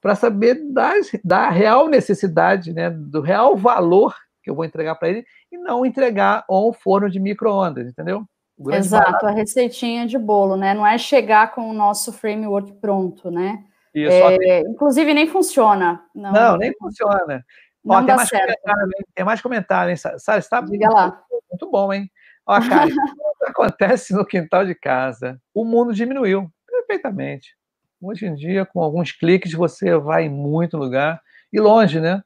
para 0.00 0.14
saber 0.14 0.60
da, 0.70 0.92
da 1.24 1.48
real 1.48 1.88
necessidade, 1.88 2.74
né, 2.74 2.90
do 2.90 3.22
real 3.22 3.56
valor 3.56 4.14
que 4.42 4.50
eu 4.50 4.54
vou 4.54 4.64
entregar 4.64 4.94
para 4.96 5.08
ele 5.08 5.24
e 5.50 5.56
não 5.56 5.86
entregar 5.86 6.44
um 6.50 6.72
forno 6.72 7.08
de 7.08 7.18
micro-ondas, 7.18 7.88
entendeu? 7.88 8.22
Exato, 8.70 9.06
barato. 9.06 9.26
a 9.26 9.30
receitinha 9.30 10.06
de 10.06 10.18
bolo, 10.18 10.56
né? 10.56 10.74
Não 10.74 10.86
é 10.86 10.98
chegar 10.98 11.52
com 11.54 11.68
o 11.68 11.72
nosso 11.72 12.12
framework 12.12 12.74
pronto, 12.74 13.30
né? 13.30 13.64
Isso, 13.94 14.12
é, 14.12 14.38
tem... 14.38 14.60
Inclusive 14.62 15.14
nem 15.14 15.26
funciona. 15.28 16.02
Não, 16.14 16.32
não 16.32 16.56
nem 16.56 16.72
funciona. 16.76 17.44
Não 17.84 17.96
Ó, 17.96 18.02
tem, 18.02 18.16
mais 18.16 18.30
comentário, 18.30 18.90
tem 19.14 19.24
mais 19.24 19.40
comentário, 19.42 19.90
hein? 19.90 19.96
Sara, 19.96 20.38
está 20.38 20.62
muito, 20.62 20.90
lá. 20.90 21.22
muito 21.50 21.70
bom, 21.70 21.92
hein? 21.92 22.10
Ó, 22.46 22.58
cara, 22.60 22.90
acontece 23.46 24.14
no 24.14 24.24
quintal 24.24 24.64
de 24.64 24.74
casa? 24.74 25.40
O 25.54 25.64
mundo 25.64 25.92
diminuiu 25.92 26.50
perfeitamente. 26.66 27.54
Hoje 28.00 28.26
em 28.26 28.34
dia, 28.34 28.66
com 28.66 28.82
alguns 28.82 29.12
cliques, 29.12 29.52
você 29.52 29.96
vai 29.96 30.24
em 30.24 30.28
muito 30.28 30.76
lugar 30.76 31.20
e 31.52 31.60
longe, 31.60 32.00
né? 32.00 32.22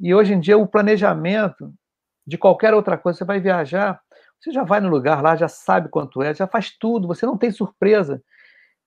E 0.00 0.14
hoje 0.14 0.32
em 0.32 0.40
dia, 0.40 0.56
o 0.56 0.66
planejamento 0.66 1.72
de 2.26 2.38
qualquer 2.38 2.72
outra 2.72 2.96
coisa, 2.96 3.18
você 3.18 3.24
vai 3.24 3.38
viajar, 3.38 4.00
você 4.40 4.50
já 4.50 4.64
vai 4.64 4.80
no 4.80 4.88
lugar 4.88 5.22
lá, 5.22 5.36
já 5.36 5.48
sabe 5.48 5.88
quanto 5.88 6.22
é, 6.22 6.34
já 6.34 6.46
faz 6.46 6.76
tudo, 6.76 7.06
você 7.06 7.26
não 7.26 7.36
tem 7.36 7.50
surpresa. 7.50 8.22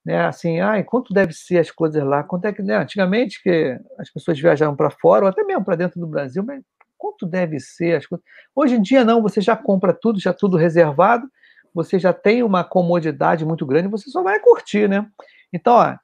Né? 0.08 0.24
Assim, 0.24 0.58
ai, 0.58 0.82
quanto 0.84 1.12
deve 1.12 1.34
ser 1.34 1.58
as 1.58 1.70
coisas 1.70 2.02
lá? 2.02 2.24
Quanto 2.24 2.46
é 2.46 2.52
que, 2.54 2.62
né? 2.62 2.78
Antigamente, 2.78 3.42
que 3.42 3.78
as 3.98 4.10
pessoas 4.10 4.40
viajavam 4.40 4.74
para 4.74 4.88
fora, 4.88 5.26
ou 5.26 5.28
até 5.28 5.44
mesmo 5.44 5.62
para 5.62 5.76
dentro 5.76 6.00
do 6.00 6.06
Brasil, 6.06 6.42
mas 6.42 6.64
quanto 6.96 7.26
deve 7.26 7.60
ser 7.60 7.98
as 7.98 8.06
coisas? 8.06 8.24
Hoje 8.56 8.76
em 8.76 8.80
dia, 8.80 9.04
não, 9.04 9.20
você 9.20 9.42
já 9.42 9.54
compra 9.54 9.92
tudo, 9.92 10.18
já 10.18 10.32
tudo 10.32 10.56
reservado, 10.56 11.28
você 11.74 11.98
já 11.98 12.14
tem 12.14 12.42
uma 12.42 12.64
comodidade 12.64 13.44
muito 13.44 13.66
grande, 13.66 13.88
você 13.88 14.08
só 14.08 14.22
vai 14.22 14.40
curtir, 14.40 14.88
né? 14.88 15.06
Então, 15.52 15.74
ó, 15.74 15.94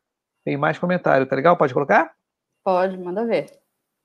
tem 0.45 0.59
mais 0.59 0.79
comentário, 0.79 1.25
tá 1.25 1.35
legal? 1.35 1.57
Pode 1.57 1.73
colocar? 1.73 2.13
Pode, 2.63 2.99
manda 2.99 3.25
ver. 3.25 3.47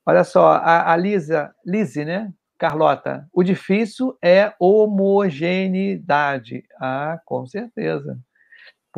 Olha 0.05 0.23
só, 0.23 0.53
a, 0.53 0.93
a 0.93 0.95
Lisa, 0.95 1.53
Lise, 1.65 2.05
né? 2.05 2.31
Carlota, 2.57 3.27
o 3.33 3.43
difícil 3.43 4.17
é 4.23 4.53
homogeneidade. 4.57 6.63
Ah, 6.79 7.19
com 7.25 7.45
certeza. 7.45 8.17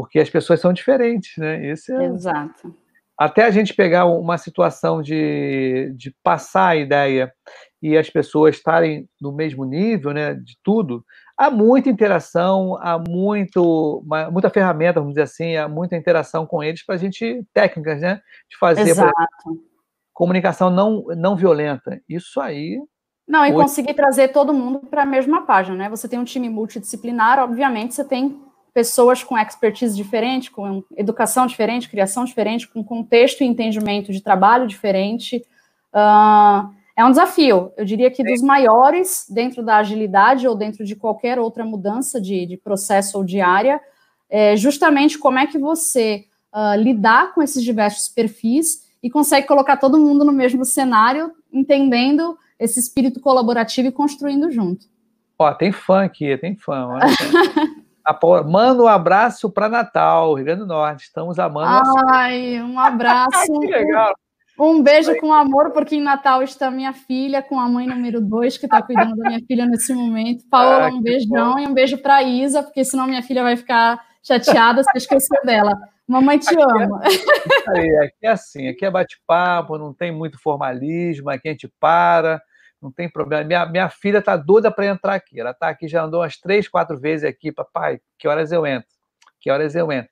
Porque 0.01 0.19
as 0.19 0.29
pessoas 0.29 0.59
são 0.59 0.73
diferentes, 0.73 1.37
né? 1.37 1.65
Esse 1.67 1.93
é... 1.93 2.05
Exato. 2.05 2.75
Até 3.17 3.43
a 3.43 3.51
gente 3.51 3.75
pegar 3.75 4.05
uma 4.05 4.35
situação 4.35 4.99
de, 4.99 5.93
de 5.95 6.11
passar 6.23 6.69
a 6.69 6.75
ideia 6.75 7.31
e 7.79 7.95
as 7.95 8.09
pessoas 8.09 8.55
estarem 8.55 9.07
no 9.21 9.31
mesmo 9.31 9.63
nível, 9.63 10.11
né, 10.11 10.33
de 10.33 10.57
tudo, 10.63 11.05
há 11.37 11.51
muita 11.51 11.89
interação, 11.89 12.77
há 12.81 12.97
muito, 12.97 14.03
muita 14.31 14.49
ferramenta, 14.49 14.99
vamos 14.99 15.13
dizer 15.13 15.23
assim, 15.23 15.55
há 15.55 15.67
muita 15.67 15.95
interação 15.95 16.47
com 16.47 16.63
eles 16.63 16.83
para 16.83 16.95
a 16.95 16.97
gente, 16.97 17.45
técnicas, 17.53 18.01
né, 18.01 18.21
de 18.49 18.57
fazer 18.57 18.89
Exato. 18.89 19.13
comunicação 20.13 20.71
não, 20.71 21.05
não 21.15 21.35
violenta. 21.35 22.01
Isso 22.09 22.41
aí. 22.41 22.79
Não, 23.27 23.45
e 23.45 23.53
conseguir 23.53 23.93
trazer 23.93 24.29
todo 24.29 24.51
mundo 24.51 24.79
para 24.79 25.03
a 25.03 25.05
mesma 25.05 25.45
página, 25.45 25.77
né? 25.77 25.89
Você 25.89 26.09
tem 26.09 26.19
um 26.19 26.23
time 26.23 26.49
multidisciplinar, 26.49 27.39
obviamente 27.39 27.93
você 27.93 28.03
tem 28.03 28.41
pessoas 28.73 29.23
com 29.23 29.37
expertise 29.37 29.95
diferente, 29.95 30.49
com 30.49 30.83
educação 30.95 31.45
diferente, 31.45 31.89
criação 31.89 32.23
diferente, 32.23 32.67
com 32.67 32.83
contexto 32.83 33.41
e 33.41 33.45
entendimento 33.45 34.11
de 34.11 34.21
trabalho 34.21 34.67
diferente. 34.67 35.43
Uh, 35.93 36.73
é 36.95 37.03
um 37.03 37.09
desafio, 37.09 37.71
eu 37.77 37.85
diria 37.85 38.11
que 38.11 38.23
dos 38.23 38.41
maiores 38.41 39.25
dentro 39.29 39.63
da 39.63 39.77
agilidade 39.77 40.47
ou 40.47 40.55
dentro 40.55 40.85
de 40.85 40.95
qualquer 40.95 41.39
outra 41.39 41.65
mudança 41.65 42.19
de, 42.19 42.45
de 42.45 42.57
processo 42.57 43.17
ou 43.17 43.23
de 43.23 43.41
área, 43.41 43.81
é 44.29 44.55
justamente 44.55 45.17
como 45.17 45.39
é 45.39 45.47
que 45.47 45.57
você 45.57 46.25
uh, 46.53 46.79
lidar 46.79 47.33
com 47.33 47.41
esses 47.41 47.63
diversos 47.63 48.07
perfis 48.07 48.89
e 49.03 49.09
consegue 49.09 49.47
colocar 49.47 49.77
todo 49.77 49.99
mundo 49.99 50.23
no 50.23 50.31
mesmo 50.31 50.63
cenário, 50.63 51.31
entendendo 51.51 52.37
esse 52.59 52.79
espírito 52.79 53.19
colaborativo 53.19 53.87
e 53.87 53.91
construindo 53.91 54.51
junto. 54.51 54.85
Ó, 55.39 55.51
tem 55.53 55.71
fã 55.71 56.03
aqui, 56.03 56.37
tem 56.37 56.55
fã. 56.55 56.99
Manda 58.45 58.83
um 58.83 58.87
abraço 58.87 59.49
para 59.49 59.69
Natal, 59.69 60.33
Rio 60.33 60.45
Grande 60.45 60.61
do 60.61 60.67
Norte. 60.67 61.03
Estamos 61.03 61.39
amando. 61.39 61.81
Ai, 62.09 62.61
um 62.61 62.79
abraço. 62.79 63.51
que 63.59 63.67
legal. 63.67 64.13
Um 64.59 64.83
beijo 64.83 65.15
com 65.17 65.33
amor, 65.33 65.71
porque 65.71 65.95
em 65.95 66.01
Natal 66.01 66.43
está 66.43 66.69
minha 66.69 66.93
filha, 66.93 67.41
com 67.41 67.59
a 67.59 67.67
mãe 67.67 67.87
número 67.87 68.21
dois, 68.21 68.57
que 68.57 68.65
está 68.65 68.81
cuidando 68.81 69.15
da 69.15 69.29
minha 69.29 69.41
filha 69.47 69.65
nesse 69.65 69.93
momento. 69.93 70.43
Paola, 70.49 70.87
ah, 70.87 70.93
um 70.93 71.01
beijão 71.01 71.53
bom. 71.53 71.59
e 71.59 71.67
um 71.67 71.73
beijo 71.73 71.97
para 71.97 72.21
Isa, 72.21 72.61
porque 72.61 72.83
senão 72.83 73.07
minha 73.07 73.23
filha 73.23 73.41
vai 73.41 73.57
ficar 73.57 73.99
chateada 74.21 74.83
se 74.83 74.97
esquecer 74.97 75.41
dela. 75.43 75.75
Mamãe 76.07 76.37
te 76.37 76.49
aqui 76.49 76.61
é 76.61 76.83
ama. 76.83 77.01
É, 77.75 78.05
aqui 78.05 78.15
é 78.23 78.27
assim, 78.27 78.67
aqui 78.67 78.85
é 78.85 78.91
bate-papo, 78.91 79.77
não 79.77 79.93
tem 79.93 80.11
muito 80.11 80.37
formalismo, 80.39 81.29
aqui 81.29 81.47
a 81.47 81.51
gente 81.51 81.71
para, 81.79 82.41
não 82.81 82.91
tem 82.91 83.09
problema. 83.09 83.43
Minha, 83.43 83.65
minha 83.65 83.89
filha 83.89 84.17
está 84.17 84.35
doida 84.35 84.71
para 84.71 84.87
entrar 84.87 85.13
aqui. 85.13 85.39
Ela 85.39 85.51
está 85.51 85.69
aqui, 85.69 85.87
já 85.87 86.03
andou 86.03 86.21
umas 86.21 86.37
três, 86.37 86.67
quatro 86.67 86.97
vezes 86.97 87.23
aqui, 87.23 87.51
papai, 87.51 87.99
que 88.17 88.27
horas 88.27 88.51
eu 88.51 88.65
entro? 88.65 88.89
Que 89.39 89.51
horas 89.51 89.75
eu 89.75 89.91
entro? 89.91 90.11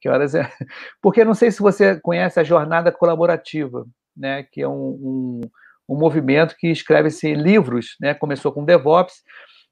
Que 0.00 0.08
horas 0.08 0.34
é? 0.34 0.50
Porque 1.00 1.24
não 1.24 1.34
sei 1.34 1.50
se 1.50 1.60
você 1.60 2.00
conhece 2.00 2.38
a 2.40 2.44
jornada 2.44 2.90
colaborativa, 2.90 3.86
né? 4.16 4.42
Que 4.42 4.62
é 4.62 4.68
um, 4.68 4.72
um, 4.72 5.40
um 5.88 5.98
movimento 5.98 6.56
que 6.56 6.68
escreve-se 6.68 7.34
livros, 7.34 7.96
né? 8.00 8.14
Começou 8.14 8.52
com 8.52 8.64
DevOps 8.64 9.22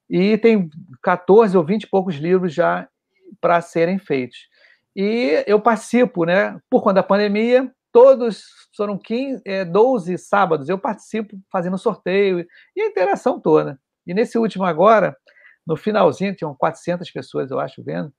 e 0.08 0.38
tem 0.38 0.68
14 1.02 1.56
ou 1.56 1.64
20 1.64 1.82
e 1.82 1.90
poucos 1.90 2.14
livros 2.16 2.54
já 2.54 2.88
para 3.40 3.60
serem 3.60 3.98
feitos. 3.98 4.48
E 4.94 5.44
eu 5.46 5.60
participo, 5.60 6.24
né? 6.24 6.58
Por 6.70 6.82
conta 6.82 6.94
da 6.94 7.02
pandemia, 7.02 7.70
todos 7.96 8.44
foram 8.76 8.98
15, 8.98 9.40
é, 9.46 9.64
12 9.64 10.18
sábados, 10.18 10.68
eu 10.68 10.78
participo 10.78 11.34
fazendo 11.50 11.78
sorteio 11.78 12.46
e 12.76 12.82
a 12.82 12.88
interação 12.88 13.40
toda. 13.40 13.80
E 14.06 14.12
nesse 14.12 14.36
último 14.36 14.64
agora, 14.64 15.16
no 15.66 15.78
finalzinho, 15.78 16.36
tinham 16.36 16.54
400 16.54 17.10
pessoas, 17.10 17.50
eu 17.50 17.58
acho, 17.58 17.82
vendo. 17.82 18.12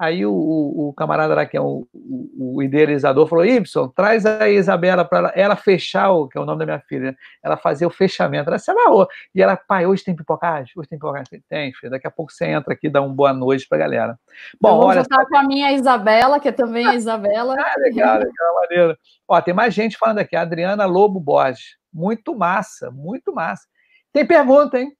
Aí 0.00 0.24
o, 0.24 0.32
o, 0.32 0.88
o, 0.88 0.92
camarada 0.94 1.34
lá, 1.34 1.44
que 1.44 1.58
é 1.58 1.60
o, 1.60 1.86
o, 1.92 2.62
idealizador, 2.62 3.26
falou: 3.26 3.44
Ibson, 3.44 3.86
traz 3.88 4.24
a 4.24 4.48
Isabela 4.48 5.04
para 5.04 5.18
ela, 5.18 5.32
ela, 5.34 5.56
fechar, 5.56 6.10
o, 6.10 6.26
que 6.26 6.38
é 6.38 6.40
o 6.40 6.46
nome 6.46 6.60
da 6.60 6.64
minha 6.64 6.80
filha, 6.80 7.10
né? 7.10 7.16
ela 7.44 7.54
fazer 7.54 7.84
o 7.84 7.90
fechamento. 7.90 8.48
Ela 8.48 8.58
se 8.58 8.70
amarrou. 8.70 9.06
E 9.34 9.42
ela, 9.42 9.58
pai, 9.58 9.84
hoje 9.84 10.02
tem 10.02 10.16
pipocagem? 10.16 10.72
Hoje 10.74 10.88
tem 10.88 10.98
pipocagem? 10.98 11.44
Tem, 11.50 11.70
filho. 11.74 11.90
Daqui 11.90 12.06
a 12.06 12.10
pouco 12.10 12.32
você 12.32 12.46
entra 12.46 12.72
aqui 12.72 12.86
e 12.86 12.90
dá 12.90 13.02
uma 13.02 13.14
boa 13.14 13.34
noite 13.34 13.68
para 13.68 13.76
a 13.76 13.80
galera. 13.82 14.18
Bom, 14.58 14.80
Eu 14.80 14.86
olha. 14.86 15.02
Vou 15.02 15.26
com 15.26 15.36
a 15.36 15.44
minha 15.44 15.70
Isabela, 15.72 16.40
que 16.40 16.48
é 16.48 16.52
também 16.52 16.86
a 16.86 16.94
Isabela. 16.94 17.54
ah, 17.58 17.74
legal, 17.76 18.20
legal, 18.20 18.54
maneiro. 18.54 18.96
Ó, 19.28 19.38
tem 19.42 19.52
mais 19.52 19.74
gente 19.74 19.98
falando 19.98 20.20
aqui. 20.20 20.34
Adriana 20.34 20.86
Lobo 20.86 21.20
Borges. 21.20 21.76
Muito 21.92 22.34
massa, 22.34 22.90
muito 22.90 23.34
massa. 23.34 23.66
Tem 24.14 24.26
pergunta, 24.26 24.80
hein? 24.80 24.96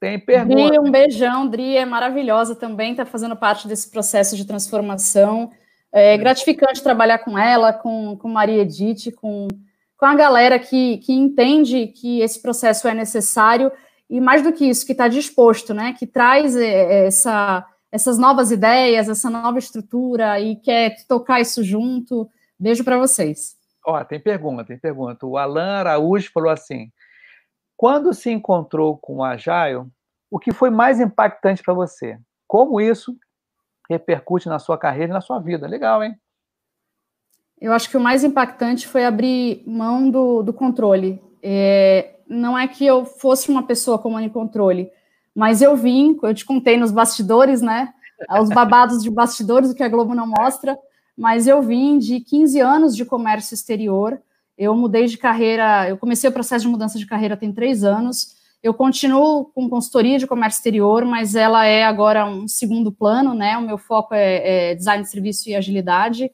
Tem 0.00 0.18
pergunta. 0.18 0.68
Dri, 0.68 0.78
um 0.78 0.90
beijão. 0.90 1.48
Dri 1.48 1.76
é 1.76 1.84
maravilhosa 1.84 2.54
também, 2.54 2.92
está 2.92 3.04
fazendo 3.04 3.36
parte 3.36 3.66
desse 3.66 3.90
processo 3.90 4.36
de 4.36 4.44
transformação. 4.44 5.50
É 5.92 6.16
gratificante 6.16 6.82
trabalhar 6.82 7.18
com 7.18 7.38
ela, 7.38 7.72
com, 7.72 8.16
com 8.16 8.28
Maria 8.28 8.62
Edith, 8.62 9.10
com, 9.16 9.48
com 9.96 10.06
a 10.06 10.14
galera 10.14 10.58
que, 10.58 10.98
que 10.98 11.12
entende 11.12 11.88
que 11.88 12.20
esse 12.20 12.40
processo 12.40 12.86
é 12.86 12.94
necessário 12.94 13.72
e, 14.08 14.20
mais 14.20 14.42
do 14.42 14.52
que 14.52 14.66
isso, 14.66 14.86
que 14.86 14.92
está 14.92 15.08
disposto, 15.08 15.74
né? 15.74 15.94
Que 15.98 16.06
traz 16.06 16.56
é, 16.56 16.66
é, 16.66 17.06
essa, 17.06 17.66
essas 17.90 18.18
novas 18.18 18.50
ideias, 18.50 19.08
essa 19.08 19.28
nova 19.28 19.58
estrutura 19.58 20.38
e 20.38 20.56
quer 20.56 20.96
tocar 21.06 21.40
isso 21.40 21.64
junto. 21.64 22.28
Beijo 22.58 22.84
para 22.84 22.98
vocês. 22.98 23.56
Ó, 23.84 24.02
tem 24.04 24.20
pergunta, 24.20 24.64
tem 24.64 24.78
pergunta. 24.78 25.26
O 25.26 25.36
Alan 25.36 25.78
Araújo 25.78 26.30
falou 26.32 26.50
assim: 26.50 26.90
quando 27.78 28.12
se 28.12 28.28
encontrou 28.28 28.98
com 28.98 29.18
o 29.18 29.24
Agile, 29.24 29.86
o 30.28 30.36
que 30.36 30.52
foi 30.52 30.68
mais 30.68 30.98
impactante 30.98 31.62
para 31.62 31.72
você? 31.72 32.18
Como 32.44 32.80
isso 32.80 33.16
repercute 33.88 34.48
na 34.48 34.58
sua 34.58 34.76
carreira 34.76 35.12
e 35.12 35.14
na 35.14 35.20
sua 35.20 35.38
vida? 35.38 35.68
Legal, 35.68 36.02
hein? 36.02 36.16
Eu 37.60 37.72
acho 37.72 37.88
que 37.88 37.96
o 37.96 38.00
mais 38.00 38.24
impactante 38.24 38.88
foi 38.88 39.04
abrir 39.04 39.62
mão 39.64 40.10
do, 40.10 40.42
do 40.42 40.52
controle. 40.52 41.22
É, 41.40 42.16
não 42.28 42.58
é 42.58 42.66
que 42.66 42.84
eu 42.84 43.04
fosse 43.04 43.48
uma 43.48 43.62
pessoa 43.62 43.96
com 43.96 44.10
mani 44.10 44.28
controle, 44.28 44.90
mas 45.32 45.62
eu 45.62 45.76
vim, 45.76 46.18
eu 46.20 46.34
te 46.34 46.44
contei 46.44 46.76
nos 46.76 46.90
bastidores, 46.90 47.62
né? 47.62 47.94
Os 48.40 48.48
babados 48.48 49.00
de 49.04 49.08
bastidores, 49.08 49.70
o 49.70 49.74
que 49.74 49.84
a 49.84 49.88
Globo 49.88 50.16
não 50.16 50.26
mostra, 50.26 50.76
mas 51.16 51.46
eu 51.46 51.62
vim 51.62 51.96
de 51.96 52.18
15 52.18 52.58
anos 52.58 52.96
de 52.96 53.04
comércio 53.04 53.54
exterior. 53.54 54.20
Eu 54.58 54.74
mudei 54.74 55.06
de 55.06 55.16
carreira, 55.16 55.88
eu 55.88 55.96
comecei 55.96 56.28
o 56.28 56.32
processo 56.32 56.64
de 56.64 56.70
mudança 56.70 56.98
de 56.98 57.06
carreira 57.06 57.36
tem 57.36 57.52
três 57.52 57.84
anos. 57.84 58.36
Eu 58.60 58.74
continuo 58.74 59.44
com 59.54 59.68
consultoria 59.68 60.18
de 60.18 60.26
comércio 60.26 60.58
exterior, 60.58 61.04
mas 61.04 61.36
ela 61.36 61.64
é 61.64 61.84
agora 61.84 62.26
um 62.26 62.48
segundo 62.48 62.90
plano, 62.90 63.34
né? 63.34 63.56
O 63.56 63.62
meu 63.62 63.78
foco 63.78 64.14
é, 64.14 64.70
é 64.72 64.74
design 64.74 65.04
de 65.04 65.10
serviço 65.10 65.48
e 65.48 65.54
agilidade. 65.54 66.32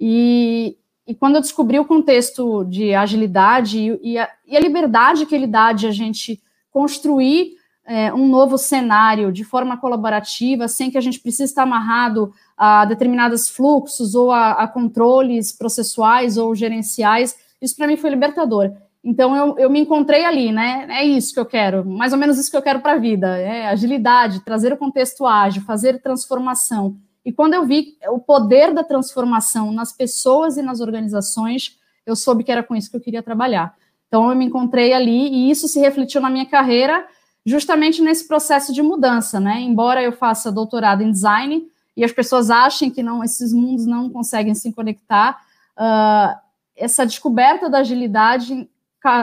E, 0.00 0.76
e 1.06 1.14
quando 1.14 1.36
eu 1.36 1.40
descobri 1.40 1.78
o 1.78 1.84
contexto 1.84 2.64
de 2.64 2.92
agilidade 2.92 3.78
e, 3.78 4.12
e, 4.14 4.18
a, 4.18 4.28
e 4.44 4.56
a, 4.56 4.60
liberdade 4.60 5.24
que 5.24 5.34
ele 5.34 5.46
dá 5.46 5.72
de 5.72 5.86
a 5.86 5.92
gente 5.92 6.42
construir 6.68 7.52
é, 7.86 8.12
um 8.12 8.26
novo 8.26 8.58
cenário 8.58 9.30
de 9.30 9.44
forma 9.44 9.76
colaborativa, 9.76 10.66
sem 10.66 10.90
que 10.90 10.98
a 10.98 11.00
gente 11.00 11.20
precise 11.20 11.44
estar 11.44 11.62
amarrado 11.62 12.32
a 12.56 12.84
determinados 12.84 13.48
fluxos 13.48 14.16
ou 14.16 14.32
a, 14.32 14.52
a 14.52 14.66
controles 14.66 15.52
processuais 15.52 16.36
ou 16.36 16.52
gerenciais, 16.56 17.36
isso 17.62 17.76
para 17.76 17.86
mim 17.86 17.96
foi 17.96 18.10
libertador. 18.10 18.72
Então 19.02 19.34
eu, 19.34 19.58
eu 19.58 19.70
me 19.70 19.80
encontrei 19.80 20.24
ali, 20.24 20.52
né? 20.52 20.86
É 20.90 21.04
isso 21.04 21.32
que 21.32 21.40
eu 21.40 21.46
quero, 21.46 21.84
mais 21.84 22.12
ou 22.12 22.18
menos 22.18 22.38
isso 22.38 22.50
que 22.50 22.56
eu 22.56 22.62
quero 22.62 22.80
para 22.80 22.92
a 22.92 22.98
vida: 22.98 23.38
é 23.38 23.68
agilidade, 23.68 24.44
trazer 24.44 24.72
o 24.72 24.76
contexto 24.76 25.24
ágil, 25.24 25.62
fazer 25.62 26.02
transformação. 26.02 26.96
E 27.24 27.32
quando 27.32 27.54
eu 27.54 27.64
vi 27.64 27.96
o 28.08 28.18
poder 28.18 28.74
da 28.74 28.82
transformação 28.82 29.72
nas 29.72 29.92
pessoas 29.92 30.56
e 30.56 30.62
nas 30.62 30.80
organizações, 30.80 31.78
eu 32.04 32.16
soube 32.16 32.42
que 32.42 32.50
era 32.50 32.62
com 32.62 32.74
isso 32.74 32.90
que 32.90 32.96
eu 32.96 33.00
queria 33.00 33.22
trabalhar. 33.22 33.74
Então, 34.08 34.28
eu 34.28 34.36
me 34.36 34.44
encontrei 34.44 34.92
ali 34.92 35.28
e 35.28 35.50
isso 35.50 35.66
se 35.68 35.80
refletiu 35.80 36.20
na 36.20 36.28
minha 36.28 36.44
carreira 36.44 37.06
justamente 37.46 38.02
nesse 38.02 38.28
processo 38.28 38.72
de 38.72 38.82
mudança, 38.82 39.40
né? 39.40 39.60
Embora 39.60 40.02
eu 40.02 40.12
faça 40.12 40.52
doutorado 40.52 41.02
em 41.02 41.10
design 41.10 41.66
e 41.96 42.04
as 42.04 42.12
pessoas 42.12 42.50
achem 42.50 42.90
que 42.90 43.02
não, 43.02 43.24
esses 43.24 43.52
mundos 43.52 43.86
não 43.86 44.10
conseguem 44.10 44.54
se 44.54 44.72
conectar, 44.72 45.40
uh, 45.78 46.38
essa 46.82 47.06
descoberta 47.06 47.70
da 47.70 47.78
agilidade 47.78 48.68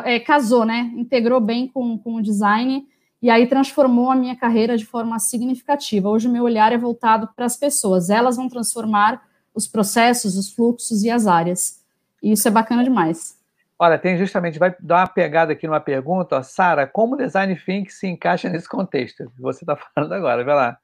é, 0.05 0.19
casou, 0.19 0.65
né? 0.65 0.91
Integrou 0.95 1.41
bem 1.41 1.67
com, 1.67 1.97
com 1.97 2.15
o 2.15 2.21
design 2.21 2.87
e 3.21 3.29
aí 3.29 3.47
transformou 3.47 4.09
a 4.09 4.15
minha 4.15 4.35
carreira 4.35 4.77
de 4.77 4.85
forma 4.85 5.19
significativa. 5.19 6.09
Hoje 6.09 6.27
o 6.27 6.31
meu 6.31 6.43
olhar 6.43 6.71
é 6.71 6.77
voltado 6.77 7.29
para 7.35 7.45
as 7.45 7.57
pessoas, 7.57 8.09
elas 8.09 8.37
vão 8.37 8.47
transformar 8.47 9.21
os 9.53 9.67
processos, 9.67 10.37
os 10.37 10.53
fluxos 10.53 11.03
e 11.03 11.09
as 11.09 11.27
áreas. 11.27 11.83
E 12.23 12.31
isso 12.31 12.47
é 12.47 12.51
bacana 12.51 12.83
demais. 12.83 13.37
Olha, 13.77 13.97
tem 13.97 14.17
justamente, 14.17 14.59
vai 14.59 14.75
dar 14.79 15.01
uma 15.01 15.07
pegada 15.07 15.53
aqui 15.53 15.67
numa 15.67 15.79
pergunta, 15.79 16.43
Sara, 16.43 16.87
como 16.87 17.15
o 17.15 17.17
design 17.17 17.55
thinking 17.55 17.89
se 17.89 18.07
encaixa 18.07 18.49
nesse 18.49 18.67
contexto? 18.67 19.31
Você 19.39 19.63
está 19.63 19.75
falando 19.75 20.13
agora, 20.13 20.43
vai 20.43 20.55
lá. 20.55 20.77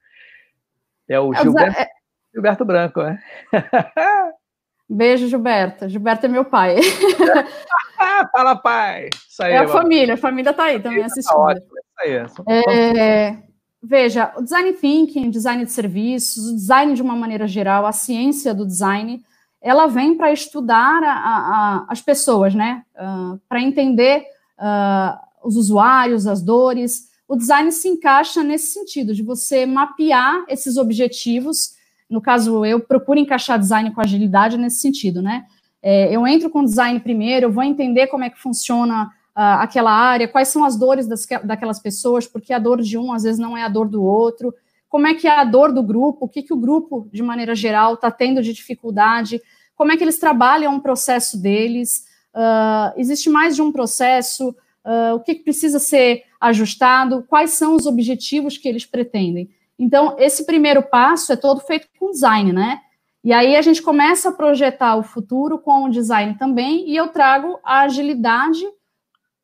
É 1.07 1.19
o 1.19 1.33
Gilberto, 1.33 1.79
é... 1.79 1.89
Gilberto 2.33 2.65
Branco, 2.65 3.01
né? 3.01 3.21
Beijo, 4.89 5.27
Gilberto. 5.27 5.89
Gilberto 5.89 6.25
é 6.25 6.29
meu 6.29 6.45
pai. 6.45 6.77
Fala, 8.31 8.55
pai. 8.55 9.09
Isso 9.29 9.41
aí, 9.41 9.53
é 9.53 9.57
a 9.57 9.67
família, 9.67 10.13
a 10.13 10.17
família 10.17 10.51
está 10.51 10.65
aí 10.65 10.79
também 10.79 10.99
tá 10.99 11.05
assistindo. 11.05 11.35
Tá 11.35 11.41
ótimo 11.41 11.67
isso 11.77 12.43
aí. 12.47 12.55
É, 12.67 13.37
veja, 13.81 14.31
o 14.37 14.43
design 14.43 14.73
thinking, 14.73 15.29
design 15.29 15.65
de 15.65 15.71
serviços, 15.71 16.49
o 16.49 16.55
design 16.55 16.93
de 16.93 17.01
uma 17.01 17.15
maneira 17.15 17.47
geral, 17.47 17.85
a 17.85 17.91
ciência 17.91 18.53
do 18.53 18.65
design, 18.65 19.23
ela 19.61 19.87
vem 19.87 20.15
para 20.15 20.31
estudar 20.31 21.01
a, 21.03 21.09
a, 21.09 21.85
as 21.89 22.01
pessoas, 22.01 22.53
né? 22.53 22.83
Uh, 22.95 23.39
para 23.49 23.61
entender 23.61 24.23
uh, 24.59 25.17
os 25.43 25.55
usuários, 25.55 26.27
as 26.27 26.41
dores. 26.41 27.09
O 27.27 27.35
design 27.35 27.71
se 27.71 27.87
encaixa 27.87 28.43
nesse 28.43 28.67
sentido, 28.67 29.13
de 29.15 29.23
você 29.23 29.65
mapear 29.65 30.45
esses 30.47 30.77
objetivos. 30.77 31.75
No 32.09 32.21
caso, 32.21 32.65
eu 32.65 32.79
procuro 32.79 33.19
encaixar 33.19 33.59
design 33.59 33.91
com 33.93 34.01
agilidade 34.01 34.57
nesse 34.57 34.79
sentido, 34.79 35.21
né? 35.21 35.45
É, 35.81 36.15
eu 36.15 36.25
entro 36.25 36.49
com 36.49 36.63
design 36.63 36.99
primeiro, 36.99 37.45
eu 37.45 37.51
vou 37.51 37.63
entender 37.63 38.07
como 38.07 38.23
é 38.23 38.29
que 38.29 38.39
funciona 38.39 39.05
uh, 39.35 39.59
aquela 39.59 39.91
área, 39.91 40.27
quais 40.27 40.47
são 40.47 40.63
as 40.63 40.75
dores 40.75 41.07
das, 41.07 41.27
daquelas 41.43 41.79
pessoas, 41.79 42.25
porque 42.25 42.53
a 42.53 42.59
dor 42.59 42.81
de 42.81 42.97
um 42.97 43.13
às 43.13 43.23
vezes 43.23 43.39
não 43.39 43.55
é 43.55 43.63
a 43.63 43.69
dor 43.69 43.87
do 43.87 44.03
outro, 44.03 44.53
como 44.89 45.07
é 45.07 45.13
que 45.13 45.27
é 45.27 45.39
a 45.39 45.43
dor 45.43 45.71
do 45.71 45.83
grupo, 45.83 46.25
o 46.25 46.29
que, 46.29 46.41
que 46.41 46.53
o 46.53 46.57
grupo, 46.57 47.07
de 47.11 47.21
maneira 47.21 47.53
geral, 47.53 47.95
está 47.95 48.09
tendo 48.09 48.41
de 48.41 48.53
dificuldade, 48.53 49.41
como 49.75 49.91
é 49.91 49.97
que 49.97 50.03
eles 50.03 50.17
trabalham 50.17 50.75
o 50.75 50.81
processo 50.81 51.39
deles, 51.39 52.05
uh, 52.33 52.97
existe 52.97 53.29
mais 53.29 53.55
de 53.55 53.61
um 53.61 53.71
processo, 53.71 54.49
uh, 54.49 55.15
o 55.15 55.19
que, 55.19 55.35
que 55.35 55.43
precisa 55.43 55.79
ser 55.79 56.23
ajustado, 56.39 57.23
quais 57.27 57.51
são 57.51 57.75
os 57.75 57.85
objetivos 57.85 58.57
que 58.57 58.67
eles 58.67 58.85
pretendem. 58.85 59.49
Então, 59.77 60.15
esse 60.17 60.45
primeiro 60.45 60.83
passo 60.83 61.33
é 61.33 61.35
todo 61.35 61.59
feito 61.61 61.87
com 61.99 62.11
design, 62.11 62.53
né? 62.53 62.79
E 63.23 63.33
aí 63.33 63.55
a 63.55 63.61
gente 63.61 63.81
começa 63.81 64.29
a 64.29 64.31
projetar 64.31 64.95
o 64.95 65.03
futuro 65.03 65.57
com 65.59 65.85
o 65.85 65.89
design 65.89 66.35
também, 66.37 66.89
e 66.89 66.95
eu 66.95 67.07
trago 67.09 67.59
a 67.63 67.81
agilidade 67.81 68.65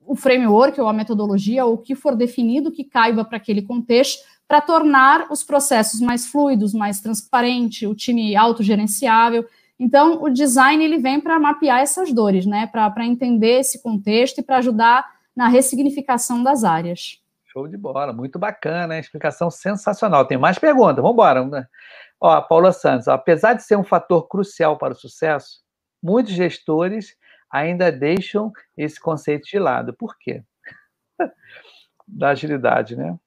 o 0.05 0.15
framework 0.15 0.79
ou 0.81 0.87
a 0.87 0.93
metodologia, 0.93 1.65
ou 1.65 1.75
o 1.75 1.77
que 1.77 1.95
for 1.95 2.15
definido 2.15 2.71
que 2.71 2.83
caiba 2.83 3.23
para 3.23 3.37
aquele 3.37 3.61
contexto, 3.61 4.21
para 4.47 4.59
tornar 4.59 5.31
os 5.31 5.43
processos 5.43 6.01
mais 6.01 6.27
fluidos, 6.27 6.73
mais 6.73 6.99
transparente, 6.99 7.87
o 7.87 7.95
time 7.95 8.35
autogerenciável. 8.35 9.45
Então, 9.79 10.21
o 10.21 10.29
design 10.29 10.83
ele 10.83 10.97
vem 10.97 11.21
para 11.21 11.39
mapear 11.39 11.79
essas 11.79 12.11
dores, 12.11 12.45
né? 12.45 12.67
Para 12.67 13.05
entender 13.05 13.61
esse 13.61 13.81
contexto 13.81 14.39
e 14.39 14.43
para 14.43 14.57
ajudar 14.57 15.05
na 15.33 15.47
ressignificação 15.47 16.43
das 16.43 16.65
áreas. 16.65 17.20
Show 17.51 17.67
de 17.67 17.75
bola, 17.75 18.13
muito 18.13 18.39
bacana, 18.39 18.97
explicação 18.97 19.51
sensacional. 19.51 20.25
Tem 20.25 20.37
mais 20.37 20.57
perguntas, 20.57 20.97
vamos 20.97 21.11
embora. 21.11 21.67
Ó, 22.19 22.41
Paula 22.41 22.71
Santos, 22.71 23.09
ó, 23.09 23.13
apesar 23.13 23.53
de 23.53 23.63
ser 23.63 23.75
um 23.75 23.83
fator 23.83 24.27
crucial 24.29 24.77
para 24.77 24.93
o 24.93 24.95
sucesso, 24.95 25.59
muitos 26.01 26.31
gestores 26.31 27.15
ainda 27.51 27.91
deixam 27.91 28.53
esse 28.77 28.99
conceito 28.99 29.49
de 29.49 29.59
lado. 29.59 29.93
Por 29.93 30.17
quê? 30.17 30.43
da 32.07 32.29
agilidade, 32.29 32.95
né? 32.95 33.17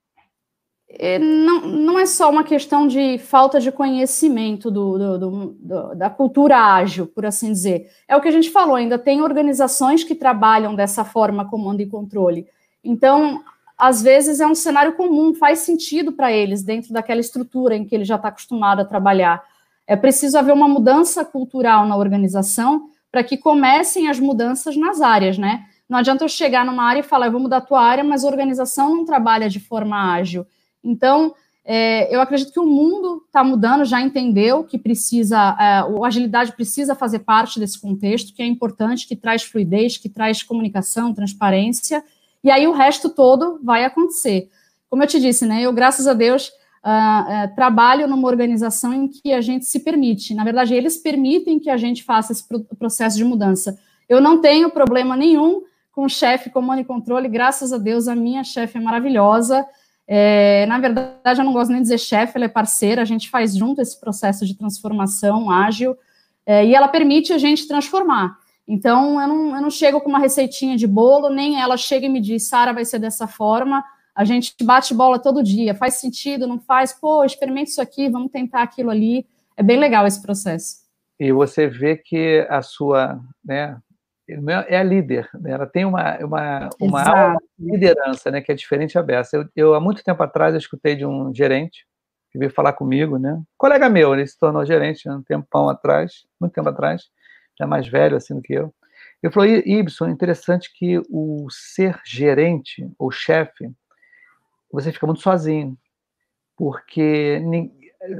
É, 0.88 1.18
não, 1.18 1.66
não 1.66 1.98
é 1.98 2.06
só 2.06 2.30
uma 2.30 2.44
questão 2.44 2.86
de 2.86 3.18
falta 3.18 3.60
de 3.60 3.72
conhecimento 3.72 4.70
do, 4.70 5.18
do, 5.18 5.56
do, 5.58 5.94
da 5.94 6.08
cultura 6.08 6.56
ágil, 6.56 7.06
por 7.06 7.26
assim 7.26 7.52
dizer. 7.52 7.90
É 8.08 8.16
o 8.16 8.20
que 8.22 8.28
a 8.28 8.32
gente 8.32 8.50
falou, 8.50 8.76
ainda 8.76 8.98
tem 8.98 9.20
organizações 9.20 10.02
que 10.02 10.14
trabalham 10.14 10.74
dessa 10.74 11.04
forma, 11.04 11.48
comando 11.48 11.80
e 11.80 11.86
controle. 11.86 12.46
Então, 12.82 13.42
às 13.76 14.02
vezes 14.02 14.40
é 14.40 14.46
um 14.46 14.54
cenário 14.54 14.94
comum, 14.94 15.34
faz 15.34 15.60
sentido 15.60 16.12
para 16.12 16.32
eles, 16.32 16.62
dentro 16.62 16.92
daquela 16.92 17.20
estrutura 17.20 17.76
em 17.76 17.84
que 17.84 17.94
ele 17.94 18.04
já 18.04 18.16
está 18.16 18.28
acostumado 18.28 18.80
a 18.80 18.84
trabalhar. 18.84 19.42
É 19.86 19.96
preciso 19.96 20.38
haver 20.38 20.54
uma 20.54 20.68
mudança 20.68 21.24
cultural 21.24 21.86
na 21.86 21.96
organização 21.96 22.88
para 23.10 23.22
que 23.22 23.36
comecem 23.36 24.08
as 24.08 24.18
mudanças 24.18 24.76
nas 24.76 25.00
áreas, 25.00 25.36
né? 25.38 25.66
Não 25.88 25.98
adianta 25.98 26.24
eu 26.24 26.28
chegar 26.28 26.64
numa 26.64 26.84
área 26.84 27.00
e 27.00 27.04
falar, 27.04 27.26
eu 27.26 27.32
vou 27.32 27.40
mudar 27.40 27.58
a 27.58 27.60
tua 27.60 27.82
área, 27.82 28.02
mas 28.02 28.24
a 28.24 28.28
organização 28.28 28.94
não 28.94 29.04
trabalha 29.04 29.48
de 29.48 29.60
forma 29.60 30.14
ágil. 30.14 30.46
Então, 30.82 31.34
é, 31.64 32.14
eu 32.14 32.20
acredito 32.20 32.52
que 32.52 32.60
o 32.60 32.66
mundo 32.66 33.22
está 33.26 33.44
mudando, 33.44 33.84
já 33.84 34.00
entendeu 34.00 34.64
que 34.64 34.78
precisa, 34.78 35.56
é, 35.58 35.78
a 35.78 36.06
agilidade 36.06 36.52
precisa 36.52 36.94
fazer 36.94 37.20
parte 37.20 37.58
desse 37.58 37.80
contexto, 37.80 38.34
que 38.34 38.42
é 38.42 38.46
importante, 38.46 39.06
que 39.06 39.16
traz 39.16 39.42
fluidez, 39.42 39.96
que 39.96 40.08
traz 40.08 40.42
comunicação, 40.42 41.14
transparência, 41.14 42.04
e 42.44 42.50
aí 42.50 42.68
o 42.68 42.72
resto 42.72 43.08
todo 43.08 43.58
vai 43.62 43.84
acontecer. 43.84 44.50
Como 44.90 45.02
eu 45.02 45.06
te 45.06 45.18
disse, 45.18 45.46
né? 45.46 45.62
Eu, 45.62 45.72
graças 45.72 46.06
a 46.06 46.12
Deus, 46.12 46.48
uh, 46.84 47.50
uh, 47.50 47.54
trabalho 47.56 48.06
numa 48.06 48.28
organização 48.28 48.92
em 48.92 49.08
que 49.08 49.32
a 49.32 49.40
gente 49.40 49.64
se 49.64 49.80
permite. 49.80 50.34
Na 50.34 50.44
verdade, 50.44 50.74
eles 50.74 50.98
permitem 50.98 51.58
que 51.58 51.70
a 51.70 51.76
gente 51.76 52.04
faça 52.04 52.32
esse 52.32 52.44
processo 52.78 53.16
de 53.16 53.24
mudança. 53.24 53.76
Eu 54.08 54.20
não 54.20 54.40
tenho 54.40 54.70
problema 54.70 55.16
nenhum 55.16 55.62
com 55.90 56.04
o 56.04 56.08
chefe 56.08 56.50
comando 56.50 56.80
e 56.80 56.84
controle, 56.84 57.28
graças 57.28 57.72
a 57.72 57.78
Deus, 57.78 58.08
a 58.08 58.14
minha 58.14 58.44
chefe 58.44 58.78
é 58.78 58.80
maravilhosa. 58.80 59.64
É, 60.06 60.66
na 60.66 60.78
verdade, 60.78 61.40
eu 61.40 61.44
não 61.44 61.52
gosto 61.52 61.70
nem 61.70 61.78
de 61.78 61.84
dizer 61.84 61.98
chefe, 61.98 62.36
ela 62.36 62.44
é 62.44 62.48
parceira, 62.48 63.00
a 63.00 63.04
gente 63.04 63.30
faz 63.30 63.56
junto 63.56 63.80
esse 63.80 63.98
processo 63.98 64.44
de 64.44 64.54
transformação 64.54 65.50
ágil, 65.50 65.96
é, 66.44 66.66
e 66.66 66.74
ela 66.74 66.88
permite 66.88 67.32
a 67.32 67.38
gente 67.38 67.66
transformar. 67.66 68.36
Então, 68.66 69.20
eu 69.20 69.28
não, 69.28 69.56
eu 69.56 69.62
não 69.62 69.70
chego 69.70 70.00
com 70.00 70.08
uma 70.08 70.18
receitinha 70.18 70.76
de 70.76 70.86
bolo, 70.86 71.28
nem 71.28 71.60
ela 71.60 71.76
chega 71.76 72.06
e 72.06 72.08
me 72.08 72.20
diz, 72.20 72.48
Sara, 72.48 72.72
vai 72.72 72.84
ser 72.84 72.98
dessa 72.98 73.26
forma, 73.26 73.84
a 74.14 74.24
gente 74.24 74.54
bate 74.62 74.94
bola 74.94 75.18
todo 75.18 75.42
dia, 75.42 75.74
faz 75.74 75.94
sentido, 75.94 76.46
não 76.46 76.60
faz? 76.60 76.92
Pô, 76.92 77.24
experimente 77.24 77.70
isso 77.70 77.82
aqui, 77.82 78.08
vamos 78.08 78.30
tentar 78.30 78.62
aquilo 78.62 78.90
ali. 78.90 79.26
É 79.56 79.62
bem 79.62 79.78
legal 79.78 80.06
esse 80.06 80.22
processo. 80.22 80.84
E 81.18 81.32
você 81.32 81.66
vê 81.66 81.96
que 81.96 82.46
a 82.48 82.62
sua, 82.62 83.20
né, 83.44 83.76
é 84.68 84.78
a 84.78 84.82
líder, 84.82 85.28
né? 85.34 85.52
ela 85.52 85.66
tem 85.66 85.84
uma, 85.84 86.16
uma, 86.18 86.70
uma 86.80 87.38
liderança, 87.58 88.30
né, 88.30 88.40
que 88.40 88.50
é 88.50 88.54
diferente 88.54 88.98
a 88.98 89.02
Bessa. 89.02 89.36
Eu, 89.36 89.48
eu, 89.54 89.74
há 89.74 89.80
muito 89.80 90.02
tempo 90.02 90.22
atrás, 90.22 90.54
eu 90.54 90.58
escutei 90.58 90.96
de 90.96 91.04
um 91.04 91.34
gerente 91.34 91.86
que 92.32 92.38
veio 92.38 92.50
falar 92.50 92.72
comigo, 92.72 93.18
né, 93.18 93.34
um 93.34 93.44
colega 93.56 93.88
meu, 93.88 94.12
ele 94.12 94.26
se 94.26 94.38
tornou 94.38 94.64
gerente 94.64 95.08
um 95.08 95.22
tempão 95.22 95.68
atrás, 95.68 96.24
muito 96.40 96.52
tempo 96.52 96.68
atrás, 96.68 97.04
já 97.58 97.66
mais 97.66 97.86
velho 97.88 98.16
assim 98.16 98.34
do 98.34 98.42
que 98.42 98.52
eu. 98.52 98.74
Ele 99.22 99.32
falou, 99.32 99.48
Ibson, 99.48 100.06
é 100.06 100.10
interessante 100.10 100.72
que 100.72 101.00
o 101.08 101.46
ser 101.50 101.98
gerente 102.04 102.86
ou 102.98 103.10
chefe, 103.10 103.70
você 104.70 104.92
fica 104.92 105.06
muito 105.06 105.22
sozinho, 105.22 105.78
porque 106.56 107.40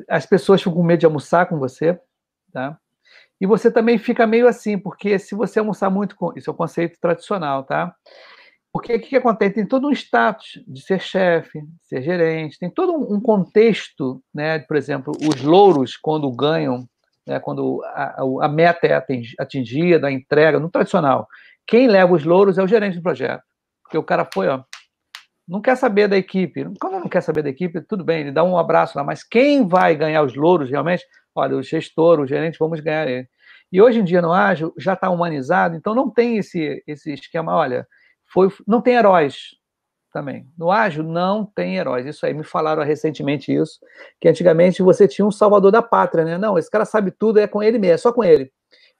as 0.08 0.24
pessoas 0.24 0.60
ficam 0.60 0.74
com 0.74 0.82
medo 0.82 1.00
de 1.00 1.06
almoçar 1.06 1.46
com 1.46 1.58
você, 1.58 1.98
tá? 2.52 2.78
E 3.40 3.46
você 3.46 3.70
também 3.70 3.98
fica 3.98 4.26
meio 4.26 4.48
assim, 4.48 4.78
porque 4.78 5.18
se 5.18 5.34
você 5.34 5.58
almoçar 5.58 5.90
muito 5.90 6.16
com. 6.16 6.32
Isso 6.36 6.48
é 6.48 6.52
o 6.52 6.56
conceito 6.56 6.98
tradicional, 6.98 7.64
tá? 7.64 7.94
Porque 8.72 8.94
o 8.94 9.00
que, 9.00 9.08
que 9.08 9.16
acontece? 9.16 9.56
Tem 9.56 9.66
todo 9.66 9.86
um 9.86 9.92
status 9.92 10.64
de 10.66 10.80
ser 10.80 11.00
chefe, 11.00 11.62
ser 11.82 12.02
gerente, 12.02 12.58
tem 12.58 12.70
todo 12.70 12.94
um 12.94 13.20
contexto, 13.20 14.22
né? 14.32 14.58
Por 14.60 14.76
exemplo, 14.76 15.12
os 15.20 15.42
louros, 15.42 15.96
quando 15.96 16.30
ganham, 16.32 16.88
né? 17.26 17.40
quando 17.40 17.82
a, 17.84 18.22
a 18.42 18.48
meta 18.48 18.86
é 18.86 19.02
atingida, 19.38 20.06
a 20.06 20.12
entrega, 20.12 20.58
no 20.58 20.70
tradicional, 20.70 21.26
quem 21.66 21.88
leva 21.88 22.12
os 22.12 22.24
louros 22.24 22.58
é 22.58 22.62
o 22.62 22.68
gerente 22.68 22.96
do 22.96 23.02
projeto. 23.02 23.42
Porque 23.82 23.98
o 23.98 24.02
cara 24.02 24.28
foi, 24.32 24.48
ó, 24.48 24.62
não 25.46 25.60
quer 25.60 25.76
saber 25.76 26.08
da 26.08 26.16
equipe. 26.16 26.64
Quando 26.80 27.00
não 27.00 27.08
quer 27.08 27.20
saber 27.20 27.42
da 27.42 27.50
equipe, 27.50 27.80
tudo 27.82 28.04
bem, 28.04 28.20
ele 28.20 28.32
dá 28.32 28.42
um 28.42 28.58
abraço 28.58 28.96
lá, 28.96 29.04
mas 29.04 29.22
quem 29.22 29.66
vai 29.66 29.94
ganhar 29.94 30.22
os 30.22 30.34
louros 30.34 30.70
realmente 30.70 31.04
Olha, 31.34 31.56
o 31.56 31.62
gestor, 31.62 32.20
o 32.20 32.26
gerente, 32.26 32.58
vamos 32.58 32.80
ganhar 32.80 33.08
ele. 33.08 33.28
E 33.72 33.82
hoje 33.82 33.98
em 33.98 34.04
dia 34.04 34.22
no 34.22 34.32
ágil 34.32 34.72
já 34.78 34.92
está 34.94 35.10
humanizado, 35.10 35.74
então 35.74 35.94
não 35.94 36.08
tem 36.08 36.36
esse, 36.36 36.82
esse 36.86 37.12
esquema, 37.12 37.56
olha, 37.56 37.86
foi, 38.32 38.48
não 38.66 38.80
tem 38.80 38.94
heróis 38.94 39.50
também. 40.14 40.46
No 40.56 40.70
ágil 40.70 41.02
não 41.02 41.44
tem 41.44 41.76
heróis. 41.76 42.06
Isso 42.06 42.24
aí, 42.24 42.32
me 42.32 42.44
falaram 42.44 42.84
recentemente 42.84 43.52
isso, 43.52 43.80
que 44.20 44.28
antigamente 44.28 44.80
você 44.80 45.08
tinha 45.08 45.26
um 45.26 45.32
salvador 45.32 45.72
da 45.72 45.82
pátria, 45.82 46.24
né? 46.24 46.38
Não, 46.38 46.56
esse 46.56 46.70
cara 46.70 46.84
sabe 46.84 47.10
tudo, 47.10 47.40
é 47.40 47.48
com 47.48 47.60
ele 47.60 47.80
mesmo, 47.80 47.94
é 47.94 47.98
só 47.98 48.12
com 48.12 48.22
ele. 48.22 48.50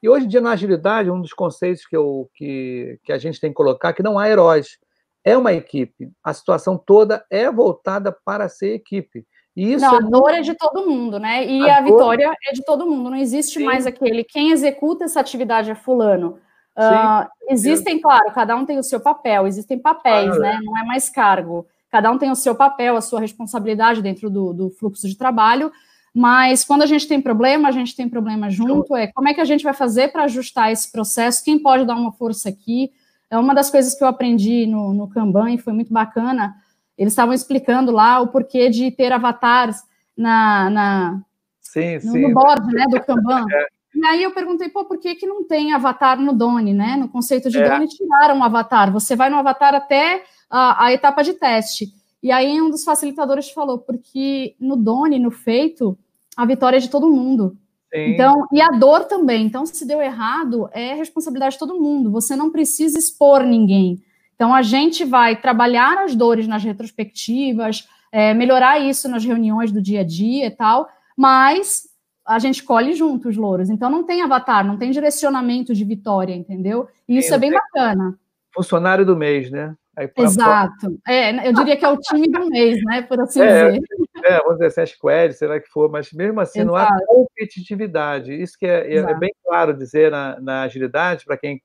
E 0.02 0.08
hoje 0.08 0.26
em 0.26 0.28
dia, 0.28 0.40
na 0.40 0.50
agilidade, 0.50 1.10
um 1.10 1.20
dos 1.20 1.32
conceitos 1.32 1.86
que, 1.86 1.96
eu, 1.96 2.28
que, 2.34 2.98
que 3.04 3.12
a 3.12 3.16
gente 3.16 3.40
tem 3.40 3.50
que 3.50 3.54
colocar 3.54 3.90
é 3.90 3.92
que 3.92 4.02
não 4.02 4.18
há 4.18 4.28
heróis. 4.28 4.76
É 5.22 5.38
uma 5.38 5.52
equipe. 5.52 6.10
A 6.22 6.34
situação 6.34 6.76
toda 6.76 7.24
é 7.30 7.50
voltada 7.50 8.14
para 8.24 8.48
ser 8.48 8.74
equipe. 8.74 9.24
Isso 9.56 9.86
não, 9.86 9.94
é 9.94 9.96
a 9.98 10.00
dor 10.00 10.30
é 10.30 10.40
de 10.40 10.54
todo 10.56 10.84
mundo, 10.84 11.20
né? 11.20 11.46
E 11.46 11.70
a, 11.70 11.78
a 11.78 11.80
vitória 11.80 12.28
é 12.44 12.52
de 12.52 12.64
todo 12.64 12.84
mundo. 12.84 13.08
Não 13.08 13.16
existe 13.16 13.60
Sim. 13.60 13.64
mais 13.64 13.86
aquele 13.86 14.24
quem 14.24 14.50
executa 14.50 15.04
essa 15.04 15.20
atividade 15.20 15.70
é 15.70 15.76
fulano. 15.76 16.40
Uh, 16.76 17.28
existem, 17.48 18.00
claro, 18.00 18.32
cada 18.32 18.56
um 18.56 18.64
tem 18.64 18.78
o 18.78 18.82
seu 18.82 19.00
papel, 19.00 19.46
existem 19.46 19.78
papéis, 19.78 20.38
né? 20.38 20.58
Não 20.62 20.76
é 20.76 20.84
mais 20.84 21.08
cargo. 21.08 21.66
Cada 21.90 22.10
um 22.10 22.18
tem 22.18 22.30
o 22.30 22.36
seu 22.36 22.54
papel, 22.54 22.96
a 22.96 23.00
sua 23.00 23.20
responsabilidade 23.20 24.02
dentro 24.02 24.28
do, 24.28 24.52
do 24.52 24.70
fluxo 24.70 25.08
de 25.08 25.16
trabalho. 25.16 25.70
Mas 26.12 26.64
quando 26.64 26.82
a 26.82 26.86
gente 26.86 27.06
tem 27.06 27.20
problema, 27.20 27.68
a 27.68 27.72
gente 27.72 27.94
tem 27.94 28.08
problema 28.08 28.50
junto. 28.50 28.96
É 28.96 29.06
como 29.08 29.28
é 29.28 29.34
que 29.34 29.40
a 29.40 29.44
gente 29.44 29.64
vai 29.64 29.74
fazer 29.74 30.08
para 30.08 30.24
ajustar 30.24 30.72
esse 30.72 30.90
processo? 30.90 31.44
Quem 31.44 31.58
pode 31.58 31.84
dar 31.84 31.94
uma 31.94 32.12
força 32.12 32.48
aqui? 32.48 32.92
É 33.30 33.38
uma 33.38 33.54
das 33.54 33.70
coisas 33.70 33.94
que 33.96 34.02
eu 34.02 34.08
aprendi 34.08 34.66
no, 34.66 34.92
no 34.92 35.08
Kanban 35.08 35.52
e 35.52 35.58
foi 35.58 35.72
muito 35.72 35.92
bacana 35.92 36.54
eles 36.96 37.12
estavam 37.12 37.34
explicando 37.34 37.90
lá 37.90 38.20
o 38.20 38.28
porquê 38.28 38.70
de 38.70 38.90
ter 38.90 39.12
avatares 39.12 39.82
na, 40.16 40.70
na 40.70 41.22
sim, 41.60 41.94
no, 41.96 42.12
sim. 42.12 42.20
no 42.22 42.32
board 42.32 42.66
né, 42.72 42.86
do 42.88 43.00
Kanban. 43.00 43.44
É. 43.52 43.73
E 43.94 44.04
aí 44.04 44.22
eu 44.22 44.32
perguntei, 44.32 44.68
pô, 44.68 44.84
por 44.84 44.98
que, 44.98 45.14
que 45.14 45.26
não 45.26 45.44
tem 45.44 45.72
avatar 45.72 46.20
no 46.20 46.32
Doni, 46.32 46.74
né? 46.74 46.96
No 46.96 47.08
conceito 47.08 47.48
de 47.48 47.58
é. 47.58 47.68
Doni, 47.68 47.86
tiraram 47.86 48.40
o 48.40 48.44
avatar. 48.44 48.92
Você 48.92 49.14
vai 49.14 49.30
no 49.30 49.36
avatar 49.36 49.74
até 49.74 50.24
a, 50.50 50.86
a, 50.86 50.92
etapa 50.92 51.22
de 51.22 51.34
teste. 51.34 51.92
E 52.22 52.32
aí 52.32 52.60
um 52.60 52.70
dos 52.70 52.84
facilitadores 52.84 53.50
falou, 53.50 53.78
porque 53.78 54.56
no 54.58 54.76
Doni, 54.76 55.18
no 55.18 55.30
feito, 55.30 55.96
a 56.36 56.44
vitória 56.44 56.78
é 56.78 56.80
de 56.80 56.90
todo 56.90 57.10
mundo. 57.10 57.56
Sim. 57.94 58.12
Então, 58.12 58.48
e 58.52 58.60
a 58.60 58.70
dor 58.70 59.04
também. 59.04 59.46
Então, 59.46 59.64
se 59.64 59.86
deu 59.86 60.02
errado, 60.02 60.68
é 60.72 60.94
responsabilidade 60.94 61.52
de 61.52 61.60
todo 61.60 61.80
mundo. 61.80 62.10
Você 62.10 62.34
não 62.34 62.50
precisa 62.50 62.98
expor 62.98 63.44
ninguém. 63.44 64.02
Então, 64.34 64.52
a 64.52 64.62
gente 64.62 65.04
vai 65.04 65.36
trabalhar 65.40 65.98
as 65.98 66.16
dores 66.16 66.48
nas 66.48 66.64
retrospectivas, 66.64 67.88
é, 68.10 68.34
melhorar 68.34 68.80
isso 68.80 69.08
nas 69.08 69.24
reuniões 69.24 69.70
do 69.70 69.80
dia 69.80 70.00
a 70.00 70.04
dia 70.04 70.46
e 70.46 70.50
tal, 70.50 70.88
mas 71.16 71.84
a 72.26 72.38
gente 72.38 72.62
colhe 72.62 72.94
junto 72.94 73.28
os 73.28 73.36
louros. 73.36 73.70
Então, 73.70 73.90
não 73.90 74.04
tem 74.04 74.22
avatar, 74.22 74.66
não 74.66 74.78
tem 74.78 74.90
direcionamento 74.90 75.74
de 75.74 75.84
vitória, 75.84 76.34
entendeu? 76.34 76.88
E 77.08 77.18
isso 77.18 77.34
é 77.34 77.38
bem 77.38 77.52
bacana. 77.52 78.18
Funcionário 78.54 79.04
do 79.04 79.16
mês, 79.16 79.50
né? 79.50 79.74
Exato. 80.16 80.98
É, 81.06 81.48
eu 81.48 81.52
diria 81.52 81.76
que 81.76 81.84
é 81.84 81.88
o 81.88 81.96
time 81.96 82.28
do 82.28 82.48
mês, 82.48 82.82
né? 82.84 83.02
Por 83.02 83.20
assim 83.20 83.40
é, 83.40 83.70
dizer. 83.70 83.82
É, 84.24 84.38
vamos 84.38 84.58
dizer 84.58 84.82
assim, 84.82 84.94
squad, 84.94 85.32
será 85.34 85.60
que 85.60 85.68
for, 85.68 85.88
mas 85.88 86.12
mesmo 86.12 86.40
assim 86.40 86.60
Exato. 86.60 86.72
não 86.72 86.76
há 86.76 86.98
competitividade. 87.06 88.32
Isso 88.32 88.58
que 88.58 88.66
é, 88.66 88.92
é, 88.92 88.96
é 88.96 89.14
bem 89.14 89.32
claro 89.44 89.76
dizer 89.76 90.10
na, 90.10 90.40
na 90.40 90.62
agilidade, 90.62 91.24
para 91.24 91.36
quem 91.36 91.62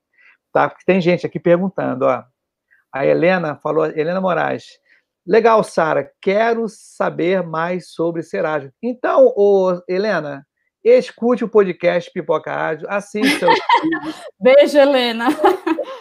tá, 0.52 0.72
tem 0.86 1.00
gente 1.00 1.26
aqui 1.26 1.40
perguntando, 1.40 2.04
ó, 2.04 2.22
a 2.92 3.06
Helena 3.06 3.56
falou, 3.56 3.86
Helena 3.86 4.20
Moraes. 4.20 4.64
Legal, 5.26 5.62
Sara, 5.62 6.10
quero 6.20 6.66
saber 6.68 7.42
mais 7.42 7.90
sobre 7.90 8.22
ser 8.22 8.44
ágil. 8.44 8.72
Então, 8.82 9.32
ô, 9.36 9.80
Helena, 9.88 10.46
escute 10.84 11.44
o 11.44 11.48
podcast 11.48 12.10
Pipoca 12.12 12.52
Ágil, 12.52 12.86
assista. 12.88 13.46
Beijo, 14.40 14.78
Helena. 14.78 15.28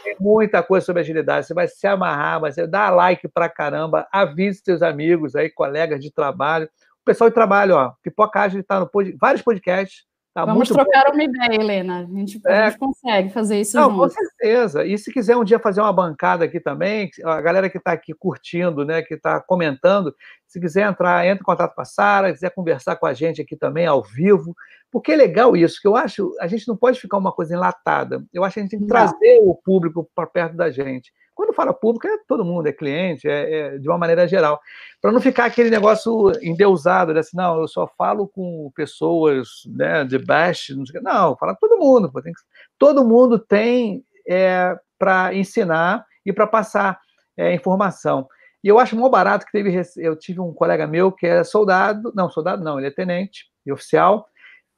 Tem 0.04 0.16
muita 0.20 0.64
coisa 0.64 0.86
sobre 0.86 1.02
agilidade, 1.02 1.48
você 1.48 1.54
vai 1.54 1.68
se 1.68 1.86
amarrar, 1.86 2.40
vai 2.40 2.52
dar 2.68 2.90
like 2.90 3.28
pra 3.28 3.50
caramba, 3.50 4.08
avise 4.12 4.62
seus 4.64 4.82
amigos 4.82 5.36
aí, 5.36 5.50
colegas 5.50 6.00
de 6.00 6.12
trabalho. 6.12 6.66
O 7.02 7.06
pessoal 7.06 7.30
de 7.30 7.34
trabalho, 7.34 7.76
ó, 7.76 7.94
Pipoca 8.02 8.40
Ágil 8.40 8.62
está 8.62 8.80
no 8.80 8.88
pod... 8.88 9.16
vários 9.20 9.42
podcasts, 9.42 10.06
Tá 10.34 10.46
Vamos 10.46 10.70
trocar 10.70 11.06
bom. 11.08 11.14
uma 11.14 11.24
ideia, 11.24 11.56
Helena. 11.56 12.00
A 12.00 12.06
gente, 12.06 12.40
é. 12.46 12.64
a 12.64 12.70
gente 12.70 12.80
consegue 12.80 13.30
fazer 13.30 13.62
isso 13.62 13.76
Não, 13.76 13.90
junto. 13.90 14.02
Com 14.02 14.10
certeza. 14.10 14.86
E 14.86 14.98
se 14.98 15.12
quiser 15.12 15.36
um 15.36 15.44
dia 15.44 15.58
fazer 15.60 15.82
uma 15.82 15.92
bancada 15.92 16.46
aqui 16.46 16.60
também, 16.60 17.10
a 17.24 17.42
galera 17.42 17.70
que 17.70 17.80
está 17.80 17.92
aqui 17.92 18.14
curtindo, 18.14 18.86
né, 18.86 19.02
que 19.02 19.16
está 19.16 19.40
comentando, 19.40 20.14
se 20.48 20.60
quiser 20.60 20.88
entrar, 20.88 21.26
entre 21.26 21.42
em 21.42 21.46
contato 21.46 21.74
com 21.74 21.82
a 21.82 21.86
Sara, 21.86 22.32
quiser 22.32 22.52
conversar 22.52 22.96
com 22.96 23.08
a 23.08 23.14
gente 23.14 23.42
aqui 23.42 23.56
também 23.56 23.88
ao 23.88 24.04
vivo, 24.04 24.56
porque 24.92 25.12
é 25.12 25.16
legal 25.16 25.58
isso, 25.58 25.80
que 25.82 25.88
eu 25.88 25.96
acho, 25.96 26.32
a 26.40 26.48
gente 26.48 26.68
não 26.68 26.78
pode 26.78 27.00
ficar 27.00 27.18
uma 27.18 27.32
coisa 27.32 27.54
enlatada. 27.54 28.24
Eu 28.34 28.44
acho 28.44 28.56
que 28.56 28.60
a 28.60 28.64
gente 28.64 28.72
tem 28.72 28.80
que 28.80 28.86
não. 28.86 28.90
trazer 28.90 29.40
o 29.42 29.56
público 29.56 30.10
para 30.16 30.28
perto 30.28 30.56
da 30.56 30.70
gente. 30.70 31.12
Quando 31.40 31.54
fala 31.54 31.74
público, 31.74 32.06
é 32.06 32.18
todo 32.28 32.44
mundo, 32.44 32.68
é 32.68 32.74
cliente, 32.74 33.26
é, 33.26 33.60
é 33.60 33.78
de 33.78 33.88
uma 33.88 33.98
maneira 33.98 34.28
geral. 34.28 34.60
Para 35.02 35.10
não 35.10 35.22
ficar 35.22 35.46
aquele 35.46 35.70
negócio 35.70 36.34
endeusado, 36.42 37.14
né? 37.14 37.22
assim, 37.22 37.38
não, 37.38 37.62
eu 37.62 37.66
só 37.66 37.88
falo 37.98 38.28
com 38.28 38.70
pessoas 38.76 39.48
né, 39.66 40.04
de 40.04 40.18
baixo, 40.18 40.76
não, 40.76 40.86
sei, 40.86 41.00
não 41.00 41.38
fala 41.38 41.56
com 41.56 41.66
todo 41.66 41.80
mundo. 41.80 42.12
Tem 42.22 42.34
que, 42.34 42.42
todo 42.78 43.06
mundo 43.06 43.40
tem 43.40 44.04
é, 44.28 44.78
para 44.98 45.34
ensinar 45.34 46.06
e 46.26 46.34
para 46.34 46.46
passar 46.46 47.00
é, 47.38 47.54
informação. 47.54 48.28
E 48.62 48.68
eu 48.68 48.78
acho 48.78 48.98
mó 48.98 49.08
barato 49.08 49.46
que 49.46 49.54
teve. 49.54 49.74
Eu 49.96 50.18
tive 50.18 50.42
um 50.42 50.54
colega 50.54 50.86
meu 50.86 51.10
que 51.10 51.26
é 51.26 51.42
soldado, 51.46 52.12
não, 52.14 52.30
soldado 52.30 52.62
não, 52.62 52.78
ele 52.78 52.88
é 52.88 52.92
tenente 52.92 53.46
e 53.66 53.72
oficial 53.72 54.28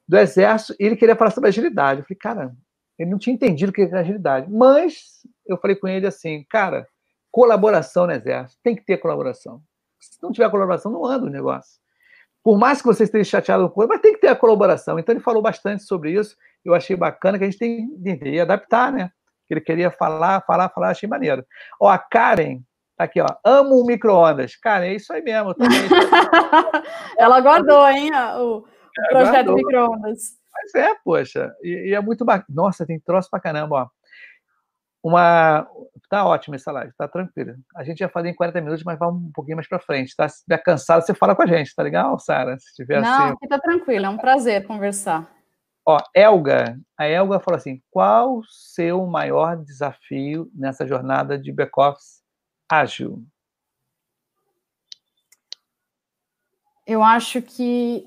do 0.07 0.15
Exército, 0.15 0.75
e 0.79 0.85
ele 0.85 0.95
queria 0.95 1.15
falar 1.15 1.31
sobre 1.31 1.49
agilidade. 1.49 2.01
Eu 2.01 2.05
falei, 2.05 2.19
cara, 2.19 2.55
ele 2.99 3.09
não 3.09 3.17
tinha 3.17 3.33
entendido 3.33 3.71
o 3.71 3.73
que 3.73 3.81
era 3.81 4.01
agilidade. 4.01 4.47
Mas 4.47 5.25
eu 5.51 5.57
falei 5.57 5.75
com 5.75 5.87
ele 5.87 6.07
assim, 6.07 6.45
cara, 6.49 6.87
colaboração 7.31 8.05
no 8.05 8.13
Exército, 8.13 8.59
tem 8.63 8.75
que 8.75 8.83
ter 8.83 8.97
colaboração. 8.97 9.61
Se 9.99 10.21
não 10.21 10.31
tiver 10.31 10.49
colaboração, 10.49 10.91
não 10.91 11.05
anda 11.05 11.25
o 11.25 11.29
negócio. 11.29 11.79
Por 12.43 12.57
mais 12.57 12.81
que 12.81 12.87
você 12.87 13.03
esteja 13.03 13.29
chateado 13.29 13.69
com 13.69 13.85
mas 13.85 14.01
tem 14.01 14.13
que 14.13 14.19
ter 14.19 14.29
a 14.29 14.35
colaboração. 14.35 14.97
Então 14.97 15.13
ele 15.13 15.23
falou 15.23 15.41
bastante 15.41 15.83
sobre 15.83 16.11
isso. 16.11 16.35
Eu 16.65 16.73
achei 16.73 16.95
bacana 16.95 17.37
que 17.37 17.43
a 17.43 17.49
gente 17.49 17.59
tem 17.59 18.17
que 18.17 18.39
adaptar, 18.39 18.91
né? 18.91 19.11
Ele 19.49 19.61
queria 19.61 19.91
falar, 19.91 20.41
falar, 20.41 20.69
falar, 20.69 20.89
achei 20.89 21.07
maneiro. 21.07 21.45
Ó, 21.79 21.87
a 21.87 21.97
Karen 21.97 22.61
tá 22.97 23.03
aqui, 23.03 23.21
ó. 23.21 23.27
Amo 23.43 23.85
micro-ondas. 23.85 24.55
Karen, 24.55 24.87
é 24.87 24.95
isso 24.95 25.11
aí 25.13 25.21
mesmo. 25.21 25.53
Ela 27.17 27.41
guardou, 27.41 27.87
hein, 27.89 28.11
o, 28.39 28.59
o 28.59 28.65
projeto 29.09 29.53
micro-ondas. 29.53 30.39
Mas 30.53 30.75
é, 30.75 30.95
poxa, 31.03 31.53
e, 31.61 31.89
e 31.89 31.93
é 31.93 32.01
muito 32.01 32.25
bacana. 32.25 32.47
Nossa, 32.49 32.85
tem 32.85 32.99
troço 32.99 33.29
pra 33.29 33.39
caramba, 33.39 33.75
ó. 33.75 33.87
Uma. 35.03 35.67
Tá 36.09 36.25
ótima 36.25 36.57
essa 36.57 36.71
live, 36.71 36.93
tá 36.97 37.07
tranquila. 37.07 37.55
A 37.75 37.83
gente 37.83 38.01
ia 38.01 38.09
fazer 38.09 38.29
em 38.29 38.35
40 38.35 38.59
minutos, 38.59 38.83
mas 38.83 38.99
vamos 38.99 39.23
um 39.23 39.31
pouquinho 39.31 39.55
mais 39.55 39.67
pra 39.67 39.79
frente, 39.79 40.15
tá? 40.15 40.27
Se 40.27 40.37
estiver 40.37 40.57
cansado, 40.57 41.05
você 41.05 41.13
fala 41.13 41.35
com 41.35 41.41
a 41.41 41.47
gente, 41.47 41.73
tá 41.73 41.81
legal, 41.81 42.19
Sara? 42.19 42.57
Se 42.59 42.75
tiver 42.75 43.01
Não, 43.01 43.29
assim... 43.29 43.47
tá 43.47 43.57
tranquilo, 43.57 44.05
é 44.05 44.09
um 44.09 44.17
prazer 44.17 44.67
conversar. 44.67 45.31
Ó, 45.85 45.97
Elga, 46.13 46.79
a 46.97 47.07
Elga 47.07 47.39
falou 47.39 47.57
assim: 47.57 47.81
qual 47.89 48.37
o 48.37 48.43
seu 48.45 49.05
maior 49.07 49.57
desafio 49.57 50.51
nessa 50.53 50.85
jornada 50.85 51.39
de 51.39 51.51
back-office 51.51 52.21
ágil? 52.69 53.23
Eu 56.85 57.01
acho 57.01 57.41
que 57.41 58.05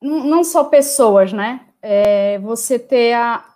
não 0.00 0.42
só 0.42 0.64
pessoas, 0.64 1.32
né? 1.32 1.66
É 1.82 2.38
você 2.38 2.78
ter 2.78 3.14
a, 3.14 3.49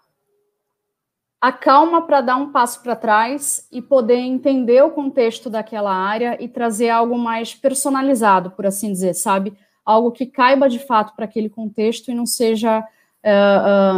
a 1.44 1.52
calma 1.52 2.00
para 2.00 2.22
dar 2.22 2.36
um 2.36 2.50
passo 2.50 2.82
para 2.82 2.96
trás 2.96 3.68
e 3.70 3.82
poder 3.82 4.16
entender 4.16 4.82
o 4.82 4.90
contexto 4.90 5.50
daquela 5.50 5.94
área 5.94 6.42
e 6.42 6.48
trazer 6.48 6.88
algo 6.88 7.18
mais 7.18 7.54
personalizado, 7.54 8.52
por 8.52 8.64
assim 8.64 8.90
dizer, 8.90 9.12
sabe? 9.12 9.52
Algo 9.84 10.10
que 10.10 10.24
caiba 10.24 10.70
de 10.70 10.78
fato 10.78 11.14
para 11.14 11.26
aquele 11.26 11.50
contexto 11.50 12.10
e 12.10 12.14
não 12.14 12.24
seja 12.24 12.80
uh, 12.80 12.84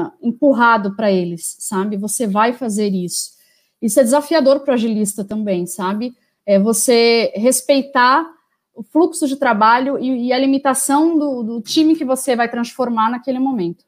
uh, 0.08 0.12
empurrado 0.20 0.96
para 0.96 1.12
eles, 1.12 1.54
sabe? 1.60 1.96
Você 1.96 2.26
vai 2.26 2.52
fazer 2.52 2.88
isso. 2.88 3.36
Isso 3.80 4.00
é 4.00 4.02
desafiador 4.02 4.58
para 4.64 4.72
o 4.72 4.74
agilista 4.74 5.24
também, 5.24 5.66
sabe? 5.66 6.16
É 6.44 6.58
você 6.58 7.32
respeitar 7.36 8.28
o 8.74 8.82
fluxo 8.82 9.28
de 9.28 9.36
trabalho 9.36 10.00
e, 10.00 10.26
e 10.26 10.32
a 10.32 10.38
limitação 10.38 11.16
do, 11.16 11.44
do 11.44 11.60
time 11.60 11.94
que 11.94 12.04
você 12.04 12.34
vai 12.34 12.50
transformar 12.50 13.08
naquele 13.08 13.38
momento. 13.38 13.84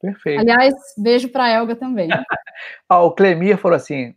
Perfeito. 0.00 0.40
Aliás, 0.40 0.74
beijo 0.96 1.28
para 1.28 1.50
Elga 1.50 1.76
também. 1.76 2.08
ah, 2.88 3.02
o 3.02 3.12
Clemir 3.12 3.58
falou 3.58 3.76
assim, 3.76 4.14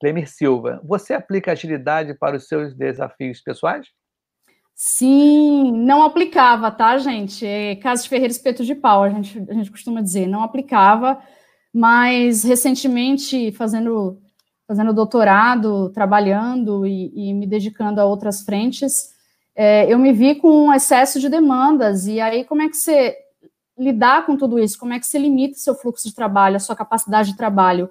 Clemir 0.00 0.28
Silva, 0.28 0.80
você 0.82 1.12
aplica 1.12 1.52
agilidade 1.52 2.14
para 2.14 2.36
os 2.36 2.48
seus 2.48 2.74
desafios 2.74 3.40
pessoais? 3.40 3.88
Sim, 4.74 5.72
não 5.72 6.02
aplicava, 6.02 6.70
tá, 6.70 6.96
gente? 6.96 7.46
É, 7.46 7.76
Casos 7.76 8.06
Ferreira 8.06 8.32
Espeto 8.32 8.64
de 8.64 8.74
Pau, 8.74 9.02
a 9.02 9.10
gente, 9.10 9.38
a 9.50 9.52
gente 9.52 9.70
costuma 9.70 10.00
dizer, 10.00 10.26
não 10.26 10.42
aplicava, 10.42 11.20
mas 11.70 12.42
recentemente, 12.44 13.52
fazendo, 13.52 14.18
fazendo 14.66 14.94
doutorado, 14.94 15.90
trabalhando 15.90 16.86
e, 16.86 17.12
e 17.14 17.34
me 17.34 17.46
dedicando 17.46 18.00
a 18.00 18.06
outras 18.06 18.40
frentes, 18.40 19.10
é, 19.54 19.92
eu 19.92 19.98
me 19.98 20.14
vi 20.14 20.36
com 20.36 20.68
um 20.68 20.72
excesso 20.72 21.20
de 21.20 21.28
demandas, 21.28 22.06
e 22.06 22.18
aí 22.18 22.46
como 22.46 22.62
é 22.62 22.68
que 22.70 22.76
você 22.76 23.14
lidar 23.80 24.26
com 24.26 24.36
tudo 24.36 24.58
isso? 24.58 24.78
Como 24.78 24.92
é 24.92 25.00
que 25.00 25.06
você 25.06 25.18
limita 25.18 25.58
seu 25.58 25.74
fluxo 25.74 26.06
de 26.06 26.14
trabalho, 26.14 26.56
a 26.56 26.60
sua 26.60 26.76
capacidade 26.76 27.30
de 27.30 27.36
trabalho? 27.36 27.90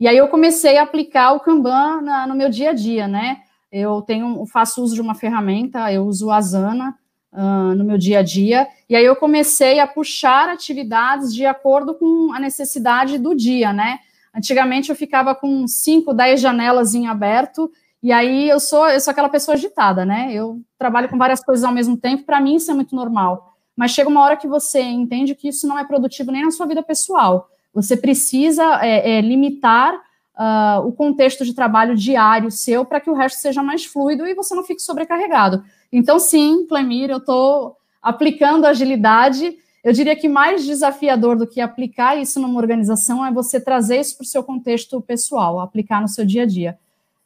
E 0.00 0.08
aí 0.08 0.16
eu 0.16 0.28
comecei 0.28 0.76
a 0.76 0.82
aplicar 0.82 1.32
o 1.32 1.40
Kanban 1.40 2.02
na, 2.02 2.26
no 2.26 2.34
meu 2.34 2.50
dia 2.50 2.70
a 2.70 2.72
dia, 2.72 3.06
né? 3.06 3.38
Eu 3.70 4.02
tenho, 4.02 4.44
faço 4.46 4.82
uso 4.82 4.94
de 4.94 5.00
uma 5.00 5.14
ferramenta, 5.14 5.92
eu 5.92 6.04
uso 6.04 6.26
o 6.26 6.30
Asana 6.32 6.96
uh, 7.32 7.74
no 7.74 7.84
meu 7.84 7.96
dia 7.96 8.18
a 8.18 8.22
dia, 8.22 8.66
e 8.88 8.96
aí 8.96 9.04
eu 9.04 9.14
comecei 9.14 9.78
a 9.78 9.86
puxar 9.86 10.48
atividades 10.48 11.32
de 11.34 11.46
acordo 11.46 11.94
com 11.94 12.32
a 12.32 12.40
necessidade 12.40 13.18
do 13.18 13.34
dia, 13.34 13.72
né? 13.72 14.00
Antigamente 14.34 14.90
eu 14.90 14.96
ficava 14.96 15.34
com 15.34 15.66
5, 15.66 16.12
10 16.14 16.40
janelas 16.40 16.94
em 16.94 17.06
aberto, 17.06 17.70
e 18.02 18.12
aí 18.12 18.48
eu 18.48 18.60
sou, 18.60 18.88
eu 18.88 19.00
sou 19.00 19.10
aquela 19.10 19.28
pessoa 19.28 19.54
agitada, 19.54 20.04
né? 20.04 20.32
Eu 20.32 20.60
trabalho 20.78 21.08
com 21.08 21.18
várias 21.18 21.44
coisas 21.44 21.64
ao 21.64 21.72
mesmo 21.72 21.96
tempo, 21.96 22.24
para 22.24 22.40
mim 22.40 22.56
isso 22.56 22.70
é 22.70 22.74
muito 22.74 22.94
normal 22.94 23.47
mas 23.78 23.92
chega 23.92 24.10
uma 24.10 24.22
hora 24.22 24.36
que 24.36 24.48
você 24.48 24.80
entende 24.80 25.36
que 25.36 25.46
isso 25.46 25.64
não 25.68 25.78
é 25.78 25.84
produtivo 25.84 26.32
nem 26.32 26.44
na 26.44 26.50
sua 26.50 26.66
vida 26.66 26.82
pessoal. 26.82 27.48
Você 27.72 27.96
precisa 27.96 28.80
é, 28.82 29.18
é, 29.18 29.20
limitar 29.20 29.94
uh, 29.94 30.84
o 30.84 30.90
contexto 30.90 31.44
de 31.44 31.54
trabalho 31.54 31.94
diário 31.94 32.50
seu 32.50 32.84
para 32.84 32.98
que 33.00 33.08
o 33.08 33.14
resto 33.14 33.38
seja 33.38 33.62
mais 33.62 33.84
fluido 33.84 34.26
e 34.26 34.34
você 34.34 34.52
não 34.52 34.64
fique 34.64 34.82
sobrecarregado. 34.82 35.62
Então, 35.92 36.18
sim, 36.18 36.66
Clemir, 36.66 37.08
eu 37.08 37.18
estou 37.18 37.76
aplicando 38.02 38.66
agilidade. 38.66 39.56
Eu 39.84 39.92
diria 39.92 40.16
que 40.16 40.28
mais 40.28 40.66
desafiador 40.66 41.36
do 41.36 41.46
que 41.46 41.60
aplicar 41.60 42.18
isso 42.20 42.40
numa 42.40 42.58
organização 42.58 43.24
é 43.24 43.30
você 43.30 43.60
trazer 43.60 44.00
isso 44.00 44.16
para 44.16 44.24
o 44.24 44.28
seu 44.28 44.42
contexto 44.42 45.00
pessoal, 45.00 45.60
aplicar 45.60 46.00
no 46.00 46.08
seu 46.08 46.26
dia 46.26 46.42
a 46.42 46.46
dia. 46.46 46.76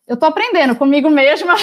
Eu 0.06 0.14
estou 0.16 0.28
aprendendo 0.28 0.76
comigo 0.76 1.08
mesma 1.08 1.54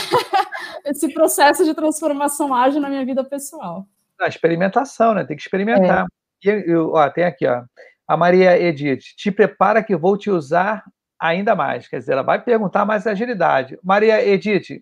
esse 0.84 1.14
processo 1.14 1.64
de 1.64 1.76
transformação 1.76 2.56
ágil 2.56 2.82
na 2.82 2.90
minha 2.90 3.06
vida 3.06 3.24
pessoal. 3.24 3.86
A 4.20 4.28
experimentação, 4.28 5.14
né? 5.14 5.24
Tem 5.24 5.36
que 5.36 5.42
experimentar. 5.42 6.06
É. 6.46 6.50
E, 6.50 6.72
eu, 6.72 6.94
ó, 6.94 7.10
tem 7.10 7.24
aqui, 7.24 7.48
ó. 7.48 7.64
A 8.08 8.18
Maria 8.18 8.60
Edith, 8.60 9.16
te 9.16 9.32
prepara 9.32 9.84
que 9.84 9.96
vou 9.96 10.18
te 10.18 10.30
usar 10.30 10.84
ainda 11.20 11.56
mais. 11.56 11.88
Quer 11.88 12.00
dizer, 12.00 12.14
ela 12.14 12.24
vai 12.24 12.42
perguntar 12.42 12.86
mais 12.86 13.06
agilidade. 13.06 13.78
Maria 13.84 14.26
Edith, 14.26 14.82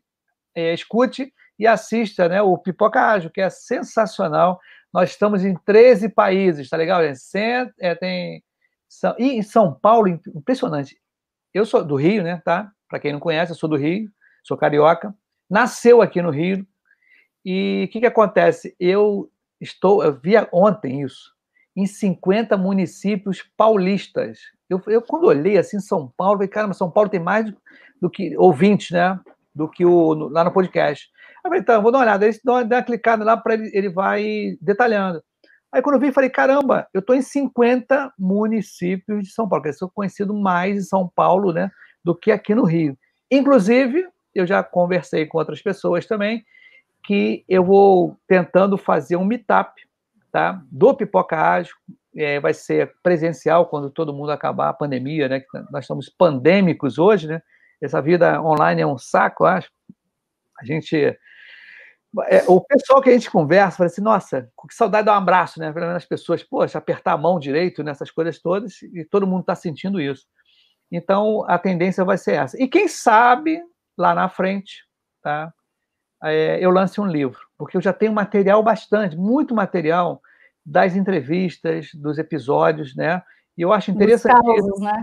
é, 0.56 0.74
escute 0.74 1.34
e 1.60 1.68
assista 1.68 2.30
né, 2.30 2.42
o 2.42 2.58
Pipoca 2.58 3.02
Ágil, 3.02 3.30
que 3.30 3.42
é 3.42 3.50
sensacional. 3.50 4.60
Nós 4.94 5.10
estamos 5.10 5.44
em 5.44 5.56
13 5.66 6.10
países, 6.10 6.70
tá 6.70 6.78
legal? 6.78 7.02
É, 7.02 7.96
tem, 7.96 8.44
são, 8.88 9.16
e 9.20 9.34
em 9.34 9.42
São 9.42 9.74
Paulo, 9.74 10.08
impressionante. 10.08 10.98
Eu 11.54 11.66
sou 11.66 11.84
do 11.84 11.96
Rio, 11.96 12.24
né? 12.24 12.42
Tá? 12.46 12.72
Para 12.88 13.00
quem 13.00 13.12
não 13.12 13.20
conhece, 13.20 13.52
eu 13.52 13.56
sou 13.56 13.70
do 13.70 13.76
Rio, 13.76 14.10
sou 14.44 14.58
carioca. 14.58 15.14
Nasceu 15.50 16.02
aqui 16.02 16.22
no 16.22 16.30
Rio, 16.30 16.66
e 17.50 17.86
o 17.86 17.88
que, 17.88 18.02
que 18.02 18.06
acontece? 18.06 18.76
Eu 18.78 19.32
estou, 19.62 20.04
eu 20.04 20.20
vi 20.20 20.34
ontem 20.52 21.02
isso, 21.04 21.32
em 21.74 21.86
50 21.86 22.58
municípios 22.58 23.42
paulistas. 23.56 24.40
Eu, 24.70 24.82
eu 24.88 25.02
quando 25.02 25.28
olhei 25.28 25.58
assim 25.58 25.80
São 25.80 26.12
Paulo, 26.18 26.40
falei, 26.40 26.50
caramba, 26.50 26.74
São 26.74 26.92
Paulo 26.92 27.10
tem 27.10 27.22
mais 27.22 27.50
do 28.02 28.10
que 28.10 28.38
ouvintes, 28.38 28.92
né? 28.92 29.18
Do 29.56 29.70
que 29.70 29.86
o, 29.86 30.14
no, 30.14 30.28
lá 30.28 30.44
no 30.44 30.52
podcast. 30.52 31.08
Eu 31.38 31.44
falei, 31.44 31.62
então, 31.62 31.82
vou 31.82 31.90
dar 31.90 32.00
uma 32.00 32.04
olhada. 32.04 32.26
Aí 32.26 32.34
dá 32.44 32.76
uma 32.76 32.84
clicada 32.84 33.24
lá 33.24 33.38
para 33.38 33.54
ele, 33.54 33.72
ele 33.74 33.90
vai 33.90 34.58
detalhando. 34.60 35.24
Aí 35.72 35.82
quando 35.82 35.96
eu 35.96 36.02
vi, 36.02 36.12
falei, 36.12 36.30
caramba, 36.30 36.86
eu 36.94 37.00
estou 37.00 37.16
em 37.16 37.22
50 37.22 38.12
municípios 38.20 39.24
de 39.24 39.32
São 39.32 39.48
Paulo, 39.48 39.64
que 39.64 39.70
eu 39.70 39.74
sou 39.74 39.90
conhecido 39.90 40.34
mais 40.34 40.76
em 40.76 40.82
São 40.82 41.10
Paulo, 41.16 41.54
né, 41.54 41.72
do 42.04 42.14
que 42.14 42.30
aqui 42.30 42.54
no 42.54 42.66
Rio. 42.66 42.98
Inclusive, 43.32 44.06
eu 44.36 44.46
já 44.46 44.62
conversei 44.62 45.26
com 45.26 45.38
outras 45.38 45.62
pessoas 45.62 46.06
também, 46.06 46.44
que 47.08 47.46
eu 47.48 47.64
vou 47.64 48.20
tentando 48.28 48.78
fazer 48.78 49.16
um 49.16 49.24
meetup 49.24 49.82
tá? 50.30 50.62
do 50.70 50.94
Pipoca 50.94 51.38
Ágil. 51.38 51.74
É, 52.14 52.40
vai 52.40 52.54
ser 52.54 52.96
presencial 53.02 53.68
quando 53.68 53.90
todo 53.90 54.14
mundo 54.14 54.32
acabar 54.32 54.70
a 54.70 54.74
pandemia, 54.74 55.30
né? 55.30 55.44
Nós 55.72 55.84
estamos 55.86 56.10
pandêmicos 56.10 56.98
hoje, 56.98 57.28
né? 57.28 57.42
Essa 57.80 58.02
vida 58.02 58.42
online 58.42 58.82
é 58.82 58.88
um 58.88 58.98
saco, 58.98 59.46
acho. 59.46 59.70
A 60.60 60.66
gente. 60.66 60.98
É, 62.28 62.44
o 62.48 62.60
pessoal 62.60 63.02
que 63.02 63.10
a 63.10 63.14
gente 63.14 63.30
conversa 63.30 63.78
fala 63.78 63.88
assim, 63.88 64.02
nossa, 64.02 64.50
que 64.68 64.74
saudade 64.74 65.06
de 65.06 65.12
um 65.12 65.14
abraço, 65.16 65.60
né? 65.60 65.72
As 65.96 66.06
pessoas, 66.06 66.44
poxa, 66.44 66.80
apertar 66.80 67.14
a 67.14 67.18
mão 67.18 67.40
direito 67.40 67.84
nessas 67.84 68.10
coisas 68.10 68.42
todas, 68.42 68.82
e 68.82 69.06
todo 69.06 69.28
mundo 69.28 69.42
está 69.42 69.54
sentindo 69.54 70.02
isso. 70.02 70.26
Então, 70.92 71.46
a 71.48 71.60
tendência 71.60 72.04
vai 72.04 72.18
ser 72.18 72.34
essa. 72.34 72.62
E 72.62 72.68
quem 72.68 72.88
sabe, 72.88 73.62
lá 73.96 74.16
na 74.16 74.28
frente, 74.28 74.84
tá? 75.22 75.54
É, 76.24 76.58
eu 76.64 76.70
lance 76.72 77.00
um 77.00 77.06
livro, 77.06 77.40
porque 77.58 77.78
eu 77.78 77.82
já 77.82 77.94
tenho 77.94 78.14
material 78.14 78.64
bastante, 78.64 79.16
muito 79.16 79.54
material 79.54 80.22
das 80.66 80.96
entrevistas, 80.96 81.90
dos 81.94 82.18
episódios, 82.18 82.96
né? 82.96 83.22
E 83.58 83.62
eu 83.62 83.72
acho 83.72 83.92
interessante. 83.92 84.38
Os 84.38 84.56
casos, 84.56 84.80
né? 84.82 85.02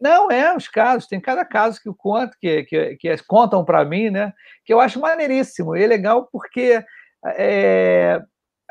Não, 0.00 0.30
é, 0.30 0.54
os 0.56 0.68
casos, 0.68 1.08
tem 1.08 1.20
cada 1.20 1.44
caso 1.44 1.80
que 1.82 1.88
eu 1.88 1.94
conto, 1.94 2.36
que, 2.40 2.62
que, 2.64 2.96
que 2.96 3.16
contam 3.26 3.64
para 3.64 3.84
mim, 3.84 4.10
né? 4.10 4.32
Que 4.64 4.72
eu 4.72 4.80
acho 4.80 5.00
maneiríssimo. 5.00 5.76
E 5.76 5.82
é 5.82 5.86
legal 5.86 6.28
porque 6.30 6.84
é, 7.24 8.22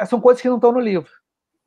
são 0.06 0.22
coisas 0.22 0.42
que 0.42 0.48
não 0.48 0.56
estão 0.56 0.72
no 0.72 0.80
livro. 0.80 1.12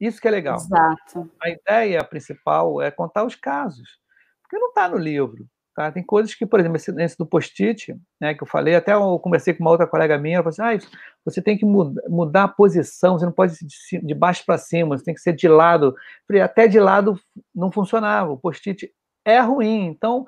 Isso 0.01 0.21
que 0.21 0.29
é 0.29 0.31
legal. 0.31 0.57
Exato. 0.57 1.31
A 1.43 1.51
ideia 1.51 2.03
principal 2.03 2.81
é 2.81 2.91
contar 2.91 3.25
os 3.25 3.35
casos, 3.35 3.99
porque 4.43 4.59
não 4.59 4.69
está 4.69 4.89
no 4.89 4.97
livro. 4.97 5.47
Tá? 5.75 5.91
Tem 5.91 6.03
coisas 6.03 6.35
que, 6.35 6.45
por 6.45 6.59
exemplo, 6.59 6.77
esse, 6.77 6.91
esse 7.01 7.17
do 7.17 7.25
post-it, 7.25 7.97
né, 8.21 8.35
que 8.35 8.43
eu 8.43 8.47
falei, 8.47 8.75
até 8.75 8.93
eu 8.93 9.19
conversei 9.21 9.55
com 9.55 9.63
uma 9.63 9.71
outra 9.71 9.87
colega 9.87 10.19
minha, 10.19 10.37
ela 10.37 10.51
falou 10.51 10.69
assim, 10.69 10.85
ah, 10.85 10.99
você 11.25 11.41
tem 11.41 11.57
que 11.57 11.65
mudar, 11.65 12.03
mudar 12.09 12.45
a 12.45 12.49
posição, 12.49 13.19
você 13.19 13.25
não 13.25 13.33
pode 13.33 13.55
ser 13.55 14.05
de, 14.05 14.15
baixo 14.15 14.45
para 14.45 14.59
cima, 14.59 14.99
você 14.99 15.05
tem 15.05 15.15
que 15.15 15.21
ser 15.21 15.33
de 15.33 15.49
lado. 15.49 15.95
Falei, 16.27 16.43
até 16.43 16.67
de 16.67 16.81
lado 16.81 17.19
não 17.55 17.71
funcionava, 17.71 18.33
o 18.33 18.37
post-it 18.37 18.93
é 19.25 19.39
ruim, 19.41 19.87
então 19.87 20.27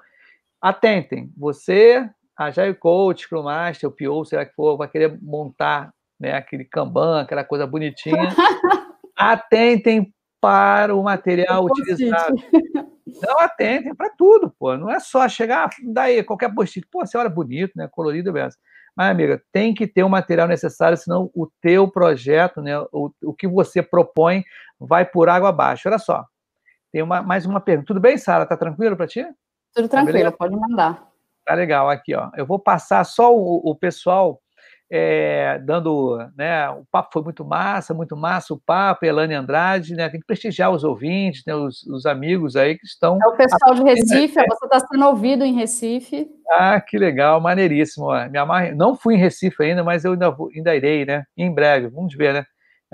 atentem, 0.61 1.33
você, 1.37 2.09
a 2.39 2.51
Jair 2.51 2.79
Coach, 2.79 3.25
Scrum 3.25 3.43
Master, 3.43 3.91
o 3.91 3.93
PO, 3.93 4.25
será 4.25 4.47
que 4.47 4.55
for, 4.55 4.77
vai 4.77 4.89
querer 4.89 5.19
montar 5.21 5.93
né, 6.21 6.35
aquele 6.35 6.65
Kanban, 6.65 7.21
aquela 7.21 7.43
coisa 7.43 7.67
bonitinha, 7.67 8.29
atentem 9.17 10.15
para 10.41 10.95
o 10.95 11.03
material 11.03 11.65
utilizado. 11.65 12.37
Não 13.21 13.39
atentem 13.41 13.95
para 13.95 14.11
tudo, 14.11 14.51
pô. 14.59 14.77
Não 14.77 14.91
é 14.91 15.01
só 15.01 15.29
chegar, 15.29 15.71
daí 15.85 16.23
qualquer 16.23 16.55
post-it, 16.55 16.87
pô, 16.91 17.05
você 17.05 17.19
olha 17.19 17.29
bonito, 17.29 17.73
né? 17.77 17.89
Colorido 17.91 18.33
mesmo. 18.33 18.61
Mas, 18.95 19.11
amiga, 19.11 19.43
tem 19.51 19.73
que 19.73 19.87
ter 19.87 20.03
o 20.03 20.09
material 20.09 20.47
necessário, 20.47 20.97
senão 20.97 21.31
o 21.35 21.49
teu 21.61 21.89
projeto, 21.89 22.61
né? 22.61 22.79
O, 22.93 23.11
o 23.23 23.33
que 23.33 23.49
você 23.49 23.83
propõe 23.83 24.45
vai 24.79 25.05
por 25.05 25.29
água 25.29 25.49
abaixo. 25.49 25.89
Olha 25.89 25.99
só. 25.99 26.27
Tem 26.93 27.03
uma, 27.03 27.23
mais 27.23 27.47
uma 27.47 27.61
pergunta. 27.61 27.87
Tudo 27.87 28.01
bem, 28.01 28.19
Sara? 28.19 28.45
Tá 28.45 28.57
tranquilo 28.57 28.97
para 28.97 29.07
ti? 29.07 29.25
Tudo 29.75 29.89
tá 29.89 30.03
tranquilo, 30.03 30.31
tá 30.31 30.37
pode 30.37 30.55
mandar. 30.55 31.11
Tá 31.45 31.55
legal, 31.55 31.89
aqui, 31.89 32.15
ó. 32.15 32.31
Eu 32.37 32.45
vou 32.45 32.59
passar 32.59 33.03
só 33.05 33.35
o, 33.35 33.71
o 33.71 33.75
pessoal 33.75 34.42
é, 34.95 35.59
dando, 35.65 36.19
né, 36.37 36.69
o 36.69 36.85
papo 36.93 37.09
foi 37.15 37.23
muito 37.23 37.43
massa, 37.47 37.95
muito 37.95 38.15
massa 38.15 38.53
o 38.53 38.61
papo, 38.61 39.07
Elane 39.07 39.33
Andrade, 39.33 39.95
né, 39.95 40.07
tem 40.11 40.21
que 40.21 40.27
prestigiar 40.27 40.71
os 40.71 40.85
ouvintes, 40.85 41.43
né, 41.47 41.55
os, 41.55 41.83
os 41.85 42.05
amigos 42.05 42.57
aí 42.57 42.77
que 42.77 42.85
estão... 42.85 43.19
É 43.23 43.27
o 43.27 43.35
pessoal 43.35 43.75
de 43.75 43.83
Recife, 43.83 44.39
é. 44.39 44.45
você 44.47 44.67
está 44.67 44.81
sendo 44.81 45.07
ouvido 45.07 45.45
em 45.45 45.55
Recife. 45.55 46.29
Ah, 46.51 46.79
que 46.79 46.99
legal, 46.99 47.41
maneiríssimo, 47.41 48.09
me 48.31 48.39
amarre... 48.39 48.75
não 48.75 48.95
fui 48.95 49.15
em 49.15 49.19
Recife 49.19 49.63
ainda, 49.63 49.83
mas 49.83 50.05
eu 50.05 50.13
ainda, 50.13 50.31
vou, 50.31 50.51
ainda 50.55 50.77
irei, 50.77 51.07
né, 51.07 51.25
em 51.39 51.51
breve, 51.51 51.89
vamos 51.89 52.15
ver, 52.15 52.35
né, 52.35 52.45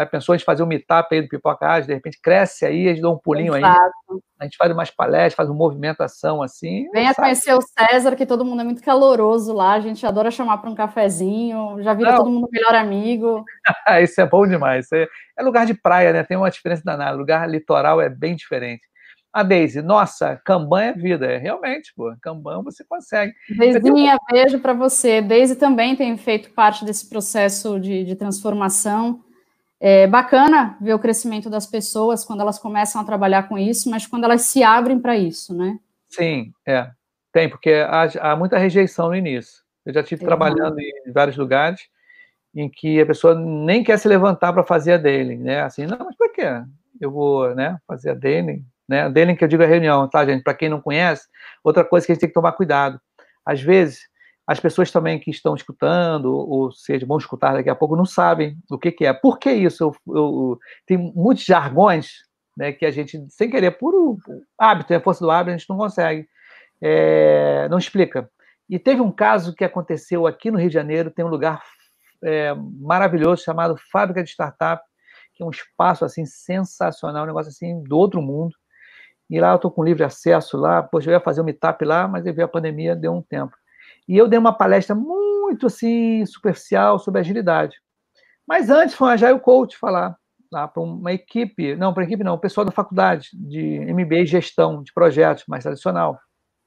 Pessoa 0.07 0.35
a 0.35 0.39
gente 0.39 0.45
fazer 0.45 0.63
um 0.63 0.67
meetup 0.67 1.15
aí 1.15 1.23
do 1.23 1.29
Pipocagem, 1.29 1.89
de 1.89 1.95
repente 1.95 2.21
cresce 2.23 2.65
aí, 2.65 2.87
a 2.87 2.91
gente 2.91 3.03
dá 3.03 3.11
um 3.11 3.19
pulinho 3.19 3.57
Exato. 3.57 3.81
aí. 4.11 4.19
A 4.39 4.45
gente 4.45 4.57
faz 4.57 4.71
umas 4.71 4.91
palestras, 4.91 5.35
faz 5.35 5.49
uma 5.49 5.57
movimentação 5.57 6.41
assim. 6.43 6.89
Venha 6.93 7.13
sabe? 7.13 7.27
conhecer 7.27 7.55
o 7.55 7.61
César, 7.61 8.15
que 8.15 8.25
todo 8.25 8.45
mundo 8.45 8.61
é 8.61 8.65
muito 8.65 8.83
caloroso 8.83 9.53
lá, 9.53 9.73
a 9.73 9.81
gente 9.81 10.07
adora 10.07 10.31
chamar 10.31 10.59
para 10.59 10.71
um 10.71 10.75
cafezinho, 10.75 11.83
já 11.83 11.93
vira 11.95 12.11
Não. 12.11 12.19
todo 12.19 12.31
mundo 12.31 12.49
melhor 12.51 12.75
amigo. 12.75 13.45
Isso 14.03 14.21
é 14.21 14.27
bom 14.27 14.47
demais. 14.47 14.91
É, 14.93 15.09
é 15.37 15.43
lugar 15.43 15.67
de 15.67 15.75
praia, 15.75 16.13
né? 16.13 16.23
Tem 16.23 16.37
uma 16.37 16.51
diferença 16.51 16.83
danada. 16.85 17.17
Lugar 17.17 17.49
litoral 17.49 18.01
é 18.01 18.09
bem 18.09 18.37
diferente. 18.37 18.83
A 19.33 19.43
Deise, 19.43 19.83
nossa, 19.83 20.41
Kanban 20.45 20.83
é 20.83 20.93
vida, 20.93 21.27
é 21.27 21.37
realmente, 21.37 21.93
pô, 21.95 22.15
Kanban 22.23 22.63
você 22.63 22.83
consegue. 22.83 23.33
Deizinha, 23.57 24.15
um... 24.17 24.33
beijo 24.33 24.59
para 24.59 24.73
você. 24.73 25.21
Deise 25.21 25.55
também 25.55 25.95
tem 25.95 26.17
feito 26.17 26.51
parte 26.51 26.85
desse 26.85 27.09
processo 27.09 27.79
de, 27.79 28.05
de 28.05 28.17
transformação. 28.17 29.23
É 29.81 30.07
bacana 30.07 30.77
ver 30.81 30.95
o 30.95 30.99
crescimento 30.99 31.49
das 31.49 31.67
pessoas 31.67 32.25
quando 32.25 32.41
elas 32.41 32.59
começam 32.59 33.01
a 33.01 33.05
trabalhar 33.05 33.49
com 33.49 33.57
isso, 33.57 33.89
mas 33.89 34.07
quando 34.07 34.25
elas 34.25 34.43
se 34.43 34.63
abrem 34.63 34.99
para 34.99 35.17
isso, 35.17 35.57
né? 35.57 35.79
Sim, 36.09 36.53
é. 36.67 36.91
Tem, 37.33 37.49
porque 37.49 37.71
há, 37.71 38.33
há 38.33 38.37
muita 38.37 38.59
rejeição 38.59 39.09
no 39.09 39.15
início. 39.15 39.63
Eu 39.87 39.95
já 39.95 40.01
estive 40.01 40.25
trabalhando 40.25 40.81
em 40.81 41.13
vários 41.13 41.37
lugares 41.37 41.89
em 42.55 42.69
que 42.69 43.01
a 43.01 43.07
pessoa 43.07 43.35
nem 43.35 43.85
quer 43.85 43.99
se 43.99 44.09
levantar 44.09 44.53
para 44.53 44.65
fazer 44.65 44.95
a 44.95 44.97
dele, 44.97 45.37
né? 45.37 45.63
Assim, 45.63 45.87
não, 45.87 45.99
mas 45.99 46.17
por 46.17 46.33
quê? 46.33 46.45
Eu 47.01 47.11
vou, 47.11 47.55
né, 47.55 47.79
fazer 47.87 48.11
a 48.11 48.15
dele, 48.15 48.65
né? 48.89 49.09
Dele 49.09 49.37
que 49.37 49.45
eu 49.45 49.49
digo 49.49 49.63
a 49.63 49.67
reunião, 49.67 50.09
tá, 50.09 50.27
gente? 50.27 50.43
Para 50.43 50.55
quem 50.55 50.69
não 50.69 50.81
conhece, 50.81 51.29
outra 51.63 51.85
coisa 51.85 52.05
que 52.05 52.13
a 52.13 52.15
gente 52.15 52.21
tem 52.21 52.29
que 52.29 52.35
tomar 52.35 52.53
cuidado. 52.53 53.01
Às 53.45 53.63
vezes, 53.63 54.09
as 54.49 54.59
pessoas 54.59 54.91
também 54.91 55.21
que 55.21 55.31
estão 55.31 55.55
escutando, 55.55 56.35
ou 56.35 56.73
seja, 56.73 57.05
vão 57.05 57.19
escutar 57.19 57.53
daqui 57.53 57.69
a 57.69 57.75
pouco, 57.75 57.95
não 57.95 58.07
sabem 58.07 58.57
o 58.71 58.79
que, 58.79 58.91
que 58.91 59.05
é. 59.05 59.13
Por 59.13 59.39
que 59.39 59.53
isso? 59.53 59.85
Eu, 59.85 60.17
eu, 60.17 60.59
tem 60.87 60.97
muitos 60.97 61.45
jargões 61.45 62.13
né, 62.57 62.73
que 62.73 62.87
a 62.87 62.91
gente, 62.91 63.23
sem 63.29 63.51
querer, 63.51 63.73
por 63.73 64.17
hábito, 64.59 64.95
é 64.95 64.99
força 65.01 65.23
do 65.23 65.31
hábito, 65.31 65.55
a 65.55 65.59
gente 65.59 65.69
não 65.69 65.77
consegue, 65.77 66.27
é, 66.81 67.69
não 67.69 67.77
explica. 67.77 68.31
E 68.71 68.79
teve 68.79 69.03
um 69.03 69.13
caso 69.13 69.55
que 69.55 69.65
aconteceu 69.65 70.27
aqui 70.27 70.51
no 70.51 70.59
Rio 70.59 70.71
de 70.71 70.75
Janeiro, 70.75 71.11
tem 71.11 71.27
um 71.27 71.29
lugar 71.29 71.63
é, 72.25 72.55
maravilhoso 72.55 73.45
chamado 73.45 73.77
Fábrica 73.93 74.25
de 74.25 74.31
Startup, 74.31 74.83
que 75.35 75.43
é 75.43 75.47
um 75.47 75.51
espaço 75.51 76.07
assim 76.07 76.25
sensacional, 76.25 77.25
um 77.25 77.27
negócio 77.27 77.51
assim 77.51 77.83
do 77.83 77.99
outro 77.99 78.23
mundo. 78.23 78.57
E 79.29 79.39
lá 79.39 79.51
eu 79.51 79.57
estou 79.57 79.71
com 79.71 79.85
livre 79.85 80.05
acesso 80.05 80.57
lá, 80.57 80.83
poxa, 80.83 81.11
eu 81.11 81.13
ia 81.13 81.21
fazer 81.21 81.43
um 81.43 81.45
meetup 81.45 81.85
lá, 81.85 82.09
mas 82.09 82.25
veio 82.25 82.47
a 82.47 82.49
pandemia, 82.49 82.97
deu 82.97 83.13
um 83.13 83.21
tempo. 83.21 83.55
E 84.09 84.17
eu 84.17 84.29
dei 84.29 84.39
uma 84.39 84.57
palestra 84.57 84.95
muito 84.95 85.67
assim, 85.67 86.25
superficial 86.27 86.99
sobre 86.99 87.21
agilidade. 87.21 87.77
Mas 88.47 88.71
antes 88.71 88.95
foi 88.95 89.09
um 89.09 89.11
Agile 89.11 89.41
Coach 89.41 89.77
falar 89.77 90.17
lá 90.51 90.67
para 90.67 90.83
uma 90.83 91.13
equipe, 91.13 91.77
não, 91.77 91.93
para 91.93 92.05
equipe 92.05 92.25
não, 92.25 92.35
o 92.35 92.41
pessoal 92.41 92.65
da 92.65 92.73
faculdade 92.73 93.29
de 93.35 93.81
MBA 93.93 94.25
gestão 94.25 94.83
de 94.83 94.93
projetos 94.95 95.45
mais 95.47 95.63
tradicional, 95.63 96.19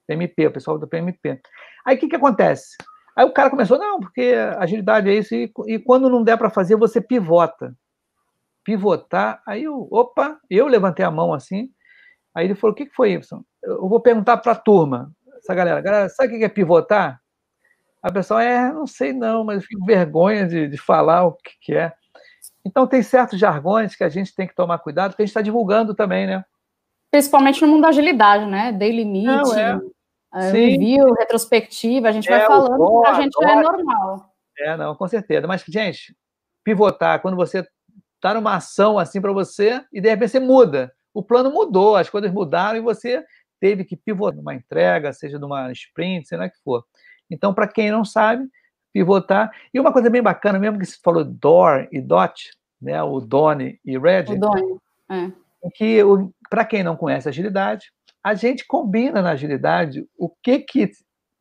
PMP, 0.08 0.48
o 0.48 0.52
pessoal 0.52 0.78
do 0.78 0.88
PMP. 0.88 1.42
Aí 1.84 1.98
o 1.98 2.00
que, 2.00 2.08
que 2.08 2.16
acontece? 2.16 2.78
Aí 3.18 3.26
o 3.26 3.34
cara 3.34 3.50
começou, 3.50 3.80
não, 3.80 4.00
porque 4.00 4.36
agilidade 4.58 5.10
é 5.10 5.16
isso, 5.16 5.34
e, 5.34 5.52
e 5.68 5.80
quando 5.80 6.10
não 6.10 6.24
der 6.24 6.38
para 6.38 6.52
fazer, 6.52 6.76
você 6.76 7.02
pivota. 7.02 7.76
Pivotar, 8.64 9.42
aí 9.48 9.64
eu, 9.64 9.88
opa, 9.92 10.40
eu 10.48 10.68
levantei 10.68 11.04
a 11.04 11.10
mão 11.10 11.34
assim, 11.34 11.72
Aí 12.36 12.46
ele 12.46 12.56
falou: 12.56 12.74
o 12.74 12.76
que 12.76 12.90
foi, 12.90 13.14
Y? 13.14 13.42
Eu 13.64 13.88
vou 13.88 14.00
perguntar 14.00 14.38
para 14.38 14.54
a 14.54 14.56
turma, 14.56 15.12
essa 15.38 15.54
galera, 15.54 15.82
galera, 15.82 16.10
sabe 16.10 16.36
o 16.36 16.40
que 16.40 16.46
é 16.46 16.50
pivotar? 16.50 17.21
A 18.02 18.12
pessoa 18.12 18.44
é, 18.44 18.72
não 18.72 18.88
sei 18.88 19.14
não, 19.14 19.44
mas 19.44 19.62
eu 19.62 19.68
fico 19.68 19.86
vergonha 19.86 20.48
de, 20.48 20.68
de 20.68 20.78
falar 20.78 21.26
o 21.26 21.34
que, 21.34 21.52
que 21.62 21.76
é. 21.76 21.94
Então, 22.66 22.88
tem 22.88 23.02
certos 23.02 23.40
jargões 23.40 23.96
que 23.96 24.04
a 24.04 24.10
gente 24.10 24.36
tem 24.36 24.48
que 24.48 24.56
tomar 24.56 24.80
cuidado, 24.80 25.12
porque 25.12 25.24
a 25.24 25.26
gente 25.26 25.32
está 25.32 25.42
divulgando 25.42 25.96
também, 25.96 26.28
né? 26.28 26.44
Principalmente 27.10 27.62
no 27.62 27.68
mundo 27.68 27.82
da 27.82 27.90
agilidade, 27.90 28.46
né? 28.46 28.72
Daily 28.72 29.06
meet, 29.06 29.26
não, 29.26 29.58
é. 29.58 29.76
uh, 29.76 30.52
review, 30.52 31.14
retrospectiva, 31.14 32.10
a 32.10 32.12
gente 32.12 32.32
é, 32.32 32.38
vai 32.38 32.48
falando 32.48 33.02
que 33.02 33.08
a 33.08 33.14
gente 33.16 33.44
é 33.44 33.56
normal. 33.56 34.34
É, 34.60 34.78
não, 34.78 34.96
com 34.96 35.08
certeza. 35.08 35.48
Mas, 35.48 35.64
gente, 35.68 36.16
pivotar, 36.64 37.22
quando 37.22 37.36
você 37.36 37.66
está 38.16 38.34
numa 38.34 38.56
ação 38.56 39.00
assim 39.00 39.20
para 39.20 39.34
você 39.34 39.84
e 39.92 40.00
de 40.00 40.10
repente 40.10 40.32
você 40.32 40.40
muda 40.40 40.94
o 41.14 41.24
plano 41.24 41.52
mudou, 41.52 41.96
as 41.96 42.10
coisas 42.10 42.32
mudaram 42.32 42.78
e 42.78 42.82
você 42.82 43.24
teve 43.60 43.84
que 43.84 43.96
pivotar 43.96 44.38
numa 44.38 44.56
entrega, 44.56 45.14
seja 45.14 45.38
numa 45.38 45.72
sprint, 45.72 46.28
sei 46.28 46.38
lá 46.38 46.46
o 46.46 46.50
que 46.50 46.58
for. 46.64 46.84
Então, 47.32 47.54
para 47.54 47.68
quem 47.68 47.90
não 47.90 48.04
sabe, 48.06 48.48
pivotar. 48.94 49.52
E 49.74 49.80
uma 49.80 49.94
coisa 49.94 50.10
bem 50.10 50.22
bacana, 50.22 50.60
mesmo 50.60 50.78
que 50.78 50.86
você 50.86 50.98
falou 51.02 51.24
DOR 51.24 51.88
e 51.92 52.02
DOT, 52.02 52.52
né, 52.82 53.02
o 53.02 53.20
Doni 53.20 53.80
e 53.86 53.98
Red, 53.98 54.26
o 54.30 54.40
Doni, 54.40 54.78
é. 55.10 55.32
que 55.74 56.00
para 56.50 56.66
quem 56.66 56.84
não 56.84 56.98
conhece 56.98 57.30
agilidade, 57.30 57.92
a 58.24 58.34
gente 58.34 58.66
combina 58.68 59.22
na 59.22 59.32
agilidade 59.32 60.08
o 60.18 60.30
que 60.30 60.60
que 60.60 60.92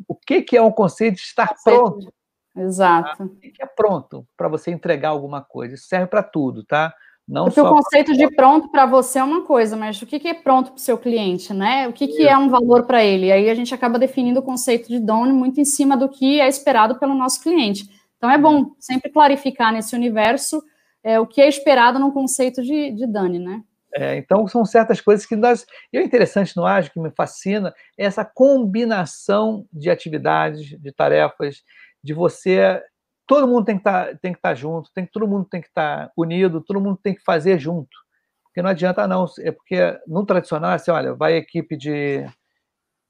o 0.09 0.15
que 0.15 0.43
que 0.43 0.57
é 0.57 0.63
um 0.63 0.73
conceito 0.73 1.17
de 1.17 1.23
estar 1.23 1.55
pronto. 1.63 2.13
Exato. 2.57 3.19
Tá? 3.19 3.25
O 3.25 3.37
que 3.37 3.63
é 3.63 3.67
pronto 3.67 4.27
para 4.37 4.49
você 4.49 4.71
entregar 4.71 5.11
alguma 5.11 5.43
coisa. 5.43 5.75
Isso 5.75 5.87
serve 5.87 6.07
para 6.07 6.23
tudo, 6.23 6.65
tá? 6.65 6.95
Não 7.31 7.45
Porque 7.45 7.61
o 7.61 7.69
conceito 7.69 8.13
de 8.13 8.29
pronto 8.35 8.69
para 8.73 8.85
você 8.87 9.21
é 9.21 9.23
uma 9.23 9.43
coisa, 9.43 9.77
mas 9.77 10.03
o 10.03 10.07
que, 10.07 10.27
é 10.27 10.35
pronto 10.35 10.73
para 10.73 10.79
o 10.79 10.81
seu 10.81 10.99
cliente, 10.99 11.55
né? 11.55 11.87
O 11.87 11.93
que, 11.93 12.09
que 12.09 12.27
é 12.27 12.37
um 12.37 12.49
valor 12.49 12.87
para 12.87 13.05
ele? 13.05 13.31
Aí 13.31 13.49
a 13.49 13.55
gente 13.55 13.73
acaba 13.73 14.01
definindo 14.01 14.41
o 14.41 14.43
conceito 14.43 14.89
de 14.89 14.99
dono 14.99 15.33
muito 15.33 15.61
em 15.61 15.65
cima 15.65 15.97
do 15.97 16.09
que 16.09 16.41
é 16.41 16.49
esperado 16.49 16.99
pelo 16.99 17.15
nosso 17.15 17.41
cliente. 17.41 17.89
Então 18.17 18.29
é 18.29 18.37
bom 18.37 18.73
sempre 18.81 19.13
clarificar 19.13 19.73
nesse 19.73 19.95
universo 19.95 20.61
é, 21.05 21.21
o 21.21 21.27
que 21.27 21.41
é 21.41 21.49
esperado 21.49 22.01
no 22.01 22.13
conceito 22.13 22.63
de, 22.63 22.91
de 22.91 23.07
Dani, 23.07 23.39
né? 23.39 23.63
É, 23.95 24.17
então 24.17 24.49
são 24.49 24.65
certas 24.65 25.01
coisas 25.01 25.25
que 25.25 25.37
nós. 25.37 25.65
E 25.93 26.01
o 26.01 26.03
interessante 26.03 26.57
no 26.57 26.67
Ágil, 26.67 26.91
que 26.93 26.99
me 26.99 27.13
fascina, 27.13 27.73
é 27.97 28.07
essa 28.07 28.25
combinação 28.25 29.65
de 29.73 29.89
atividades, 29.89 30.67
de 30.67 30.93
tarefas, 30.93 31.63
de 32.03 32.13
você 32.13 32.83
todo 33.31 33.47
mundo 33.47 33.65
tem 33.65 33.77
que 33.77 33.81
estar 33.83 34.07
tá, 34.07 34.17
que 34.17 34.27
estar 34.27 34.41
tá 34.41 34.55
junto, 34.57 34.91
tem 34.93 35.07
todo 35.07 35.29
mundo 35.29 35.47
tem 35.49 35.61
que 35.61 35.69
estar 35.69 36.09
tá 36.09 36.13
unido, 36.17 36.61
todo 36.61 36.81
mundo 36.81 36.99
tem 37.01 37.15
que 37.15 37.23
fazer 37.23 37.61
junto. 37.61 37.97
Porque 38.43 38.61
não 38.61 38.71
adianta 38.71 39.07
não, 39.07 39.25
é 39.39 39.53
porque 39.53 40.01
no 40.05 40.27
tradicional 40.27 40.73
assim, 40.73 40.91
olha, 40.91 41.15
vai 41.15 41.35
a 41.35 41.37
equipe 41.37 41.77
de, 41.77 42.27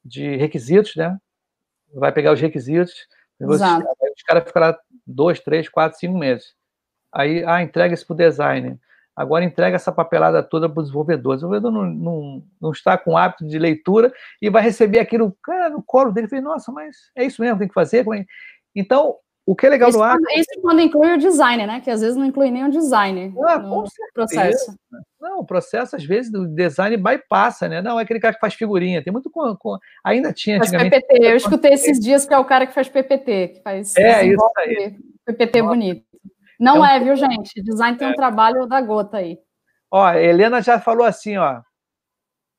de 0.04 0.36
requisitos, 0.36 0.94
né? 0.94 1.16
Vai 1.94 2.12
pegar 2.12 2.32
os 2.32 2.40
requisitos, 2.40 2.92
Exato. 3.40 3.82
Os, 3.82 4.10
os 4.14 4.22
caras 4.22 4.44
ficam 4.44 4.60
lá 4.60 4.78
dois, 5.06 5.40
três, 5.40 5.70
quatro, 5.70 5.98
cinco 5.98 6.18
meses. 6.18 6.54
Aí, 7.10 7.42
ah, 7.46 7.62
entrega 7.62 7.94
isso 7.94 8.06
para 8.06 8.12
o 8.12 8.16
designer. 8.18 8.78
Agora 9.16 9.42
entrega 9.42 9.76
essa 9.76 9.90
papelada 9.90 10.42
toda 10.42 10.68
para 10.68 10.80
o 10.80 10.82
desenvolvedor. 10.82 11.32
O 11.32 11.36
desenvolvedor 11.36 11.72
não, 11.72 11.86
não, 11.86 12.42
não, 12.60 12.70
está 12.72 12.98
com 12.98 13.16
hábito 13.16 13.46
de 13.46 13.58
leitura 13.58 14.12
e 14.42 14.50
vai 14.50 14.62
receber 14.62 14.98
aquilo 14.98 15.34
cara, 15.42 15.70
no 15.70 15.82
colo 15.82 16.12
dele. 16.12 16.28
Falei, 16.28 16.44
nossa, 16.44 16.70
mas 16.70 17.10
é 17.16 17.24
isso 17.24 17.40
mesmo, 17.40 17.58
tem 17.58 17.68
que 17.68 17.72
fazer. 17.72 18.04
Então, 18.76 19.16
o 19.50 19.56
que 19.56 19.66
é 19.66 19.68
legal 19.68 19.88
isso 19.88 19.98
no 19.98 20.04
ar. 20.04 20.16
Isso 20.36 20.60
quando 20.62 20.80
inclui 20.80 21.12
o 21.12 21.18
designer, 21.18 21.66
né? 21.66 21.80
Que 21.80 21.90
às 21.90 22.00
vezes 22.00 22.16
não 22.16 22.24
inclui 22.24 22.52
nem 22.52 22.64
o 22.66 22.70
designer 22.70 23.32
ah, 23.48 23.58
no 23.58 23.82
processo. 24.14 24.76
Não, 25.20 25.40
o 25.40 25.44
processo, 25.44 25.96
às 25.96 26.04
vezes, 26.04 26.30
do 26.30 26.46
design 26.46 26.96
bypassa, 26.96 27.68
né? 27.68 27.82
Não, 27.82 27.98
é 27.98 28.04
aquele 28.04 28.20
cara 28.20 28.32
que 28.32 28.38
faz 28.38 28.54
figurinha. 28.54 29.02
Tem 29.02 29.12
muito. 29.12 29.28
Com, 29.28 29.56
com... 29.56 29.76
Ainda 30.04 30.32
tinha 30.32 30.58
faz 30.58 30.70
PPT. 30.70 31.18
Eu 31.20 31.34
escutei 31.34 31.72
esses 31.72 31.98
dias 31.98 32.24
que 32.24 32.32
é 32.32 32.38
o 32.38 32.44
cara 32.44 32.64
que 32.64 32.72
faz 32.72 32.88
PPT, 32.88 33.48
que 33.48 33.62
faz. 33.62 33.96
É, 33.96 34.24
isso 34.24 34.52
aí. 34.56 34.96
PPT 35.26 35.62
Nossa. 35.62 35.74
bonito. 35.74 36.04
Não 36.60 36.76
então, 36.76 36.86
é, 36.86 37.00
viu, 37.00 37.16
gente? 37.16 37.60
Design 37.60 37.98
tem 37.98 38.06
é. 38.06 38.10
um 38.12 38.14
trabalho 38.14 38.68
da 38.68 38.80
gota 38.80 39.16
aí. 39.16 39.36
Ó, 39.90 40.04
a 40.04 40.22
Helena 40.22 40.62
já 40.62 40.78
falou 40.78 41.04
assim, 41.04 41.36
ó. 41.36 41.60